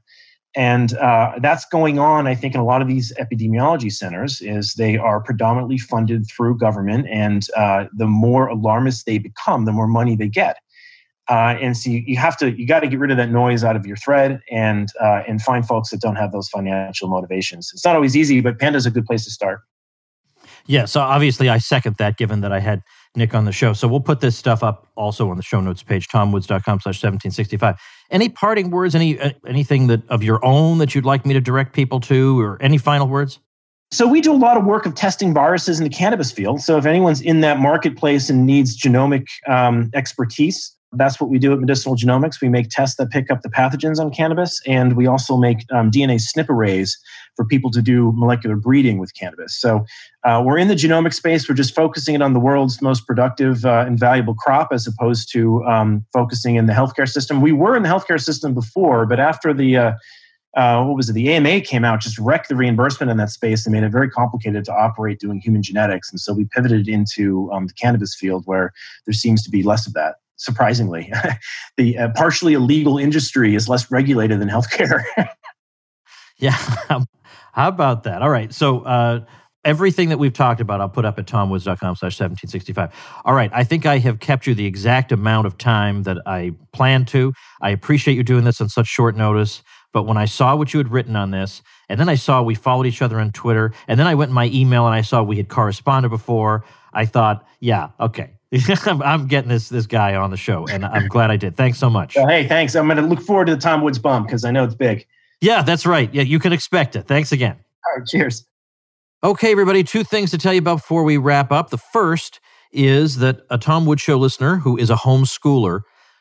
and 0.54 0.94
uh, 0.94 1.32
that's 1.40 1.64
going 1.66 1.98
on 1.98 2.26
i 2.26 2.34
think 2.34 2.54
in 2.54 2.60
a 2.60 2.64
lot 2.64 2.82
of 2.82 2.88
these 2.88 3.12
epidemiology 3.18 3.92
centers 3.92 4.40
is 4.40 4.74
they 4.74 4.96
are 4.96 5.20
predominantly 5.20 5.78
funded 5.78 6.26
through 6.26 6.56
government 6.56 7.06
and 7.10 7.46
uh, 7.56 7.84
the 7.92 8.06
more 8.06 8.48
alarmist 8.48 9.06
they 9.06 9.18
become 9.18 9.64
the 9.64 9.72
more 9.72 9.86
money 9.86 10.16
they 10.16 10.28
get. 10.28 10.56
Uh, 11.28 11.56
and 11.60 11.76
so 11.76 11.88
you, 11.88 12.02
you, 12.04 12.16
have 12.16 12.36
to 12.36 12.50
you 12.58 12.66
got 12.66 12.80
to 12.80 12.88
get 12.88 12.98
rid 12.98 13.10
of 13.10 13.16
that 13.16 13.30
noise 13.30 13.62
out 13.62 13.76
of 13.76 13.86
your 13.86 13.96
thread 13.96 14.40
and 14.50 14.88
uh, 15.00 15.22
and 15.28 15.40
find 15.40 15.66
folks 15.66 15.90
that 15.90 16.00
don't 16.00 16.16
have 16.16 16.32
those 16.32 16.48
financial 16.48 17.08
motivations. 17.08 17.70
It's 17.72 17.84
not 17.84 17.94
always 17.94 18.16
easy 18.16 18.40
but 18.40 18.58
panda's 18.58 18.86
a 18.86 18.90
good 18.90 19.06
place 19.06 19.24
to 19.24 19.30
start. 19.30 19.60
Yeah 20.66 20.84
so 20.84 21.00
obviously 21.00 21.48
i 21.48 21.58
second 21.58 21.96
that 21.96 22.16
given 22.16 22.40
that 22.40 22.52
i 22.52 22.60
had 22.60 22.82
Nick 23.14 23.35
on 23.35 23.44
the 23.44 23.53
show. 23.53 23.72
So 23.75 23.87
we'll 23.88 24.01
put 24.01 24.20
this 24.20 24.37
stuff 24.37 24.62
up 24.62 24.88
also 24.96 25.31
on 25.31 25.37
the 25.37 25.42
show 25.42 25.61
notes 25.61 25.83
page, 25.83 26.09
tomwoods.com 26.09 26.81
slash 26.81 27.03
1765. 27.03 27.77
Any 28.11 28.29
parting 28.29 28.70
words, 28.70 28.94
any 28.94 29.18
uh, 29.18 29.33
anything 29.46 29.87
that 29.88 30.09
of 30.09 30.22
your 30.22 30.42
own 30.44 30.79
that 30.79 30.94
you'd 30.94 31.05
like 31.05 31.27
me 31.27 31.35
to 31.35 31.40
direct 31.40 31.75
people 31.75 32.01
to, 32.01 32.40
or 32.40 32.61
any 32.62 32.79
final 32.79 33.09
words? 33.09 33.38
So 33.90 34.07
we 34.07 34.22
do 34.22 34.33
a 34.33 34.37
lot 34.37 34.57
of 34.57 34.64
work 34.64 34.87
of 34.87 34.94
testing 34.94 35.35
viruses 35.35 35.79
in 35.79 35.85
the 35.85 35.90
cannabis 35.90 36.33
field. 36.33 36.62
So 36.62 36.79
if 36.79 36.87
anyone's 36.87 37.20
in 37.20 37.42
that 37.42 37.59
marketplace 37.59 38.31
and 38.31 38.46
needs 38.46 38.81
genomic 38.81 39.27
um, 39.46 39.90
expertise, 39.92 40.75
that's 40.92 41.20
what 41.20 41.31
we 41.31 41.38
do 41.38 41.52
at 41.52 41.61
Medicinal 41.61 41.96
Genomics. 41.96 42.40
We 42.40 42.48
make 42.48 42.68
tests 42.68 42.96
that 42.96 43.11
pick 43.11 43.31
up 43.31 43.42
the 43.42 43.48
pathogens 43.48 43.98
on 43.98 44.11
cannabis, 44.11 44.61
and 44.66 44.96
we 44.96 45.07
also 45.07 45.37
make 45.37 45.64
um, 45.72 45.90
DNA 45.90 46.16
SNP 46.16 46.48
arrays 46.50 46.98
for 47.35 47.46
people 47.46 47.70
to 47.70 47.81
do 47.81 48.12
molecular 48.14 48.57
breeding 48.57 48.98
with 48.98 49.14
cannabis. 49.14 49.59
So 49.59 49.87
uh, 50.24 50.42
we're 50.44 50.59
in 50.59 50.68
the 50.68 50.74
genomic 50.74 51.14
space. 51.14 51.48
We're 51.48 51.55
just 51.55 51.74
focusing 51.74 52.14
it 52.14 52.22
on 52.22 52.35
the 52.35 52.40
world's 52.40 52.83
most 52.83 53.07
productive 53.07 53.64
uh, 53.64 53.85
and 53.87 53.98
valuable 53.98 54.35
crop 54.35 54.68
as 54.72 54.87
opposed 54.87 55.33
to 55.33 55.64
um, 55.64 56.05
focusing 56.12 56.57
in 56.57 56.66
the 56.66 56.74
healthcare 56.74 57.09
system. 57.09 57.40
We 57.40 57.52
were 57.52 57.74
in 57.74 57.83
the 57.83 57.88
healthcare 57.88 58.22
system 58.22 58.52
before, 58.52 59.07
but 59.07 59.18
after 59.18 59.55
the 59.55 59.76
uh, 59.76 59.92
uh, 60.55 60.85
what 60.85 60.96
was 60.96 61.09
it? 61.09 61.14
The 61.14 61.33
AMA 61.33 61.62
came 61.62 61.83
out, 61.83 62.00
just 62.00 62.18
wrecked 62.18 62.50
the 62.50 62.57
reimbursement 62.57 63.11
in 63.11 63.16
that 63.16 63.31
space 63.31 63.64
and 63.64 63.72
made 63.72 63.85
it 63.85 63.88
very 63.88 64.11
complicated 64.11 64.66
to 64.66 64.74
operate 64.74 65.18
doing 65.18 65.40
human 65.40 65.62
genetics. 65.62 66.11
And 66.11 66.20
so 66.20 66.35
we 66.35 66.44
pivoted 66.44 66.88
into 66.88 67.50
um, 67.52 67.68
the 67.68 67.72
cannabis 67.72 68.14
field 68.14 68.42
where 68.44 68.74
there 69.07 69.14
seems 69.14 69.42
to 69.44 69.50
be 69.50 69.62
less 69.62 69.87
of 69.87 69.94
that 69.94 70.16
surprisingly. 70.42 71.12
the 71.76 71.98
uh, 71.98 72.09
partially 72.14 72.55
illegal 72.55 72.98
industry 72.98 73.55
is 73.55 73.68
less 73.68 73.90
regulated 73.90 74.40
than 74.40 74.48
healthcare. 74.48 75.02
yeah. 76.38 76.57
How 77.52 77.68
about 77.68 78.05
that? 78.05 78.22
All 78.22 78.31
right. 78.31 78.52
So, 78.52 78.81
uh, 78.81 79.20
everything 79.64 80.09
that 80.09 80.18
we've 80.18 80.33
talked 80.33 80.61
about, 80.61 80.81
I'll 80.81 80.88
put 80.88 81.05
up 81.05 81.18
at 81.18 81.26
tomwoods.com 81.26 81.94
slash 81.94 82.18
1765. 82.18 82.90
All 83.24 83.35
right. 83.35 83.50
I 83.55 83.62
think 83.62 83.87
I 83.87 83.98
have 83.98 84.18
kept 84.18 84.46
you 84.46 84.55
the 84.55 84.66
exact 84.66 85.12
amount 85.12 85.46
of 85.46 85.57
time 85.57 86.02
that 86.02 86.18
I 86.26 86.52
planned 86.72 87.07
to. 87.09 87.33
I 87.61 87.70
appreciate 87.70 88.16
you 88.16 88.24
doing 88.24 88.44
this 88.44 88.61
on 88.61 88.68
such 88.68 88.88
short 88.88 89.16
notice. 89.16 89.62
But 89.92 90.05
when 90.05 90.16
I 90.16 90.24
saw 90.24 90.57
what 90.57 90.72
you 90.72 90.78
had 90.78 90.90
written 90.90 91.14
on 91.14 91.31
this, 91.31 91.62
and 91.88 92.00
then 92.00 92.09
I 92.09 92.14
saw 92.14 92.42
we 92.42 92.55
followed 92.55 92.87
each 92.87 93.02
other 93.02 93.20
on 93.20 93.31
Twitter, 93.31 93.72
and 93.87 94.00
then 94.00 94.07
I 94.07 94.14
went 94.14 94.31
in 94.31 94.35
my 94.35 94.46
email 94.46 94.87
and 94.87 94.94
I 94.94 95.02
saw 95.02 95.22
we 95.22 95.37
had 95.37 95.48
corresponded 95.48 96.11
before, 96.11 96.64
I 96.92 97.05
thought, 97.07 97.46
yeah, 97.61 97.90
okay, 98.00 98.33
I'm 98.86 99.26
getting 99.26 99.48
this 99.48 99.68
this 99.68 99.86
guy 99.86 100.14
on 100.14 100.30
the 100.30 100.36
show, 100.36 100.66
and 100.66 100.84
I'm 100.84 101.08
glad 101.08 101.30
I 101.30 101.36
did. 101.36 101.56
Thanks 101.56 101.78
so 101.78 101.88
much. 101.88 102.16
Well, 102.16 102.28
hey, 102.28 102.46
thanks. 102.46 102.74
I'm 102.74 102.86
going 102.86 102.98
to 102.98 103.02
look 103.02 103.20
forward 103.20 103.46
to 103.46 103.54
the 103.54 103.60
Tom 103.60 103.80
Woods 103.82 103.98
bump 103.98 104.26
because 104.26 104.44
I 104.44 104.50
know 104.50 104.64
it's 104.64 104.74
big. 104.74 105.06
Yeah, 105.40 105.62
that's 105.62 105.86
right. 105.86 106.12
Yeah, 106.12 106.22
you 106.22 106.38
can 106.38 106.52
expect 106.52 106.94
it. 106.94 107.06
Thanks 107.06 107.32
again. 107.32 107.56
All 107.86 107.98
right, 107.98 108.06
cheers. 108.06 108.44
Okay, 109.24 109.50
everybody. 109.50 109.82
Two 109.82 110.04
things 110.04 110.30
to 110.32 110.38
tell 110.38 110.52
you 110.52 110.58
about 110.58 110.76
before 110.78 111.02
we 111.02 111.16
wrap 111.16 111.50
up. 111.50 111.70
The 111.70 111.78
first 111.78 112.40
is 112.72 113.16
that 113.18 113.40
a 113.50 113.56
Tom 113.58 113.86
Woods 113.86 114.02
Show 114.02 114.18
listener 114.18 114.56
who 114.56 114.76
is 114.76 114.90
a 114.90 114.96
homeschooler 114.96 115.80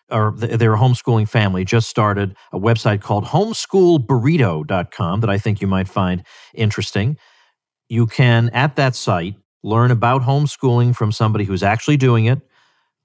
or 0.09 0.33
they're 0.37 0.73
a 0.73 0.77
homeschooling 0.77 1.27
family 1.27 1.65
just 1.65 1.89
started 1.89 2.35
a 2.51 2.59
website 2.59 3.01
called 3.01 3.25
homeschoolburrito.com 3.25 5.21
that 5.21 5.29
I 5.29 5.37
think 5.37 5.61
you 5.61 5.67
might 5.67 5.87
find 5.87 6.23
interesting. 6.53 7.17
You 7.87 8.07
can, 8.07 8.49
at 8.49 8.75
that 8.75 8.95
site, 8.95 9.35
learn 9.63 9.91
about 9.91 10.23
homeschooling 10.23 10.95
from 10.95 11.11
somebody 11.11 11.45
who's 11.45 11.61
actually 11.63 11.97
doing 11.97 12.25
it, 12.25 12.41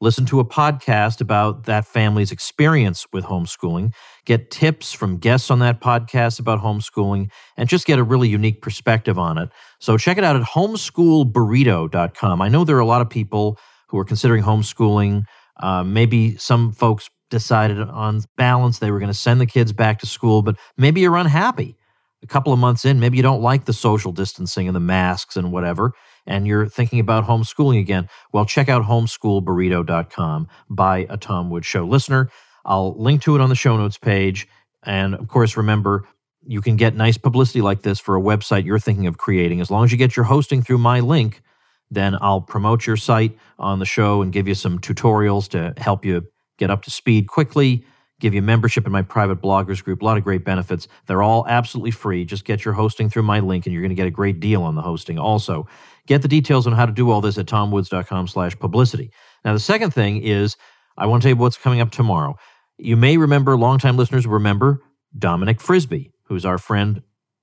listen 0.00 0.24
to 0.26 0.40
a 0.40 0.44
podcast 0.44 1.20
about 1.20 1.64
that 1.64 1.86
family's 1.86 2.32
experience 2.32 3.06
with 3.12 3.24
homeschooling, 3.24 3.92
get 4.24 4.50
tips 4.50 4.92
from 4.92 5.18
guests 5.18 5.50
on 5.50 5.58
that 5.60 5.80
podcast 5.80 6.38
about 6.38 6.60
homeschooling, 6.60 7.30
and 7.56 7.68
just 7.68 7.86
get 7.86 7.98
a 7.98 8.04
really 8.04 8.28
unique 8.28 8.62
perspective 8.62 9.18
on 9.18 9.38
it. 9.38 9.48
So 9.80 9.96
check 9.96 10.18
it 10.18 10.24
out 10.24 10.36
at 10.36 10.42
homeschoolburrito.com. 10.42 12.42
I 12.42 12.48
know 12.48 12.64
there 12.64 12.76
are 12.76 12.80
a 12.80 12.86
lot 12.86 13.00
of 13.00 13.08
people 13.08 13.58
who 13.88 13.98
are 13.98 14.04
considering 14.04 14.42
homeschooling. 14.42 15.24
Uh, 15.58 15.82
maybe 15.82 16.36
some 16.36 16.72
folks 16.72 17.08
decided 17.30 17.80
on 17.80 18.20
balance 18.36 18.78
they 18.78 18.90
were 18.90 18.98
going 18.98 19.10
to 19.10 19.14
send 19.14 19.40
the 19.40 19.46
kids 19.46 19.72
back 19.72 20.00
to 20.00 20.06
school, 20.06 20.42
but 20.42 20.56
maybe 20.76 21.00
you're 21.00 21.16
unhappy. 21.16 21.78
A 22.26 22.32
couple 22.32 22.52
of 22.52 22.58
months 22.58 22.84
in, 22.84 22.98
maybe 22.98 23.16
you 23.16 23.22
don't 23.22 23.40
like 23.40 23.66
the 23.66 23.72
social 23.72 24.12
distancing 24.12 24.66
and 24.66 24.74
the 24.74 24.80
masks 24.80 25.36
and 25.36 25.52
whatever 25.52 25.92
and 26.26 26.46
you're 26.46 26.66
thinking 26.66 27.00
about 27.00 27.26
homeschooling 27.26 27.78
again, 27.78 28.08
well, 28.32 28.44
check 28.44 28.68
out 28.68 28.84
homeschoolburrito.com 28.84 30.48
by 30.68 31.06
a 31.08 31.16
Tom 31.16 31.50
Woods 31.50 31.66
Show 31.66 31.84
listener. 31.84 32.30
I'll 32.64 32.94
link 33.00 33.22
to 33.22 33.36
it 33.36 33.40
on 33.40 33.48
the 33.48 33.54
show 33.54 33.76
notes 33.76 33.96
page. 33.96 34.48
And 34.82 35.14
of 35.14 35.28
course, 35.28 35.56
remember, 35.56 36.06
you 36.46 36.60
can 36.60 36.76
get 36.76 36.94
nice 36.94 37.16
publicity 37.16 37.60
like 37.60 37.82
this 37.82 37.98
for 38.00 38.16
a 38.16 38.20
website 38.20 38.64
you're 38.64 38.78
thinking 38.78 39.06
of 39.06 39.18
creating. 39.18 39.60
As 39.60 39.70
long 39.70 39.84
as 39.84 39.92
you 39.92 39.98
get 39.98 40.16
your 40.16 40.24
hosting 40.24 40.62
through 40.62 40.78
my 40.78 41.00
link, 41.00 41.42
then 41.90 42.16
I'll 42.20 42.40
promote 42.40 42.86
your 42.86 42.96
site 42.96 43.36
on 43.58 43.78
the 43.78 43.84
show 43.84 44.22
and 44.22 44.32
give 44.32 44.48
you 44.48 44.54
some 44.54 44.80
tutorials 44.80 45.48
to 45.50 45.80
help 45.80 46.04
you 46.04 46.26
get 46.58 46.70
up 46.70 46.82
to 46.82 46.90
speed 46.90 47.28
quickly 47.28 47.84
give 48.20 48.34
you 48.34 48.42
membership 48.42 48.86
in 48.86 48.92
my 48.92 49.02
private 49.02 49.42
bloggers 49.42 49.82
group, 49.82 50.00
a 50.00 50.04
lot 50.04 50.16
of 50.16 50.24
great 50.24 50.44
benefits. 50.44 50.88
They're 51.06 51.22
all 51.22 51.46
absolutely 51.48 51.90
free. 51.90 52.24
Just 52.24 52.44
get 52.44 52.64
your 52.64 52.74
hosting 52.74 53.10
through 53.10 53.24
my 53.24 53.40
link 53.40 53.66
and 53.66 53.72
you're 53.72 53.82
going 53.82 53.90
to 53.90 53.96
get 53.96 54.06
a 54.06 54.10
great 54.10 54.40
deal 54.40 54.62
on 54.62 54.74
the 54.74 54.82
hosting 54.82 55.18
also. 55.18 55.66
Get 56.06 56.22
the 56.22 56.28
details 56.28 56.66
on 56.66 56.72
how 56.72 56.86
to 56.86 56.92
do 56.92 57.10
all 57.10 57.20
this 57.20 57.36
at 57.36 57.46
tomwoods.com 57.46 58.28
slash 58.28 58.58
publicity. 58.58 59.10
Now, 59.44 59.52
the 59.52 59.60
second 59.60 59.92
thing 59.92 60.22
is 60.22 60.56
I 60.96 61.06
want 61.06 61.22
to 61.22 61.26
tell 61.26 61.36
you 61.36 61.40
what's 61.40 61.58
coming 61.58 61.80
up 61.80 61.90
tomorrow. 61.90 62.36
You 62.78 62.96
may 62.96 63.16
remember, 63.16 63.56
longtime 63.56 63.96
listeners 63.96 64.26
remember 64.26 64.82
Dominic 65.18 65.60
Frisby, 65.60 66.12
who's 66.24 66.44
our 66.44 66.58
friend 66.58 67.02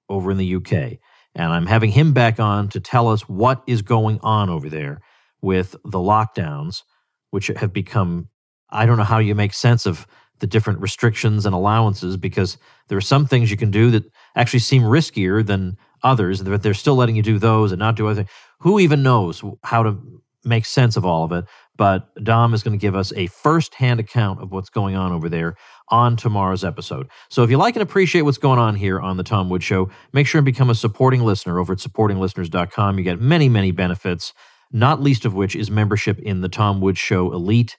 over 0.09 0.31
in 0.31 0.37
the 0.37 0.55
UK. 0.55 0.99
And 1.35 1.51
I'm 1.51 1.65
having 1.65 1.91
him 1.91 2.13
back 2.13 2.39
on 2.39 2.69
to 2.69 2.79
tell 2.79 3.07
us 3.07 3.21
what 3.21 3.63
is 3.67 3.81
going 3.81 4.19
on 4.21 4.49
over 4.49 4.69
there 4.69 5.01
with 5.41 5.75
the 5.83 5.97
lockdowns, 5.97 6.83
which 7.31 7.47
have 7.47 7.73
become, 7.73 8.29
I 8.69 8.85
don't 8.85 8.97
know 8.97 9.03
how 9.03 9.19
you 9.19 9.33
make 9.35 9.53
sense 9.53 9.85
of 9.85 10.07
the 10.43 10.47
different 10.47 10.81
restrictions 10.81 11.45
and 11.45 11.55
allowances 11.55 12.17
because 12.17 12.57
there 12.89 12.97
are 12.97 13.01
some 13.01 13.25
things 13.25 13.49
you 13.49 13.55
can 13.55 13.71
do 13.71 13.89
that 13.89 14.03
actually 14.35 14.59
seem 14.59 14.81
riskier 14.81 15.45
than 15.45 15.77
others, 16.03 16.43
but 16.43 16.61
they're 16.61 16.73
still 16.73 16.95
letting 16.95 17.15
you 17.15 17.23
do 17.23 17.39
those 17.39 17.71
and 17.71 17.79
not 17.79 17.95
do 17.95 18.05
other 18.05 18.23
things. 18.23 18.29
Who 18.59 18.77
even 18.77 19.03
knows 19.03 19.41
how 19.63 19.83
to 19.83 19.97
make 20.43 20.65
sense 20.65 20.97
of 20.97 21.05
all 21.05 21.23
of 21.23 21.31
it? 21.31 21.45
But 21.77 22.13
Dom 22.21 22.53
is 22.53 22.61
going 22.61 22.77
to 22.77 22.81
give 22.81 22.93
us 22.93 23.13
a 23.15 23.27
first-hand 23.27 24.01
account 24.01 24.41
of 24.41 24.51
what's 24.51 24.67
going 24.69 24.97
on 24.97 25.13
over 25.13 25.29
there 25.29 25.55
on 25.87 26.17
tomorrow's 26.17 26.65
episode. 26.65 27.07
So 27.29 27.43
if 27.43 27.49
you 27.49 27.55
like 27.55 27.77
and 27.77 27.81
appreciate 27.81 28.23
what's 28.23 28.37
going 28.37 28.59
on 28.59 28.75
here 28.75 28.99
on 28.99 29.15
the 29.15 29.23
Tom 29.23 29.49
Woods 29.49 29.63
Show, 29.63 29.89
make 30.11 30.27
sure 30.27 30.39
and 30.39 30.45
become 30.45 30.69
a 30.69 30.75
supporting 30.75 31.21
listener 31.21 31.57
over 31.57 31.71
at 31.71 31.79
supportinglisteners.com. 31.79 32.97
You 32.97 33.03
get 33.05 33.21
many, 33.21 33.47
many 33.47 33.71
benefits, 33.71 34.33
not 34.73 35.01
least 35.01 35.23
of 35.23 35.33
which 35.33 35.55
is 35.55 35.71
membership 35.71 36.19
in 36.19 36.41
the 36.41 36.49
Tom 36.49 36.81
Woods 36.81 36.99
Show 36.99 37.31
Elite, 37.31 37.77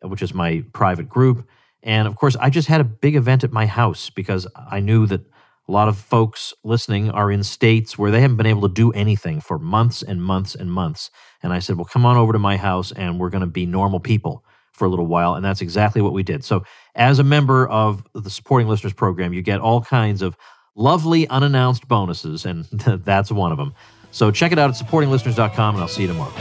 which 0.00 0.22
is 0.22 0.32
my 0.32 0.64
private 0.72 1.10
group. 1.10 1.46
And 1.86 2.08
of 2.08 2.16
course, 2.16 2.36
I 2.36 2.50
just 2.50 2.66
had 2.66 2.80
a 2.80 2.84
big 2.84 3.14
event 3.14 3.44
at 3.44 3.52
my 3.52 3.64
house 3.64 4.10
because 4.10 4.46
I 4.56 4.80
knew 4.80 5.06
that 5.06 5.20
a 5.68 5.72
lot 5.72 5.88
of 5.88 5.96
folks 5.96 6.52
listening 6.64 7.10
are 7.10 7.30
in 7.30 7.44
states 7.44 7.96
where 7.96 8.10
they 8.10 8.20
haven't 8.20 8.36
been 8.36 8.46
able 8.46 8.62
to 8.62 8.74
do 8.74 8.90
anything 8.92 9.40
for 9.40 9.58
months 9.58 10.02
and 10.02 10.22
months 10.22 10.56
and 10.56 10.70
months. 10.70 11.10
And 11.42 11.52
I 11.52 11.60
said, 11.60 11.76
well, 11.76 11.84
come 11.84 12.04
on 12.04 12.16
over 12.16 12.32
to 12.32 12.40
my 12.40 12.56
house 12.56 12.90
and 12.90 13.20
we're 13.20 13.30
going 13.30 13.42
to 13.42 13.46
be 13.46 13.66
normal 13.66 14.00
people 14.00 14.44
for 14.72 14.84
a 14.84 14.88
little 14.88 15.06
while. 15.06 15.34
And 15.34 15.44
that's 15.44 15.60
exactly 15.60 16.02
what 16.02 16.12
we 16.12 16.24
did. 16.24 16.44
So, 16.44 16.64
as 16.96 17.18
a 17.18 17.24
member 17.24 17.66
of 17.68 18.06
the 18.14 18.30
Supporting 18.30 18.68
Listeners 18.68 18.92
Program, 18.92 19.32
you 19.32 19.42
get 19.42 19.60
all 19.60 19.80
kinds 19.80 20.22
of 20.22 20.36
lovely 20.74 21.26
unannounced 21.28 21.88
bonuses, 21.88 22.44
and 22.44 22.64
that's 23.04 23.32
one 23.32 23.52
of 23.52 23.58
them. 23.58 23.74
So, 24.10 24.30
check 24.30 24.52
it 24.52 24.58
out 24.58 24.70
at 24.70 24.76
supportinglisteners.com, 24.76 25.76
and 25.76 25.82
I'll 25.82 25.88
see 25.88 26.02
you 26.02 26.08
tomorrow. 26.08 26.32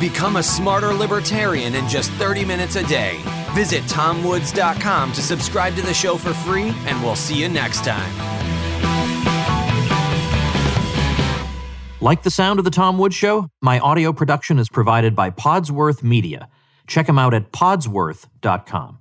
Become 0.00 0.36
a 0.36 0.42
smarter 0.42 0.94
libertarian 0.94 1.74
in 1.74 1.88
just 1.88 2.10
30 2.12 2.44
minutes 2.44 2.76
a 2.76 2.86
day. 2.86 3.20
Visit 3.54 3.82
tomwoods.com 3.84 5.12
to 5.12 5.22
subscribe 5.22 5.74
to 5.76 5.82
the 5.82 5.94
show 5.94 6.16
for 6.16 6.32
free, 6.32 6.74
and 6.86 7.02
we'll 7.02 7.16
see 7.16 7.40
you 7.40 7.48
next 7.48 7.84
time. 7.84 8.12
Like 12.00 12.22
the 12.22 12.30
sound 12.30 12.58
of 12.58 12.64
The 12.64 12.70
Tom 12.70 12.96
Woods 12.96 13.14
Show? 13.14 13.48
My 13.60 13.78
audio 13.78 14.12
production 14.14 14.58
is 14.58 14.70
provided 14.70 15.14
by 15.14 15.28
Podsworth 15.30 16.02
Media. 16.02 16.48
Check 16.86 17.06
them 17.06 17.18
out 17.18 17.34
at 17.34 17.52
podsworth.com. 17.52 18.99